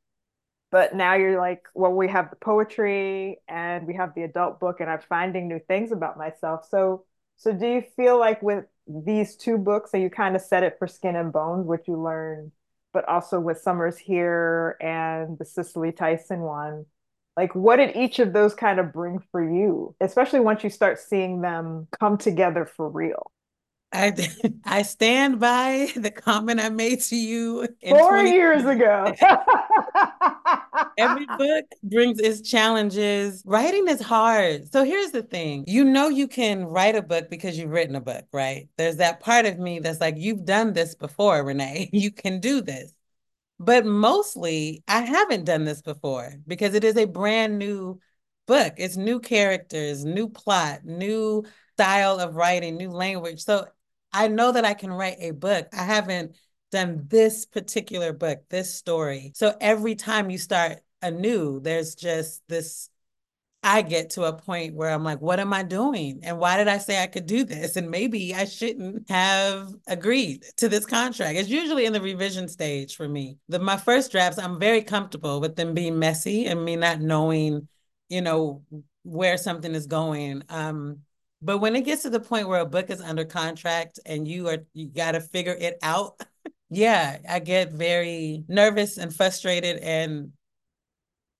But 0.72 0.96
now 0.96 1.16
you're 1.16 1.38
like, 1.40 1.64
well, 1.76 1.92
we 1.92 2.08
have 2.08 2.30
the 2.30 2.38
poetry 2.38 3.38
and 3.48 3.86
we 3.86 3.96
have 3.96 4.16
the 4.16 4.24
adult 4.24 4.60
book, 4.60 4.80
and 4.80 4.90
I'm 4.90 5.02
finding 5.08 5.48
new 5.48 5.60
things 5.68 5.92
about 5.92 6.18
myself. 6.18 6.66
So, 6.70 7.04
so 7.42 7.54
do 7.54 7.66
you 7.66 7.84
feel 7.96 8.20
like 8.20 8.42
with 8.42 8.66
these 8.88 9.36
two 9.36 9.58
books, 9.58 9.92
that 9.92 10.00
you 10.00 10.10
kind 10.10 10.36
of 10.36 10.42
set 10.42 10.64
it 10.64 10.76
for 10.78 10.88
Skin 10.88 11.16
and 11.16 11.34
Bones, 11.34 11.66
what 11.66 11.88
you 11.88 12.02
learned, 12.02 12.52
but 12.94 13.08
also 13.08 13.40
with 13.40 13.60
Summer's 13.60 13.98
Here 13.98 14.78
and 14.80 15.38
the 15.40 15.46
Cicely 15.46 15.92
Tyson 15.92 16.42
one, 16.42 16.86
like 17.38 17.56
what 17.56 17.78
did 17.78 17.96
each 17.96 18.20
of 18.20 18.34
those 18.34 18.54
kind 18.54 18.80
of 18.80 18.94
bring 18.94 19.20
for 19.32 19.44
you 19.44 19.96
especially 20.02 20.40
once 20.40 20.64
you 20.64 20.70
start 20.70 21.00
seeing 21.00 21.42
them 21.42 21.88
come 21.98 22.18
together 22.18 22.66
for 22.66 22.90
real 22.90 23.32
I 23.92 24.14
I 24.66 24.82
stand 24.84 25.40
by 25.40 25.92
the 25.96 26.12
comment 26.12 26.60
I 26.60 26.70
made 26.70 27.02
to 27.02 27.16
you 27.16 27.68
four 27.88 28.14
20- 28.14 28.32
years 28.32 28.66
ago. 28.66 29.14
Every 30.98 31.26
book 31.38 31.66
brings 31.84 32.20
its 32.20 32.42
challenges. 32.48 33.44
Writing 33.46 33.88
is 33.88 34.02
hard. 34.02 34.72
So 34.72 34.84
here's 34.84 35.12
the 35.12 35.24
thing 35.24 35.66
you 35.68 35.84
know, 35.84 36.10
you 36.10 36.28
can 36.28 36.66
write 36.66 36.96
a 36.96 37.02
book 37.02 37.30
because 37.30 37.58
you've 37.58 37.72
written 37.72 37.96
a 37.96 38.02
book, 38.02 38.26
right? 38.32 38.68
There's 38.78 38.98
that 38.98 39.20
part 39.20 39.46
of 39.46 39.60
me 39.60 39.80
that's 39.80 40.02
like, 40.02 40.16
you've 40.18 40.46
done 40.46 40.74
this 40.74 40.96
before, 40.96 41.44
Renee. 41.44 41.90
You 42.02 42.12
can 42.12 42.40
do 42.40 42.62
this. 42.62 42.94
But 43.60 43.86
mostly, 43.86 44.84
I 44.88 45.02
haven't 45.02 45.46
done 45.46 45.66
this 45.66 45.84
before 45.84 46.34
because 46.48 46.74
it 46.74 46.84
is 46.84 46.98
a 46.98 47.06
brand 47.06 47.60
new 47.60 48.00
book. 48.48 48.74
It's 48.78 48.98
new 48.98 49.20
characters, 49.20 50.04
new 50.04 50.30
plot, 50.30 50.84
new 50.84 51.44
style 51.76 52.20
of 52.20 52.36
writing, 52.36 52.78
new 52.78 52.90
language. 52.90 53.42
So 53.44 53.66
I 54.12 54.28
know 54.28 54.52
that 54.52 54.66
I 54.66 54.74
can 54.74 54.92
write 54.92 55.18
a 55.20 55.32
book. 55.32 55.68
I 55.74 55.84
haven't 55.84 56.36
done 56.72 57.06
this 57.08 57.46
particular 57.46 58.14
book, 58.14 58.44
this 58.50 58.74
story. 58.74 59.32
So 59.36 59.56
every 59.60 59.96
time 59.96 60.30
you 60.30 60.38
start 60.38 60.80
anew, 61.02 61.60
there's 61.60 61.96
just 61.96 62.42
this 62.48 62.90
I 63.64 63.84
get 63.84 64.12
to 64.12 64.24
a 64.24 64.34
point 64.34 64.74
where 64.74 64.90
I'm 64.90 65.04
like, 65.04 65.22
what 65.22 65.40
am 65.40 65.54
I 65.54 65.62
doing? 65.62 66.22
And 66.24 66.40
why 66.40 66.58
did 66.58 66.68
I 66.68 66.80
say 66.80 67.02
I 67.02 67.06
could 67.06 67.28
do 67.28 67.44
this? 67.44 67.76
And 67.76 67.92
maybe 67.92 68.34
I 68.34 68.46
shouldn't 68.46 69.08
have 69.10 69.70
agreed 69.86 70.46
to 70.58 70.68
this 70.68 70.88
contract. 70.88 71.38
It's 71.38 71.50
usually 71.50 71.86
in 71.86 71.94
the 71.94 72.02
revision 72.02 72.48
stage 72.48 72.96
for 72.96 73.08
me. 73.08 73.38
The 73.50 73.60
my 73.60 73.78
first 73.78 74.12
drafts, 74.12 74.40
I'm 74.40 74.60
very 74.60 74.82
comfortable 74.82 75.40
with 75.40 75.56
them 75.56 75.76
being 75.76 76.00
messy 76.00 76.48
and 76.48 76.66
me 76.66 76.76
not 76.76 77.02
knowing, 77.02 77.68
you 78.10 78.22
know, 78.22 78.64
where 79.04 79.38
something 79.38 79.76
is 79.76 79.86
going. 79.86 80.42
Um, 80.50 81.02
but 81.44 81.60
when 81.60 81.76
it 81.76 81.86
gets 81.86 82.02
to 82.04 82.10
the 82.10 82.20
point 82.20 82.48
where 82.48 82.62
a 82.62 82.66
book 82.66 82.90
is 82.90 83.02
under 83.02 83.26
contract 83.26 84.00
and 84.08 84.28
you 84.28 84.48
are 84.48 84.66
you 84.74 84.88
got 84.88 85.12
to 85.12 85.22
figure 85.22 85.56
it 85.60 85.78
out, 85.84 86.20
yeah, 86.72 87.18
I 87.30 87.40
get 87.40 87.74
very 87.74 88.46
nervous 88.48 88.98
and 88.98 89.14
frustrated 89.14 89.78
and 89.80 90.32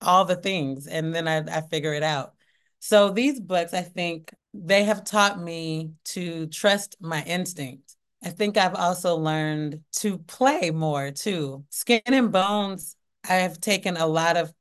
all 0.02 0.24
the 0.24 0.36
things 0.36 0.86
and 0.86 1.14
then 1.14 1.26
I, 1.26 1.38
I 1.38 1.62
figure 1.62 1.94
it 1.94 2.02
out. 2.02 2.34
So 2.80 3.10
these 3.10 3.40
books, 3.40 3.72
I 3.72 3.82
think 3.82 4.34
they 4.52 4.84
have 4.84 5.04
taught 5.04 5.40
me 5.40 5.92
to 6.06 6.46
trust 6.48 6.96
my 7.00 7.22
instinct. 7.22 7.96
I 8.22 8.30
think 8.30 8.56
I've 8.56 8.74
also 8.74 9.16
learned 9.16 9.80
to 9.92 10.18
play 10.18 10.70
more 10.70 11.10
too. 11.10 11.64
Skin 11.70 12.02
and 12.06 12.30
Bones, 12.30 12.96
I 13.28 13.36
have 13.36 13.60
taken 13.60 13.96
a 13.96 14.06
lot 14.06 14.36
of, 14.36 14.52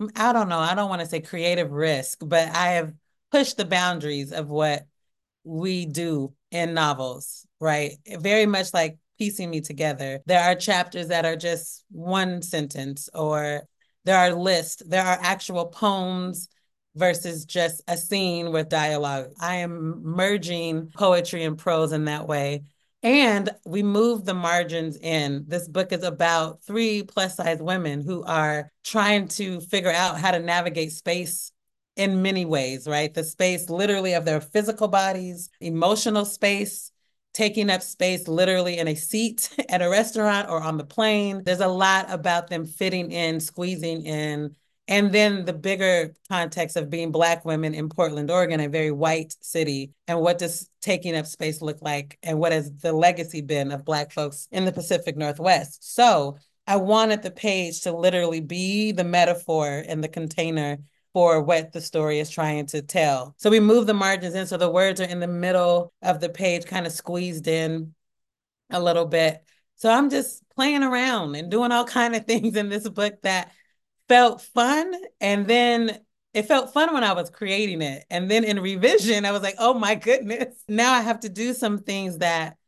mm, 0.00 0.10
I 0.16 0.32
don't 0.32 0.48
know, 0.48 0.58
I 0.58 0.74
don't 0.74 0.88
want 0.88 1.02
to 1.02 1.06
say 1.06 1.20
creative 1.20 1.70
risk, 1.70 2.18
but 2.24 2.48
I 2.48 2.72
have 2.72 2.92
pushed 3.30 3.58
the 3.58 3.64
boundaries 3.64 4.32
of 4.32 4.48
what 4.48 4.86
we 5.44 5.86
do 5.86 6.34
in 6.50 6.74
novels, 6.74 7.46
right? 7.60 7.92
Very 8.06 8.46
much 8.46 8.74
like 8.74 8.98
piecing 9.18 9.50
me 9.50 9.60
together. 9.60 10.20
There 10.26 10.42
are 10.42 10.54
chapters 10.54 11.08
that 11.08 11.24
are 11.24 11.36
just 11.36 11.84
one 11.90 12.42
sentence 12.42 13.08
or 13.14 13.62
there 14.04 14.18
are 14.18 14.32
lists, 14.32 14.82
there 14.86 15.04
are 15.04 15.18
actual 15.20 15.66
poems 15.66 16.48
versus 16.94 17.44
just 17.44 17.82
a 17.88 17.96
scene 17.96 18.52
with 18.52 18.68
dialogue. 18.68 19.32
I 19.40 19.56
am 19.56 20.02
merging 20.02 20.90
poetry 20.96 21.44
and 21.44 21.58
prose 21.58 21.92
in 21.92 22.06
that 22.06 22.26
way. 22.26 22.62
And 23.02 23.50
we 23.64 23.82
move 23.82 24.24
the 24.24 24.34
margins 24.34 24.96
in. 24.96 25.44
This 25.46 25.68
book 25.68 25.92
is 25.92 26.02
about 26.02 26.62
three 26.62 27.02
plus 27.02 27.36
size 27.36 27.60
women 27.60 28.00
who 28.00 28.24
are 28.24 28.72
trying 28.82 29.28
to 29.28 29.60
figure 29.60 29.92
out 29.92 30.18
how 30.18 30.30
to 30.30 30.40
navigate 30.40 30.92
space 30.92 31.52
in 31.96 32.22
many 32.22 32.44
ways, 32.44 32.86
right? 32.86 33.12
The 33.12 33.24
space 33.24 33.70
literally 33.70 34.14
of 34.14 34.24
their 34.24 34.40
physical 34.40 34.88
bodies, 34.88 35.50
emotional 35.60 36.24
space, 36.24 36.90
taking 37.36 37.68
up 37.68 37.82
space 37.82 38.28
literally 38.28 38.78
in 38.78 38.88
a 38.88 38.94
seat 38.94 39.50
at 39.68 39.82
a 39.82 39.90
restaurant 39.90 40.48
or 40.48 40.62
on 40.62 40.78
the 40.78 40.84
plane. 40.84 41.42
There's 41.44 41.60
a 41.60 41.68
lot 41.68 42.06
about 42.08 42.48
them 42.48 42.64
fitting 42.64 43.12
in, 43.12 43.40
squeezing 43.40 44.06
in. 44.06 44.56
And 44.88 45.12
then 45.12 45.44
the 45.44 45.52
bigger 45.52 46.14
context 46.30 46.76
of 46.76 46.88
being 46.88 47.10
Black 47.10 47.44
women 47.44 47.74
in 47.74 47.90
Portland, 47.90 48.30
Oregon, 48.30 48.60
a 48.60 48.68
very 48.68 48.90
white 48.90 49.34
city. 49.42 49.92
And 50.08 50.20
what 50.20 50.38
does 50.38 50.70
taking 50.80 51.14
up 51.14 51.26
space 51.26 51.60
look 51.60 51.82
like? 51.82 52.18
And 52.22 52.38
what 52.38 52.52
has 52.52 52.72
the 52.72 52.92
legacy 52.92 53.42
been 53.42 53.70
of 53.70 53.84
Black 53.84 54.12
folks 54.12 54.48
in 54.50 54.64
the 54.64 54.72
Pacific 54.72 55.16
Northwest? 55.16 55.94
So 55.94 56.38
I 56.66 56.76
wanted 56.76 57.22
the 57.22 57.32
page 57.32 57.82
to 57.82 57.92
literally 57.92 58.40
be 58.40 58.92
the 58.92 59.04
metaphor 59.04 59.84
and 59.86 60.02
the 60.02 60.08
container 60.08 60.78
for 61.16 61.40
what 61.40 61.72
the 61.72 61.80
story 61.80 62.18
is 62.18 62.28
trying 62.28 62.66
to 62.66 62.82
tell. 62.82 63.34
So 63.38 63.48
we 63.48 63.58
move 63.58 63.86
the 63.86 63.94
margins 63.94 64.34
in 64.34 64.46
so 64.46 64.58
the 64.58 64.70
words 64.70 65.00
are 65.00 65.04
in 65.04 65.18
the 65.18 65.26
middle 65.26 65.94
of 66.02 66.20
the 66.20 66.28
page, 66.28 66.66
kind 66.66 66.84
of 66.84 66.92
squeezed 66.92 67.48
in 67.48 67.94
a 68.68 68.78
little 68.78 69.06
bit. 69.06 69.42
So 69.76 69.90
I'm 69.90 70.10
just 70.10 70.46
playing 70.54 70.82
around 70.82 71.34
and 71.34 71.50
doing 71.50 71.72
all 71.72 71.86
kind 71.86 72.14
of 72.14 72.26
things 72.26 72.54
in 72.54 72.68
this 72.68 72.86
book 72.86 73.14
that 73.22 73.50
felt 74.10 74.42
fun 74.42 74.92
and 75.18 75.46
then 75.46 75.98
it 76.34 76.42
felt 76.42 76.74
fun 76.74 76.92
when 76.92 77.02
I 77.02 77.14
was 77.14 77.30
creating 77.30 77.80
it. 77.80 78.04
And 78.10 78.30
then 78.30 78.44
in 78.44 78.60
revision, 78.60 79.24
I 79.24 79.32
was 79.32 79.40
like, 79.40 79.56
oh 79.58 79.72
my 79.72 79.94
goodness, 79.94 80.62
now 80.68 80.92
I 80.92 81.00
have 81.00 81.20
to 81.20 81.30
do 81.30 81.54
some 81.54 81.78
things 81.78 82.18
that 82.18 82.58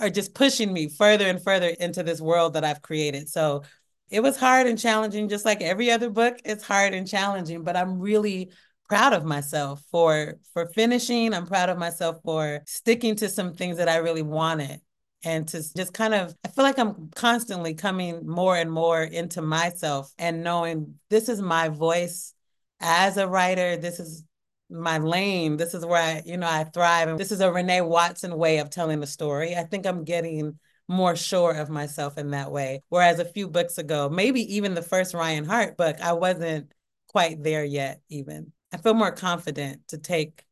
are 0.00 0.10
just 0.10 0.34
pushing 0.34 0.72
me 0.72 0.88
further 0.88 1.26
and 1.26 1.40
further 1.40 1.68
into 1.68 2.02
this 2.02 2.20
world 2.20 2.54
that 2.54 2.64
I've 2.64 2.82
created. 2.82 3.28
So 3.28 3.62
it 4.10 4.20
was 4.20 4.36
hard 4.36 4.66
and 4.66 4.78
challenging, 4.78 5.28
just 5.28 5.44
like 5.44 5.60
every 5.60 5.90
other 5.90 6.10
book. 6.10 6.38
It's 6.44 6.64
hard 6.64 6.94
and 6.94 7.06
challenging, 7.06 7.62
but 7.62 7.76
I'm 7.76 7.98
really 7.98 8.50
proud 8.88 9.12
of 9.12 9.24
myself 9.24 9.82
for 9.90 10.36
for 10.52 10.66
finishing. 10.66 11.34
I'm 11.34 11.46
proud 11.46 11.68
of 11.68 11.78
myself 11.78 12.18
for 12.24 12.62
sticking 12.66 13.16
to 13.16 13.28
some 13.28 13.54
things 13.54 13.76
that 13.76 13.88
I 13.88 13.96
really 13.96 14.22
wanted 14.22 14.80
and 15.24 15.46
to 15.48 15.74
just 15.74 15.92
kind 15.92 16.14
of 16.14 16.34
I 16.44 16.48
feel 16.48 16.64
like 16.64 16.78
I'm 16.78 17.10
constantly 17.14 17.74
coming 17.74 18.26
more 18.26 18.56
and 18.56 18.70
more 18.70 19.02
into 19.02 19.42
myself 19.42 20.12
and 20.18 20.42
knowing 20.42 20.94
this 21.10 21.28
is 21.28 21.42
my 21.42 21.68
voice 21.68 22.34
as 22.80 23.16
a 23.16 23.28
writer. 23.28 23.76
This 23.76 24.00
is 24.00 24.24
my 24.70 24.98
lane. 24.98 25.56
This 25.56 25.74
is 25.74 25.84
where 25.84 26.02
I, 26.02 26.22
you 26.24 26.36
know, 26.36 26.48
I 26.48 26.64
thrive. 26.64 27.08
And 27.08 27.18
this 27.18 27.32
is 27.32 27.40
a 27.40 27.50
Renee 27.50 27.80
Watson 27.80 28.36
way 28.36 28.58
of 28.58 28.70
telling 28.70 29.00
the 29.00 29.06
story. 29.06 29.56
I 29.56 29.64
think 29.64 29.86
I'm 29.86 30.04
getting 30.04 30.58
more 30.88 31.14
sure 31.14 31.52
of 31.52 31.68
myself 31.68 32.18
in 32.18 32.30
that 32.30 32.50
way. 32.50 32.82
Whereas 32.88 33.18
a 33.18 33.24
few 33.24 33.48
books 33.48 33.78
ago, 33.78 34.08
maybe 34.08 34.56
even 34.56 34.74
the 34.74 34.82
first 34.82 35.14
Ryan 35.14 35.44
Hart 35.44 35.76
book, 35.76 35.96
I 36.02 36.14
wasn't 36.14 36.72
quite 37.08 37.42
there 37.42 37.64
yet, 37.64 38.00
even. 38.08 38.52
I 38.72 38.78
feel 38.78 38.94
more 38.94 39.12
confident 39.12 39.88
to 39.88 39.98
take 39.98 40.44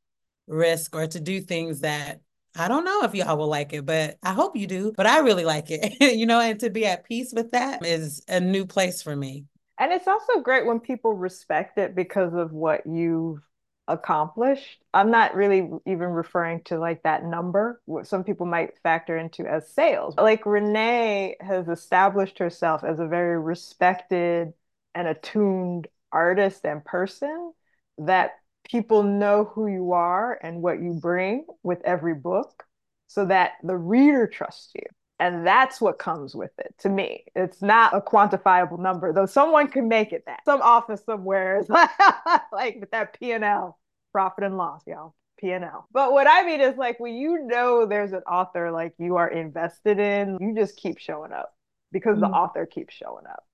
risk 0.47 0.95
or 0.95 1.07
to 1.07 1.21
do 1.21 1.41
things 1.41 1.81
that 1.81 2.21
I 2.59 2.69
don't 2.69 2.85
know 2.85 3.03
if 3.03 3.15
y'all 3.15 3.37
will 3.37 3.49
like 3.49 3.73
it, 3.75 3.85
but 3.85 4.17
I 4.23 4.33
hope 4.33 4.57
you 4.57 4.67
do. 4.67 4.93
But 4.97 5.07
I 5.07 5.19
really 5.19 5.45
like 5.45 5.67
it, 5.71 5.97
you 6.17 6.27
know, 6.27 6.41
and 6.41 6.59
to 6.61 6.71
be 6.71 6.87
at 6.87 7.05
peace 7.05 7.33
with 7.35 7.51
that 7.51 7.85
is 7.85 8.23
a 8.29 8.41
new 8.41 8.65
place 8.65 9.03
for 9.03 9.15
me. 9.15 9.45
And 9.79 9.93
it's 9.93 10.09
also 10.09 10.41
great 10.41 10.65
when 10.65 10.81
people 10.81 11.13
respect 11.13 11.77
it 11.77 11.95
because 11.95 12.33
of 12.33 12.53
what 12.53 12.87
you've 12.87 13.41
accomplished. 13.89 14.83
I'm 14.93 15.11
not 15.11 15.35
really 15.35 15.69
even 15.87 16.09
referring 16.09 16.63
to 16.65 16.79
like 16.79 17.03
that 17.05 17.25
number, 17.25 17.81
what 17.85 18.07
some 18.07 18.25
people 18.25 18.47
might 18.47 18.79
factor 18.83 19.17
into 19.17 19.47
as 19.47 19.69
sales. 19.69 20.15
Like 20.17 20.47
Renee 20.47 21.37
has 21.41 21.69
established 21.69 22.39
herself 22.39 22.85
as 22.85 22.99
a 22.99 23.07
very 23.07 23.39
respected 23.39 24.53
and 24.95 25.09
attuned 25.09 25.89
artist 26.13 26.65
and 26.65 26.85
person 26.85 27.53
that 27.99 28.33
people 28.69 29.03
know 29.03 29.45
who 29.45 29.69
you 29.69 29.93
are 29.93 30.39
and 30.43 30.63
what 30.63 30.81
you 30.81 30.93
bring 30.95 31.47
with 31.63 31.81
every 31.85 32.15
book 32.15 32.65
so 33.07 33.25
that 33.27 33.53
the 33.63 33.77
reader 33.77 34.27
trusts 34.27 34.73
you. 34.75 34.83
And 35.19 35.47
that's 35.47 35.81
what 35.81 35.99
comes 35.99 36.35
with 36.35 36.51
it 36.59 36.75
to 36.81 36.91
me. 36.91 37.25
It's 37.35 37.63
not 37.63 37.95
a 37.95 38.01
quantifiable 38.03 38.79
number, 38.79 39.13
though 39.15 39.25
someone 39.27 39.69
can 39.69 39.89
make 39.89 40.13
it 40.13 40.25
that. 40.27 40.41
Some 40.45 40.61
office 40.61 41.03
somewhere 41.07 41.59
is 41.61 41.69
like, 42.53 42.77
with 42.81 42.91
that 42.91 43.19
P&L, 43.19 43.79
profit 44.13 44.45
and 44.45 44.59
loss, 44.59 44.83
y'all. 44.87 45.15
P&L. 45.39 45.87
But 45.93 46.13
what 46.13 46.27
I 46.27 46.45
mean 46.45 46.61
is 46.61 46.77
like 46.77 46.99
when 47.01 47.15
you 47.15 47.45
know 47.47 47.87
there's 47.87 48.13
an 48.13 48.23
author 48.31 48.71
like 48.71 48.95
you 48.99 49.17
are 49.17 49.29
invested 49.29 49.99
in, 49.99 50.39
you 50.41 50.55
just 50.55 50.77
keep 50.77 50.99
showing 50.99 51.33
up 51.33 51.55
because 51.93 52.19
the 52.21 52.27
Mm. 52.27 52.35
author 52.35 52.67
keeps 52.67 52.95
showing 52.95 53.27
up. 53.27 53.45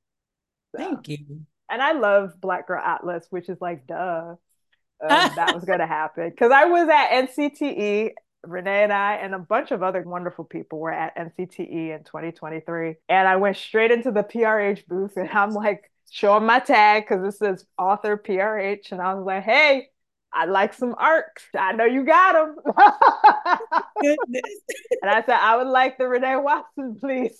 So- 0.76 0.78
Thank 0.82 1.08
you. 1.08 1.42
And 1.70 1.80
I 1.82 1.92
love 1.92 2.40
Black 2.40 2.66
Girl 2.68 2.82
Atlas, 2.84 3.26
which 3.30 3.48
is 3.48 3.60
like, 3.60 3.86
duh, 3.86 4.34
um, 4.34 4.38
that 5.00 5.52
was 5.54 5.64
going 5.64 5.78
to 5.78 5.86
happen. 5.86 6.28
Because 6.30 6.52
I 6.52 6.66
was 6.66 6.88
at 6.88 7.10
NCTE, 7.10 8.10
Renee 8.44 8.84
and 8.84 8.92
I, 8.92 9.14
and 9.16 9.34
a 9.34 9.38
bunch 9.38 9.70
of 9.70 9.82
other 9.82 10.02
wonderful 10.02 10.44
people 10.44 10.78
were 10.80 10.92
at 10.92 11.16
NCTE 11.16 11.94
in 11.96 12.04
2023. 12.04 12.96
And 13.08 13.28
I 13.28 13.36
went 13.36 13.56
straight 13.56 13.90
into 13.90 14.10
the 14.10 14.22
PRH 14.22 14.86
booth 14.86 15.16
and 15.16 15.30
I'm 15.30 15.52
like, 15.52 15.90
showing 16.10 16.44
my 16.44 16.58
tag 16.60 17.04
because 17.04 17.24
it 17.24 17.38
says 17.38 17.64
author 17.78 18.18
PRH. 18.18 18.92
And 18.92 19.00
I 19.00 19.14
was 19.14 19.24
like, 19.24 19.44
hey, 19.44 19.88
I 20.32 20.44
like 20.44 20.74
some 20.74 20.94
arcs. 20.98 21.42
I 21.58 21.72
know 21.72 21.84
you 21.86 22.04
got 22.04 22.32
them. 22.34 22.56
And 25.00 25.10
I 25.10 25.22
said, 25.22 25.36
I 25.36 25.56
would 25.56 25.66
like 25.66 25.98
the 25.98 26.08
Renee 26.08 26.36
Watson, 26.36 26.96
please. 27.00 27.36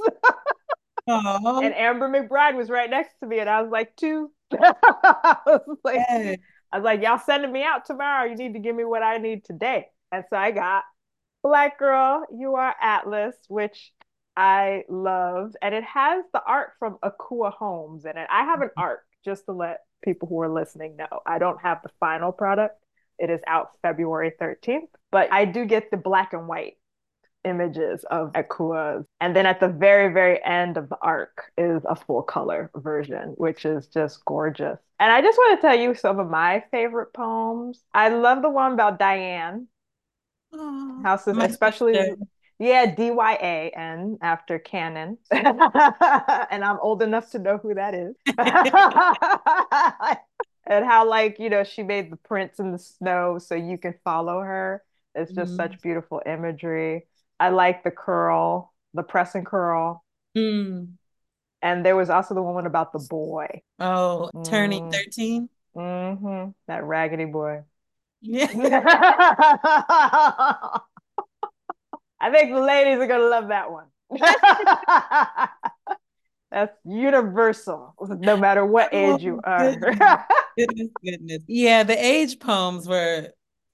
And 1.61 1.75
Amber 1.75 2.09
McBride 2.09 2.57
was 2.57 2.71
right 2.71 2.91
next 2.91 3.15
to 3.21 3.27
me, 3.27 3.39
and 3.39 3.49
I 3.49 3.63
was 3.63 3.71
like, 3.71 3.95
two. 3.97 4.31
I 4.53 5.37
was 5.47 5.79
like, 5.85 5.97
Yes. 6.09 6.37
I 6.73 6.79
was 6.79 6.85
like, 6.85 7.03
y'all 7.03 7.19
sending 7.19 7.53
me 7.53 7.63
out 7.63 7.85
tomorrow. 7.85 8.29
You 8.29 8.37
need 8.37 8.55
to 8.55 8.59
give 8.59 8.75
me 8.75 8.85
what 8.85 9.03
I 9.03 9.19
need 9.19 9.45
today. 9.45 9.89
And 10.11 10.25
so 10.31 10.37
I 10.37 10.53
got 10.53 10.85
Black 11.43 11.79
Girl, 11.79 12.25
You 12.33 12.55
Are 12.55 12.75
Atlas, 12.81 13.37
which 13.49 13.93
I 14.37 14.85
loved. 14.89 15.57
And 15.61 15.75
it 15.75 15.85
has 15.85 16.25
the 16.33 16.43
art 16.47 16.73
from 16.79 16.99
Ekua 17.05 17.53
Holmes 17.53 18.05
in 18.05 18.17
it. 18.17 18.27
I 18.31 18.45
have 18.45 18.63
an 18.63 18.69
mm-hmm. 18.69 18.81
art 18.81 19.01
just 19.25 19.45
to 19.47 19.53
let 19.53 19.81
people 20.03 20.29
who 20.29 20.41
are 20.41 20.49
listening 20.49 20.97
know. 20.97 21.21
I 21.27 21.39
don't 21.39 21.61
have 21.61 21.83
the 21.83 21.91
final 22.01 22.33
product. 22.33 22.77
It 23.19 23.31
is 23.31 23.41
out 23.47 23.71
February 23.83 24.33
13th, 24.41 24.89
but 25.11 25.33
I 25.33 25.45
do 25.45 25.65
get 25.65 25.91
the 25.91 25.97
black 25.97 26.33
and 26.33 26.49
white 26.49 26.77
images 27.45 28.05
of 28.11 28.33
Akua. 28.33 29.05
And 29.21 29.35
then 29.35 29.47
at 29.47 29.61
the 29.61 29.69
very, 29.69 30.13
very 30.13 30.43
end 30.45 30.77
of 30.77 30.89
the 30.89 30.99
arc 31.01 31.51
is 31.59 31.83
a 31.85 31.97
full 31.97 32.23
color 32.23 32.71
version, 32.75 33.35
which 33.37 33.65
is 33.65 33.89
just 33.89 34.25
gorgeous. 34.25 34.79
And 34.99 35.13
I 35.13 35.21
just 35.21 35.39
want 35.39 35.61
to 35.61 35.67
tell 35.67 35.79
you 35.79 35.95
some 35.95 36.19
of 36.19 36.31
my 36.31 36.65
favorite 36.71 37.13
poems. 37.13 37.83
I 37.93 38.09
love 38.09 38.43
the 38.43 38.51
one 38.51 38.73
about 38.73 38.99
Diane, 38.99 39.69
Aw. 40.53 41.03
houses, 41.03 41.37
My 41.37 41.47
especially. 41.47 41.95
sister. 41.95 42.17
Yeah, 42.59 42.95
D 42.95 43.11
Y 43.11 43.33
A 43.43 43.71
N 43.77 44.19
after 44.23 44.59
Cannon. 44.59 45.19
and 45.33 46.65
I'm 46.65 46.79
old 46.81 47.03
enough 47.03 47.31
to 47.33 47.39
know 47.41 47.59
who 47.59 47.75
that 47.75 47.95
is. 47.95 48.15
and 50.67 50.85
how, 50.85 51.09
like, 51.09 51.39
you 51.41 51.51
know, 51.51 51.65
she 51.65 51.83
made 51.83 52.11
the 52.13 52.17
prints 52.17 52.61
in 52.61 52.71
the 52.73 52.79
snow 52.79 53.39
so 53.39 53.55
you 53.55 53.79
can 53.79 53.95
follow 54.05 54.41
her. 54.41 54.83
It's 55.15 55.33
just 55.33 55.53
Mhm. 55.53 55.57
such 55.57 55.83
beautiful 55.83 56.23
imagery. 56.25 57.07
I 57.41 57.51
like 57.51 57.83
the 57.83 57.91
curl, 57.91 58.73
the 58.95 59.03
press 59.03 59.35
and 59.35 59.45
curl. 59.45 60.05
Mm. 60.37 60.95
And 61.61 61.85
there 61.85 61.97
was 61.97 62.11
also 62.11 62.35
the 62.35 62.43
one 62.43 62.67
about 62.67 62.93
the 62.93 62.99
boy. 62.99 63.63
Oh, 63.79 64.31
turning 64.45 64.81
13. 64.91 65.49
Mm. 65.75 66.09
13. 66.15 66.47
hmm 66.47 66.51
That 66.67 66.85
raggedy 66.85 67.25
boy. 67.25 67.63
Yeah. 68.23 68.47
I 72.21 72.31
think 72.31 72.53
the 72.53 72.61
ladies 72.61 72.99
are 72.99 73.07
gonna 73.07 73.25
love 73.25 73.49
that 73.49 73.71
one. 73.71 73.87
That's 76.53 76.77
universal, 76.85 77.95
no 78.01 78.37
matter 78.37 78.65
what 78.65 78.91
oh, 78.93 79.17
age 79.17 79.23
you 79.23 79.41
Oh, 79.45 79.51
are. 79.51 79.75
goodness. 79.75 80.21
Goodness, 80.57 80.89
goodness. 81.03 81.43
Yeah, 81.47 81.83
the 81.83 81.99
age 81.99 82.39
poems 82.39 82.87
were 82.87 83.31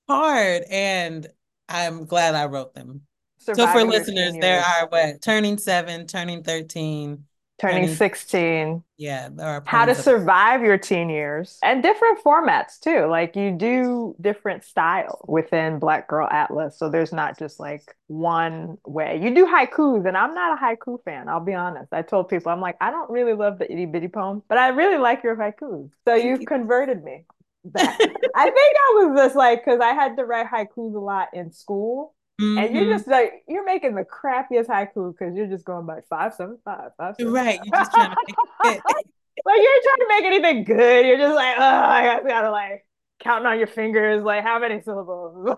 hard, 0.09 0.63
and 0.71 1.27
I'm 1.69 2.07
glad 2.07 2.37
I 2.37 2.47
wrote 2.47 2.75
them. 2.75 3.03
So 3.39 3.67
for 3.67 3.85
listeners, 3.85 4.35
there 4.41 4.63
are 4.63 4.89
what? 4.89 5.21
Turning 5.23 5.59
seven, 5.59 6.07
turning 6.07 6.43
13. 6.43 7.25
Turning 7.59 7.89
turning- 7.89 7.95
16, 7.95 8.85
Yeah, 8.97 9.29
how 9.65 9.85
to 9.85 9.95
survive 9.95 10.63
your 10.63 10.79
teen 10.79 11.09
years, 11.11 11.59
and 11.63 11.83
different 11.83 12.23
formats 12.25 12.81
too. 12.81 13.07
Like 13.07 13.37
you 13.37 13.53
do 13.53 14.17
different 14.21 14.65
styles 14.65 15.21
within 15.29 15.79
Black 15.79 16.09
Girl 16.09 16.29
Atlas. 16.31 16.79
So 16.79 16.89
there's 16.91 17.13
not 17.13 17.39
just 17.39 17.61
like 17.61 17.95
one 18.09 18.79
way. 18.87 19.21
You 19.23 19.35
do 19.35 19.47
haikus, 19.47 20.07
and 20.07 20.17
I'm 20.17 20.35
not 20.35 20.59
a 20.59 20.63
haiku 20.65 21.03
fan, 21.05 21.29
I'll 21.29 21.41
be 21.45 21.55
honest. 21.55 21.93
I 21.93 22.03
told 22.03 22.29
people, 22.29 22.51
I'm 22.53 22.61
like, 22.61 22.77
I 22.81 22.91
don't 22.91 23.11
really 23.11 23.35
love 23.35 23.59
the 23.59 23.71
itty 23.71 23.87
bitty 23.87 24.09
poem 24.09 24.43
but 24.49 24.59
I 24.59 24.69
really 24.69 24.99
like 24.99 25.23
your 25.23 25.37
haikus. 25.37 25.91
So 26.07 26.19
Thank 26.19 26.25
you've 26.25 26.41
you. 26.41 26.47
converted 26.47 27.03
me. 27.05 27.25
I 27.77 28.51
think 28.51 28.77
I 28.77 28.93
was 29.05 29.17
just 29.19 29.37
like, 29.37 29.65
because 29.65 29.81
I 29.81 29.93
had 29.93 30.17
to 30.17 30.25
write 30.25 30.47
haikus 30.47 30.95
a 30.95 30.99
lot 30.99 31.29
in 31.35 31.53
school. 31.53 32.15
And 32.41 32.73
you're 32.75 32.85
Mhm. 32.85 32.91
just 32.91 33.09
like 33.09 33.43
you're 33.49 33.65
making 33.65 33.95
the 33.97 34.05
crappiest 34.05 34.67
haiku 34.67 35.13
because 35.17 35.35
you're 35.35 35.49
just 35.49 35.65
going 35.65 35.87
by 35.87 36.01
five 36.09 36.35
seven 36.35 36.59
five 36.65 36.93
five 36.97 37.17
seven 37.19 37.33
right. 37.33 37.59
five. 37.59 37.67
You're 37.67 37.75
just 37.77 37.93
trying 37.93 38.11
to 38.11 38.17
make 38.27 38.37
it 38.37 38.63
fit. 38.63 38.83
like 39.45 39.57
you're 39.57 39.83
trying 39.83 39.99
to 39.99 40.07
make 40.09 40.25
anything 40.25 40.65
good. 40.65 41.07
You're 41.07 41.19
just 41.19 41.35
like, 41.35 41.57
oh, 41.59 41.63
I 41.63 42.21
gotta, 42.27 42.51
like 42.51 42.87
counting 43.21 43.47
on 43.47 43.59
your 43.59 43.67
fingers, 43.67 44.23
like 44.23 44.45
how 44.45 44.59
many 44.61 44.81
syllables? 44.81 45.57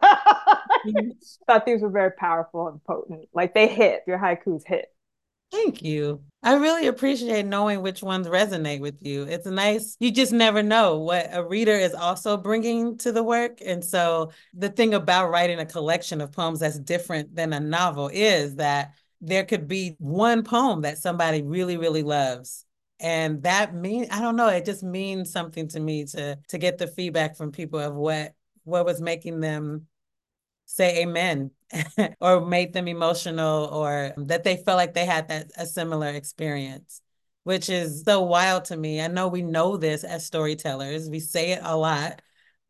You 0.87 1.13
thought 1.47 1.67
these 1.67 1.83
were 1.83 1.91
very 1.91 2.13
powerful 2.13 2.69
and 2.69 2.83
potent. 2.85 3.29
Like 3.35 3.53
they 3.55 3.69
hit. 3.69 4.03
Your 4.07 4.19
haikus 4.19 4.67
hit. 4.67 4.87
Thank 5.51 5.83
you. 5.83 6.23
I 6.43 6.55
really 6.55 6.87
appreciate 6.87 7.45
knowing 7.45 7.83
which 7.83 8.03
ones 8.03 8.27
resonate 8.29 8.81
with 8.81 9.05
you. 9.05 9.25
It's 9.25 9.47
nice. 9.47 9.97
You 10.01 10.11
just 10.11 10.33
never 10.33 10.63
know 10.63 10.99
what 11.01 11.29
a 11.33 11.45
reader 11.45 11.73
is 11.73 11.93
also 11.93 12.37
bringing 12.37 12.97
to 12.99 13.13
the 13.13 13.23
work. 13.23 13.59
And 13.65 13.85
so, 13.85 14.31
the 14.55 14.69
thing 14.71 14.95
about 14.95 15.31
writing 15.31 15.59
a 15.59 15.67
collection 15.67 16.21
of 16.21 16.33
poems 16.33 16.61
that's 16.61 16.79
different 16.79 17.35
than 17.35 17.53
a 17.53 17.61
novel 17.61 18.11
is 18.13 18.57
that 18.57 18.95
there 19.21 19.45
could 19.45 19.69
be 19.69 19.97
one 19.99 20.45
poem 20.45 20.83
that 20.83 20.99
somebody 20.99 21.43
really, 21.43 21.77
really 21.77 22.05
loves. 22.05 22.65
And 23.01 23.43
that 23.43 23.75
mean 23.75 24.07
I 24.11 24.21
don't 24.21 24.37
know, 24.37 24.49
it 24.49 24.65
just 24.65 24.83
means 24.83 25.33
something 25.33 25.69
to 25.69 25.81
me 25.81 26.05
to 26.07 26.39
to 26.49 26.59
get 26.59 26.79
the 26.79 26.87
feedback 26.87 27.37
from 27.37 27.51
people 27.51 27.81
of 27.81 27.95
what 27.95 28.35
what 28.65 28.85
was 28.87 29.01
making 29.01 29.41
them 29.41 29.87
say 30.71 31.03
amen 31.03 31.51
or 32.21 32.41
made 32.47 32.73
them 32.73 32.87
emotional 32.87 33.67
or 33.67 34.13
that 34.17 34.45
they 34.45 34.57
felt 34.57 34.77
like 34.77 34.95
they 34.95 35.05
had 35.05 35.29
that 35.29 35.51
a 35.57 35.67
similar 35.67 36.09
experience 36.09 37.03
which 37.43 37.71
is 37.71 38.03
so 38.05 38.21
wild 38.21 38.67
to 38.67 38.77
me. 38.77 39.01
I 39.01 39.07
know 39.07 39.27
we 39.27 39.41
know 39.41 39.79
this 39.79 40.05
as 40.05 40.27
storytellers. 40.27 41.09
We 41.09 41.21
say 41.21 41.53
it 41.53 41.61
a 41.63 41.77
lot 41.77 42.23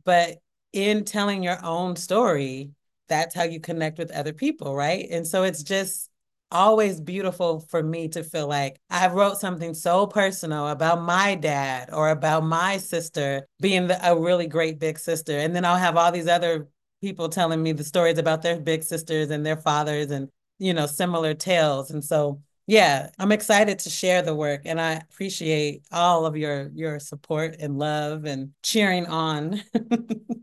but 0.05 0.39
in 0.73 1.05
telling 1.05 1.43
your 1.43 1.59
own 1.65 1.97
story 1.97 2.71
that's 3.09 3.35
how 3.35 3.43
you 3.43 3.61
connect 3.61 3.99
with 3.99 4.11
other 4.13 4.33
people 4.33 4.75
right? 4.75 5.07
And 5.11 5.27
so 5.27 5.43
it's 5.43 5.63
just 5.63 6.09
always 6.53 7.01
beautiful 7.01 7.61
for 7.61 7.83
me 7.83 8.09
to 8.09 8.25
feel 8.25 8.49
like 8.49 8.81
I 8.89 9.09
wrote 9.09 9.39
something 9.39 9.75
so 9.75 10.07
personal 10.07 10.69
about 10.69 11.03
my 11.03 11.35
dad 11.35 11.91
or 11.93 12.11
about 12.11 12.45
my 12.45 12.79
sister 12.79 13.47
being 13.61 13.87
the, 13.89 14.09
a 14.09 14.19
really 14.19 14.47
great 14.47 14.79
big 14.79 14.99
sister. 14.99 15.39
And 15.39 15.55
then 15.55 15.65
I'll 15.65 15.77
have 15.77 15.97
all 15.97 16.11
these 16.11 16.27
other 16.27 16.69
people 17.01 17.29
telling 17.29 17.63
me 17.63 17.73
the 17.73 17.85
stories 17.85 18.19
about 18.19 18.43
their 18.43 18.61
big 18.61 18.83
sisters 18.83 19.31
and 19.31 19.45
their 19.45 19.57
fathers 19.57 20.11
and, 20.11 20.29
you 20.59 20.75
know, 20.75 20.87
similar 20.87 21.35
tales. 21.35 21.91
And 21.91 22.05
so, 22.05 22.43
yeah, 22.67 23.11
I'm 23.19 23.33
excited 23.33 23.79
to 23.81 23.91
share 23.91 24.23
the 24.23 24.35
work 24.35 24.63
and 24.65 24.81
I 24.81 24.93
appreciate 24.93 25.83
all 25.91 26.27
of 26.27 26.37
your 26.37 26.71
your 26.75 26.99
support 27.01 27.57
and 27.59 27.79
love 27.79 28.25
and 28.25 28.53
cheering 28.63 29.07
on. 29.07 29.63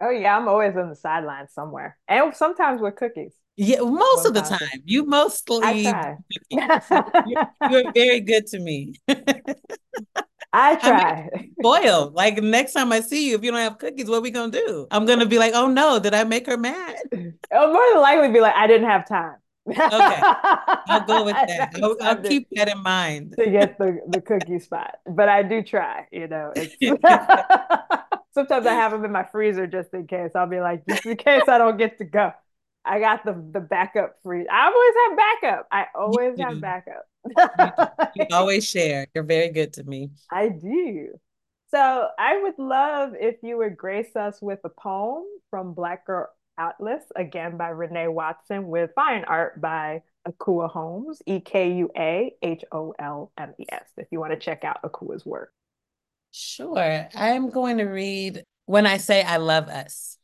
Oh 0.00 0.10
yeah, 0.10 0.36
I'm 0.36 0.48
always 0.48 0.76
on 0.76 0.88
the 0.88 0.96
sidelines 0.96 1.52
somewhere, 1.52 1.98
and 2.08 2.34
sometimes 2.34 2.80
with 2.80 2.96
cookies. 2.96 3.34
yeah, 3.56 3.80
most 3.80 4.24
of 4.26 4.32
the 4.32 4.40
time. 4.40 4.82
You 4.86 5.04
mostly 5.04 5.66
I 5.66 5.82
try. 5.82 6.16
you're, 7.26 7.36
you're 7.68 7.92
very 7.92 8.20
good 8.20 8.46
to 8.48 8.58
me. 8.58 8.94
I 10.52 10.76
try. 10.76 11.28
Spoiled. 11.60 12.14
Like 12.14 12.42
next 12.42 12.72
time 12.72 12.92
I 12.92 13.00
see 13.00 13.28
you, 13.30 13.36
if 13.36 13.44
you 13.44 13.50
don't 13.50 13.60
have 13.60 13.78
cookies, 13.78 14.08
what 14.08 14.18
are 14.18 14.22
we 14.22 14.30
gonna 14.30 14.52
do? 14.52 14.86
I'm 14.90 15.06
gonna 15.06 15.26
be 15.26 15.38
like, 15.38 15.52
oh 15.54 15.68
no, 15.68 15.98
did 15.98 16.14
I 16.14 16.24
make 16.24 16.46
her 16.46 16.56
mad? 16.56 16.96
It'll 17.12 17.72
more 17.72 17.86
than 17.92 18.00
likely 18.00 18.32
be 18.32 18.40
like, 18.40 18.54
I 18.54 18.66
didn't 18.66 18.88
have 18.88 19.06
time. 19.06 19.36
Okay. 19.68 19.78
I'll 19.88 21.06
go 21.06 21.24
with 21.24 21.34
that. 21.46 21.70
I'll, 21.82 21.96
I'll 22.02 22.16
keep 22.16 22.48
that 22.52 22.68
in 22.68 22.82
mind. 22.82 23.34
to 23.38 23.50
get 23.50 23.78
the, 23.78 24.00
the 24.08 24.20
cookie 24.20 24.58
spot. 24.58 24.96
But 25.06 25.28
I 25.28 25.42
do 25.42 25.62
try, 25.62 26.08
you 26.10 26.26
know. 26.26 26.52
Sometimes 28.32 28.66
I 28.66 28.74
have 28.74 28.92
them 28.92 29.04
in 29.04 29.12
my 29.12 29.24
freezer 29.24 29.66
just 29.66 29.92
in 29.92 30.06
case. 30.06 30.30
I'll 30.34 30.48
be 30.48 30.60
like, 30.60 30.84
just 30.88 31.06
in 31.06 31.16
case 31.16 31.42
I 31.46 31.58
don't 31.58 31.76
get 31.76 31.98
to 31.98 32.04
go. 32.04 32.32
I 32.84 32.98
got 32.98 33.24
the 33.24 33.32
the 33.32 33.60
backup 33.60 34.16
free. 34.22 34.46
I 34.48 34.66
always 34.66 34.94
have 35.08 35.18
backup. 35.18 35.68
I 35.70 35.86
always 35.94 36.38
have 36.40 36.60
backup. 36.60 37.06
You 38.16 38.26
always 38.32 38.66
share. 38.66 39.06
You're 39.14 39.24
very 39.24 39.50
good 39.50 39.74
to 39.74 39.84
me. 39.84 40.10
I 40.30 40.48
do. 40.48 41.08
So 41.70 42.08
I 42.18 42.40
would 42.42 42.58
love 42.58 43.12
if 43.18 43.36
you 43.42 43.58
would 43.58 43.76
grace 43.76 44.16
us 44.16 44.40
with 44.42 44.58
a 44.64 44.68
poem 44.68 45.24
from 45.50 45.74
Black 45.74 46.06
Girl 46.06 46.28
Atlas, 46.58 47.04
again 47.14 47.56
by 47.56 47.68
Renee 47.68 48.08
Watson, 48.08 48.68
with 48.68 48.90
fine 48.94 49.24
art 49.24 49.60
by 49.60 50.02
Ekua 50.26 50.70
Holmes, 50.70 51.22
E 51.26 51.40
K 51.40 51.72
U 51.74 51.90
A 51.96 52.34
H 52.42 52.64
O 52.72 52.94
L 52.98 53.32
M 53.38 53.54
E 53.58 53.66
S, 53.70 53.88
if 53.96 54.08
you 54.10 54.20
want 54.20 54.32
to 54.32 54.38
check 54.38 54.64
out 54.64 54.82
Ekua's 54.82 55.24
work. 55.24 55.52
Sure. 56.32 57.08
I'm 57.14 57.50
going 57.50 57.78
to 57.78 57.84
read 57.84 58.44
When 58.66 58.86
I 58.86 58.98
Say 58.98 59.22
I 59.22 59.36
Love 59.38 59.68
Us. 59.68 60.16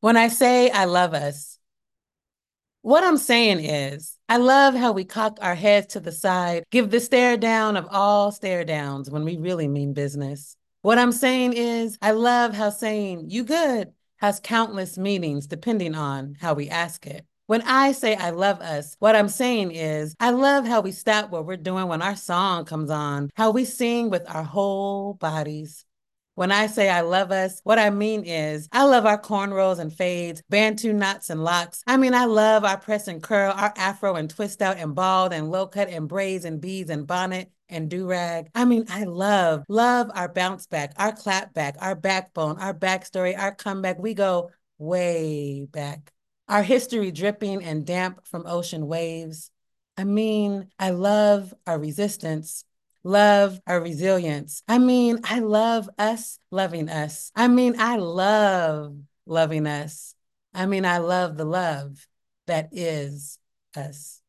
When 0.00 0.16
I 0.16 0.28
say 0.28 0.70
I 0.70 0.84
love 0.84 1.12
us, 1.12 1.57
what 2.88 3.04
I'm 3.04 3.18
saying 3.18 3.60
is, 3.62 4.16
I 4.30 4.38
love 4.38 4.74
how 4.74 4.92
we 4.92 5.04
cock 5.04 5.36
our 5.42 5.54
heads 5.54 5.88
to 5.88 6.00
the 6.00 6.10
side, 6.10 6.64
give 6.70 6.88
the 6.88 7.00
stare 7.00 7.36
down 7.36 7.76
of 7.76 7.86
all 7.90 8.32
stare 8.32 8.64
downs 8.64 9.10
when 9.10 9.26
we 9.26 9.36
really 9.36 9.68
mean 9.68 9.92
business. 9.92 10.56
What 10.80 10.98
I'm 10.98 11.12
saying 11.12 11.52
is, 11.52 11.98
I 12.00 12.12
love 12.12 12.54
how 12.54 12.70
saying 12.70 13.26
you 13.28 13.44
good 13.44 13.92
has 14.20 14.40
countless 14.40 14.96
meanings 14.96 15.46
depending 15.46 15.94
on 15.94 16.36
how 16.40 16.54
we 16.54 16.70
ask 16.70 17.06
it. 17.06 17.26
When 17.46 17.60
I 17.60 17.92
say 17.92 18.16
I 18.16 18.30
love 18.30 18.62
us, 18.62 18.96
what 19.00 19.14
I'm 19.14 19.28
saying 19.28 19.72
is 19.72 20.14
I 20.18 20.30
love 20.30 20.66
how 20.66 20.80
we 20.80 20.92
stop 20.92 21.28
what 21.28 21.44
we're 21.44 21.58
doing 21.58 21.88
when 21.88 22.00
our 22.00 22.16
song 22.16 22.64
comes 22.64 22.88
on, 22.88 23.28
how 23.36 23.50
we 23.50 23.66
sing 23.66 24.08
with 24.08 24.22
our 24.30 24.44
whole 24.44 25.12
bodies. 25.12 25.84
When 26.38 26.52
I 26.52 26.68
say 26.68 26.88
I 26.88 27.00
love 27.00 27.32
us, 27.32 27.60
what 27.64 27.80
I 27.80 27.90
mean 27.90 28.22
is 28.22 28.68
I 28.70 28.84
love 28.84 29.06
our 29.06 29.20
cornrows 29.20 29.80
and 29.80 29.92
fades, 29.92 30.40
bantu 30.48 30.92
knots 30.92 31.30
and 31.30 31.42
locks. 31.42 31.82
I 31.84 31.96
mean, 31.96 32.14
I 32.14 32.26
love 32.26 32.64
our 32.64 32.78
press 32.78 33.08
and 33.08 33.20
curl, 33.20 33.52
our 33.56 33.74
afro 33.76 34.14
and 34.14 34.30
twist 34.30 34.62
out 34.62 34.76
and 34.76 34.94
bald 34.94 35.32
and 35.32 35.50
low 35.50 35.66
cut 35.66 35.88
and 35.88 36.08
braids 36.08 36.44
and 36.44 36.60
beads 36.60 36.90
and 36.90 37.08
bonnet 37.08 37.50
and 37.68 37.90
do 37.90 38.06
rag. 38.06 38.50
I 38.54 38.66
mean, 38.66 38.84
I 38.88 39.02
love, 39.02 39.64
love 39.68 40.12
our 40.14 40.32
bounce 40.32 40.68
back, 40.68 40.92
our 40.96 41.10
clap 41.10 41.54
back, 41.54 41.74
our 41.80 41.96
backbone, 41.96 42.60
our 42.60 42.72
backstory, 42.72 43.36
our 43.36 43.52
comeback. 43.52 43.98
We 43.98 44.14
go 44.14 44.52
way 44.78 45.66
back. 45.68 46.12
Our 46.46 46.62
history 46.62 47.10
dripping 47.10 47.64
and 47.64 47.84
damp 47.84 48.24
from 48.28 48.46
ocean 48.46 48.86
waves. 48.86 49.50
I 49.96 50.04
mean, 50.04 50.68
I 50.78 50.90
love 50.90 51.52
our 51.66 51.80
resistance, 51.80 52.62
love 53.04 53.60
our 53.66 53.80
resilience. 53.80 54.62
I 54.68 54.78
mean, 54.78 55.20
I 55.24 55.40
love 55.40 55.88
us 55.98 56.38
loving 56.50 56.88
us. 56.88 57.32
I 57.34 57.48
mean, 57.48 57.76
I 57.78 57.96
love 57.96 58.96
loving 59.26 59.66
us. 59.66 60.14
I 60.54 60.66
mean, 60.66 60.84
I 60.84 60.98
love 60.98 61.36
the 61.36 61.44
love 61.44 62.06
that 62.46 62.70
is 62.72 63.38
us. 63.76 64.20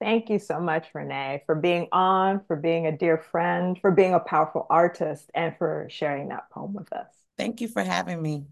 Thank 0.00 0.30
you 0.30 0.38
so 0.38 0.58
much, 0.60 0.86
Renee, 0.94 1.42
for 1.44 1.54
being 1.54 1.86
on, 1.92 2.40
for 2.46 2.56
being 2.56 2.86
a 2.86 2.96
dear 2.96 3.18
friend, 3.18 3.78
for 3.78 3.90
being 3.90 4.14
a 4.14 4.20
powerful 4.20 4.66
artist, 4.70 5.30
and 5.34 5.54
for 5.58 5.88
sharing 5.90 6.28
that 6.28 6.48
poem 6.50 6.72
with 6.72 6.90
us. 6.92 7.12
Thank 7.36 7.60
you 7.60 7.68
for 7.68 7.82
having 7.82 8.22
me. 8.22 8.46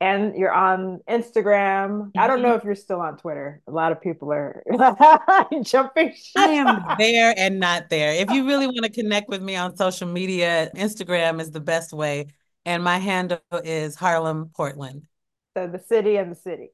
and 0.00 0.34
you're 0.36 0.52
on 0.52 0.98
Instagram. 1.08 2.10
I 2.18 2.26
don't 2.26 2.42
know 2.42 2.54
if 2.54 2.64
you're 2.64 2.74
still 2.74 3.00
on 3.00 3.16
Twitter. 3.16 3.62
A 3.66 3.70
lot 3.70 3.90
of 3.90 4.02
people 4.02 4.30
are 4.32 4.62
jumping. 5.62 6.12
Shit. 6.14 6.36
I 6.36 6.48
am 6.48 6.84
there 6.98 7.32
and 7.38 7.58
not 7.58 7.88
there. 7.88 8.12
If 8.12 8.30
you 8.30 8.44
really 8.44 8.66
want 8.66 8.82
to 8.82 8.90
connect 8.90 9.30
with 9.30 9.40
me 9.40 9.56
on 9.56 9.76
social 9.76 10.08
media, 10.08 10.70
Instagram 10.76 11.40
is 11.40 11.52
the 11.52 11.60
best 11.60 11.94
way. 11.94 12.26
And 12.64 12.82
my 12.82 12.98
handle 12.98 13.40
is 13.62 13.94
Harlem 13.94 14.50
Portland. 14.54 15.06
So 15.56 15.66
the 15.66 15.78
city 15.78 16.16
and 16.16 16.32
the 16.32 16.36
city. 16.36 16.70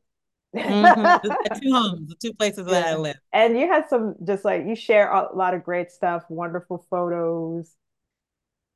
mm-hmm. 0.55 1.03
the 1.03 1.59
two 1.63 1.73
homes, 1.73 2.09
the 2.09 2.15
two 2.21 2.33
places 2.35 2.67
yeah. 2.67 2.81
that 2.81 2.87
I 2.87 2.97
live. 2.97 3.17
And 3.33 3.59
you 3.59 3.67
had 3.67 3.89
some 3.89 4.15
just 4.25 4.45
like 4.45 4.67
you 4.67 4.75
share 4.75 5.11
a 5.11 5.35
lot 5.35 5.55
of 5.55 5.65
great 5.65 5.91
stuff, 5.91 6.25
wonderful 6.29 6.87
photos. 6.91 7.75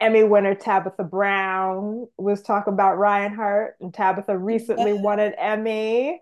Emmy 0.00 0.24
winner 0.24 0.54
Tabitha 0.54 1.04
Brown 1.04 2.06
was 2.18 2.42
talking 2.42 2.74
about 2.74 2.98
Ryan 2.98 3.32
Hart, 3.32 3.76
and 3.80 3.94
Tabitha 3.94 4.36
recently 4.36 4.92
won 4.92 5.20
an 5.20 5.32
Emmy. 5.38 6.20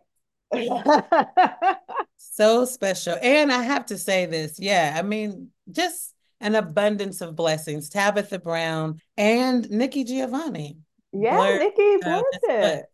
so 2.17 2.65
special. 2.65 3.17
And 3.23 3.51
I 3.51 3.63
have 3.63 3.87
to 3.87 3.99
say 3.99 4.27
this, 4.27 4.61
yeah, 4.61 4.95
I 4.97 5.03
mean, 5.03 5.49
just 5.71 6.15
an 6.41 6.55
abundance 6.55 7.21
of 7.21 7.35
blessings. 7.37 7.89
Tabitha 7.89 8.39
Brown 8.39 9.01
and 9.17 9.69
Nikki 9.71 10.05
Giovanni. 10.05 10.77
Yeah, 11.13 11.37
blurred, 11.37 11.61
Nikki 11.61 11.97
blurred 12.03 12.25
it. 12.45 12.85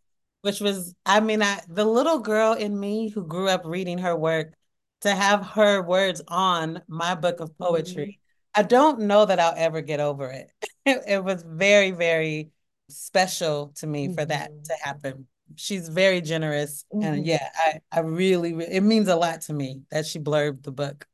Which 0.41 0.61
was, 0.61 0.95
I 1.05 1.19
mean, 1.19 1.41
I 1.41 1.59
the 1.67 1.85
little 1.85 2.19
girl 2.19 2.53
in 2.53 2.79
me 2.79 3.09
who 3.09 3.25
grew 3.25 3.49
up 3.49 3.61
reading 3.65 3.97
her 3.99 4.15
work 4.15 4.53
to 5.01 5.13
have 5.13 5.45
her 5.47 5.81
words 5.81 6.21
on 6.27 6.81
my 6.87 7.15
book 7.15 7.39
of 7.39 7.57
poetry 7.57 8.19
I 8.55 8.63
don't 8.63 9.01
know 9.01 9.25
that 9.25 9.39
I'll 9.39 9.53
ever 9.55 9.81
get 9.81 9.99
over 9.99 10.29
it. 10.29 10.51
it, 10.85 11.01
it 11.07 11.23
was 11.23 11.43
very, 11.43 11.91
very 11.91 12.49
special 12.89 13.73
to 13.77 13.87
me 13.87 14.07
mm-hmm. 14.07 14.15
for 14.15 14.25
that 14.25 14.51
mm-hmm. 14.51 14.63
to 14.63 14.73
happen. 14.81 15.27
She's 15.55 15.89
very 15.89 16.21
generous. 16.21 16.85
Mm-hmm. 16.93 17.05
And 17.05 17.25
yeah, 17.25 17.47
I, 17.55 17.79
I 17.91 17.99
really, 18.01 18.51
it 18.65 18.81
means 18.81 19.07
a 19.07 19.15
lot 19.15 19.41
to 19.41 19.53
me 19.53 19.81
that 19.91 20.05
she 20.05 20.19
blurbed 20.19 20.63
the 20.63 20.71
book. 20.71 21.07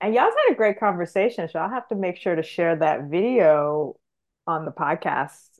And 0.00 0.14
y'all 0.14 0.24
had 0.24 0.52
a 0.52 0.56
great 0.56 0.80
conversation. 0.80 1.48
So 1.48 1.58
I'll 1.58 1.70
have 1.70 1.88
to 1.88 1.94
make 1.94 2.16
sure 2.16 2.34
to 2.34 2.42
share 2.42 2.76
that 2.76 3.04
video 3.04 3.96
on 4.46 4.64
the 4.64 4.72
podcast 4.72 5.51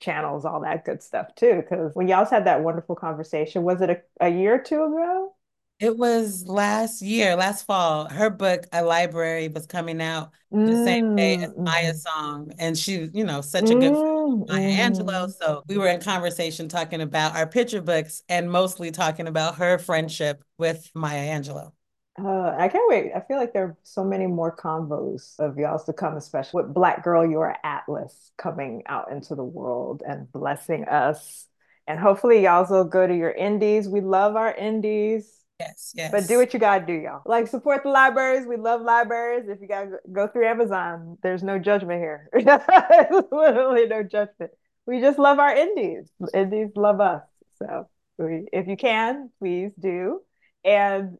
channels, 0.00 0.44
all 0.44 0.60
that 0.60 0.84
good 0.84 1.02
stuff 1.02 1.34
too. 1.34 1.56
Because 1.56 1.94
when 1.94 2.08
y'all 2.08 2.24
had 2.24 2.46
that 2.46 2.62
wonderful 2.62 2.94
conversation, 2.94 3.62
was 3.62 3.80
it 3.80 3.90
a, 3.90 4.00
a 4.20 4.28
year 4.28 4.54
or 4.54 4.58
two 4.58 4.82
ago? 4.84 5.34
It 5.80 5.96
was 5.98 6.46
last 6.46 7.02
year, 7.02 7.34
last 7.34 7.66
fall. 7.66 8.08
Her 8.08 8.30
book, 8.30 8.64
A 8.72 8.82
Library, 8.84 9.48
was 9.48 9.66
coming 9.66 10.00
out 10.00 10.30
mm, 10.52 10.66
the 10.66 10.84
same 10.84 11.16
day 11.16 11.36
as 11.42 11.52
Maya 11.58 11.92
mm-hmm. 11.92 11.98
Song. 11.98 12.52
And 12.58 12.78
she, 12.78 13.10
you 13.12 13.24
know, 13.24 13.40
such 13.40 13.70
a 13.70 13.74
good 13.74 13.92
friend, 13.92 14.46
Maya 14.48 14.70
mm, 14.70 14.78
Angelou. 14.78 15.32
So 15.36 15.64
we 15.66 15.76
were 15.76 15.88
in 15.88 16.00
conversation 16.00 16.68
talking 16.68 17.00
about 17.00 17.34
our 17.34 17.46
picture 17.46 17.82
books 17.82 18.22
and 18.28 18.50
mostly 18.50 18.92
talking 18.92 19.26
about 19.26 19.56
her 19.56 19.78
friendship 19.78 20.44
with 20.58 20.88
Maya 20.94 21.38
Angelou. 21.38 21.72
Uh, 22.16 22.54
I 22.56 22.68
can't 22.68 22.88
wait. 22.88 23.12
I 23.14 23.20
feel 23.20 23.38
like 23.38 23.52
there 23.52 23.64
are 23.64 23.76
so 23.82 24.04
many 24.04 24.26
more 24.26 24.54
convos 24.54 25.38
of 25.40 25.58
y'all's 25.58 25.84
to 25.84 25.92
come, 25.92 26.16
especially 26.16 26.62
with 26.62 26.72
Black 26.72 27.02
Girl 27.02 27.28
Your 27.28 27.56
Atlas 27.64 28.30
coming 28.38 28.82
out 28.86 29.10
into 29.10 29.34
the 29.34 29.44
world 29.44 30.02
and 30.06 30.30
blessing 30.30 30.84
us. 30.84 31.46
And 31.88 31.98
hopefully, 31.98 32.42
y'all's 32.42 32.70
will 32.70 32.84
go 32.84 33.06
to 33.06 33.14
your 33.16 33.32
indies. 33.32 33.88
We 33.88 34.00
love 34.00 34.36
our 34.36 34.54
indies 34.54 35.44
Yes, 35.60 35.92
yes. 35.94 36.10
But 36.10 36.26
do 36.26 36.38
what 36.38 36.52
you 36.52 36.58
gotta 36.58 36.84
do, 36.84 36.92
y'all. 36.92 37.22
Like 37.24 37.46
support 37.46 37.84
the 37.84 37.90
libraries. 37.90 38.46
We 38.46 38.56
love 38.56 38.82
libraries. 38.82 39.48
If 39.48 39.60
you 39.60 39.68
gotta 39.68 39.98
go 40.10 40.26
through 40.26 40.46
Amazon, 40.46 41.16
there's 41.22 41.42
no 41.42 41.58
judgment 41.58 42.00
here. 42.00 42.28
There's 42.32 43.24
literally 43.32 43.86
no 43.86 44.02
judgment. 44.02 44.50
We 44.86 45.00
just 45.00 45.18
love 45.18 45.38
our 45.38 45.54
indies. 45.54 46.10
Indies 46.34 46.70
love 46.74 47.00
us. 47.00 47.22
So 47.58 47.88
we, 48.18 48.46
if 48.52 48.66
you 48.66 48.76
can, 48.76 49.30
please 49.38 49.70
do. 49.78 50.20
And 50.64 51.18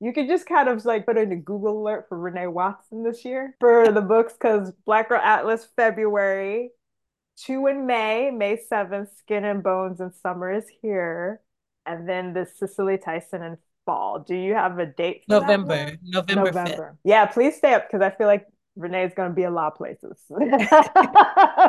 you 0.00 0.12
could 0.12 0.28
just 0.28 0.46
kind 0.46 0.68
of 0.68 0.84
like 0.84 1.06
put 1.06 1.18
in 1.18 1.32
a 1.32 1.36
Google 1.36 1.82
alert 1.82 2.06
for 2.08 2.18
Renee 2.18 2.46
Watson 2.46 3.02
this 3.02 3.24
year 3.24 3.54
for 3.60 3.92
the 3.92 4.00
books 4.00 4.32
because 4.32 4.72
Black 4.86 5.08
Girl 5.08 5.20
Atlas 5.22 5.66
February, 5.76 6.70
two 7.36 7.66
in 7.66 7.86
May, 7.86 8.30
May 8.30 8.58
7th, 8.70 9.08
Skin 9.18 9.44
and 9.44 9.62
Bones 9.62 10.00
and 10.00 10.14
Summer 10.14 10.52
is 10.52 10.66
here 10.82 11.40
and 11.86 12.08
then 12.08 12.32
the 12.32 12.46
Cicely 12.46 12.98
Tyson 12.98 13.42
in 13.42 13.58
fall. 13.84 14.20
Do 14.20 14.34
you 14.34 14.54
have 14.54 14.78
a 14.78 14.86
date? 14.86 15.24
November. 15.28 15.96
November. 16.02 16.44
November. 16.44 16.92
5th. 16.92 16.96
Yeah, 17.04 17.26
please 17.26 17.56
stay 17.56 17.74
up 17.74 17.88
because 17.90 18.02
I 18.02 18.10
feel 18.16 18.26
like 18.26 18.46
Renee's 18.76 19.12
going 19.14 19.30
to 19.30 19.34
be 19.34 19.44
a 19.44 19.50
lot 19.50 19.72
of 19.72 19.78
places. 19.78 20.22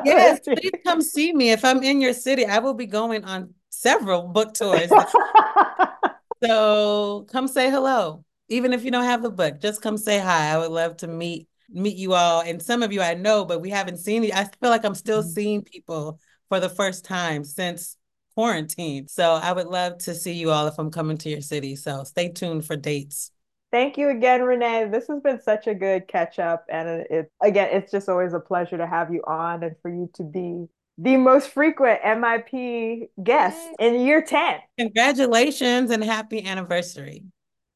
yes, 0.06 0.40
please 0.46 0.72
come 0.86 1.02
see 1.02 1.34
me. 1.34 1.52
If 1.52 1.66
I'm 1.66 1.84
in 1.84 2.02
your 2.02 2.14
city, 2.14 2.46
I 2.46 2.60
will 2.60 2.74
be 2.74 2.86
going 2.86 3.26
on 3.26 3.54
several 3.70 4.24
book 4.24 4.54
tours. 4.54 4.92
so 6.44 7.26
come 7.32 7.48
say 7.48 7.70
hello. 7.70 8.24
Even 8.50 8.74
if 8.74 8.84
you 8.84 8.92
don't 8.92 9.06
have 9.06 9.24
the 9.24 9.32
book, 9.32 9.62
just 9.62 9.82
come 9.82 9.98
say 9.98 10.20
hi. 10.20 10.52
I 10.52 10.58
would 10.58 10.72
love 10.72 10.98
to 10.98 11.08
meet 11.08 11.48
meet 11.70 11.98
you 11.98 12.14
all. 12.14 12.42
And 12.42 12.62
some 12.62 12.84
of 12.84 12.92
you 12.92 13.02
I 13.02 13.14
know, 13.14 13.46
but 13.46 13.62
we 13.62 13.70
haven't 13.70 13.98
seen 13.98 14.24
you. 14.24 14.32
I 14.34 14.44
feel 14.44 14.70
like 14.70 14.84
I'm 14.84 14.96
still 14.96 15.22
mm-hmm. 15.22 15.30
seeing 15.30 15.62
people 15.62 16.20
for 16.50 16.60
the 16.60 16.70
first 16.70 17.06
time 17.06 17.44
since 17.44 17.96
quarantine. 18.36 19.08
So 19.08 19.34
I 19.34 19.54
would 19.54 19.68
love 19.68 19.98
to 20.00 20.16
see 20.16 20.34
you 20.34 20.52
all 20.52 20.68
if 20.68 20.78
I'm 20.78 20.92
coming 20.92 21.18
to 21.20 21.30
your 21.30 21.42
city. 21.42 21.76
So 21.76 22.04
stay 22.04 22.30
tuned 22.30 22.66
for 22.66 22.76
dates. 22.76 23.32
Thank 23.72 23.98
you 23.98 24.10
again, 24.10 24.42
Renee. 24.42 24.90
This 24.92 25.08
has 25.08 25.22
been 25.22 25.42
such 25.42 25.68
a 25.68 25.74
good 25.74 26.08
catch 26.08 26.40
up. 26.40 26.66
And 26.70 27.06
it, 27.10 27.32
again, 27.42 27.70
it's 27.72 27.92
just 27.92 28.10
always 28.10 28.34
a 28.34 28.40
pleasure 28.40 28.78
to 28.78 28.86
have 28.86 29.14
you 29.14 29.22
on 29.26 29.64
and 29.64 29.76
for 29.82 29.90
you 29.90 30.10
to 30.16 30.24
be 30.24 30.66
the 31.02 31.18
most 31.18 31.50
frequent 31.50 32.00
MIP 32.02 33.10
guest 33.24 33.58
in 33.80 34.02
year 34.02 34.22
10. 34.22 34.60
Congratulations 34.78 35.90
and 35.90 36.04
happy 36.04 36.46
anniversary. 36.46 37.24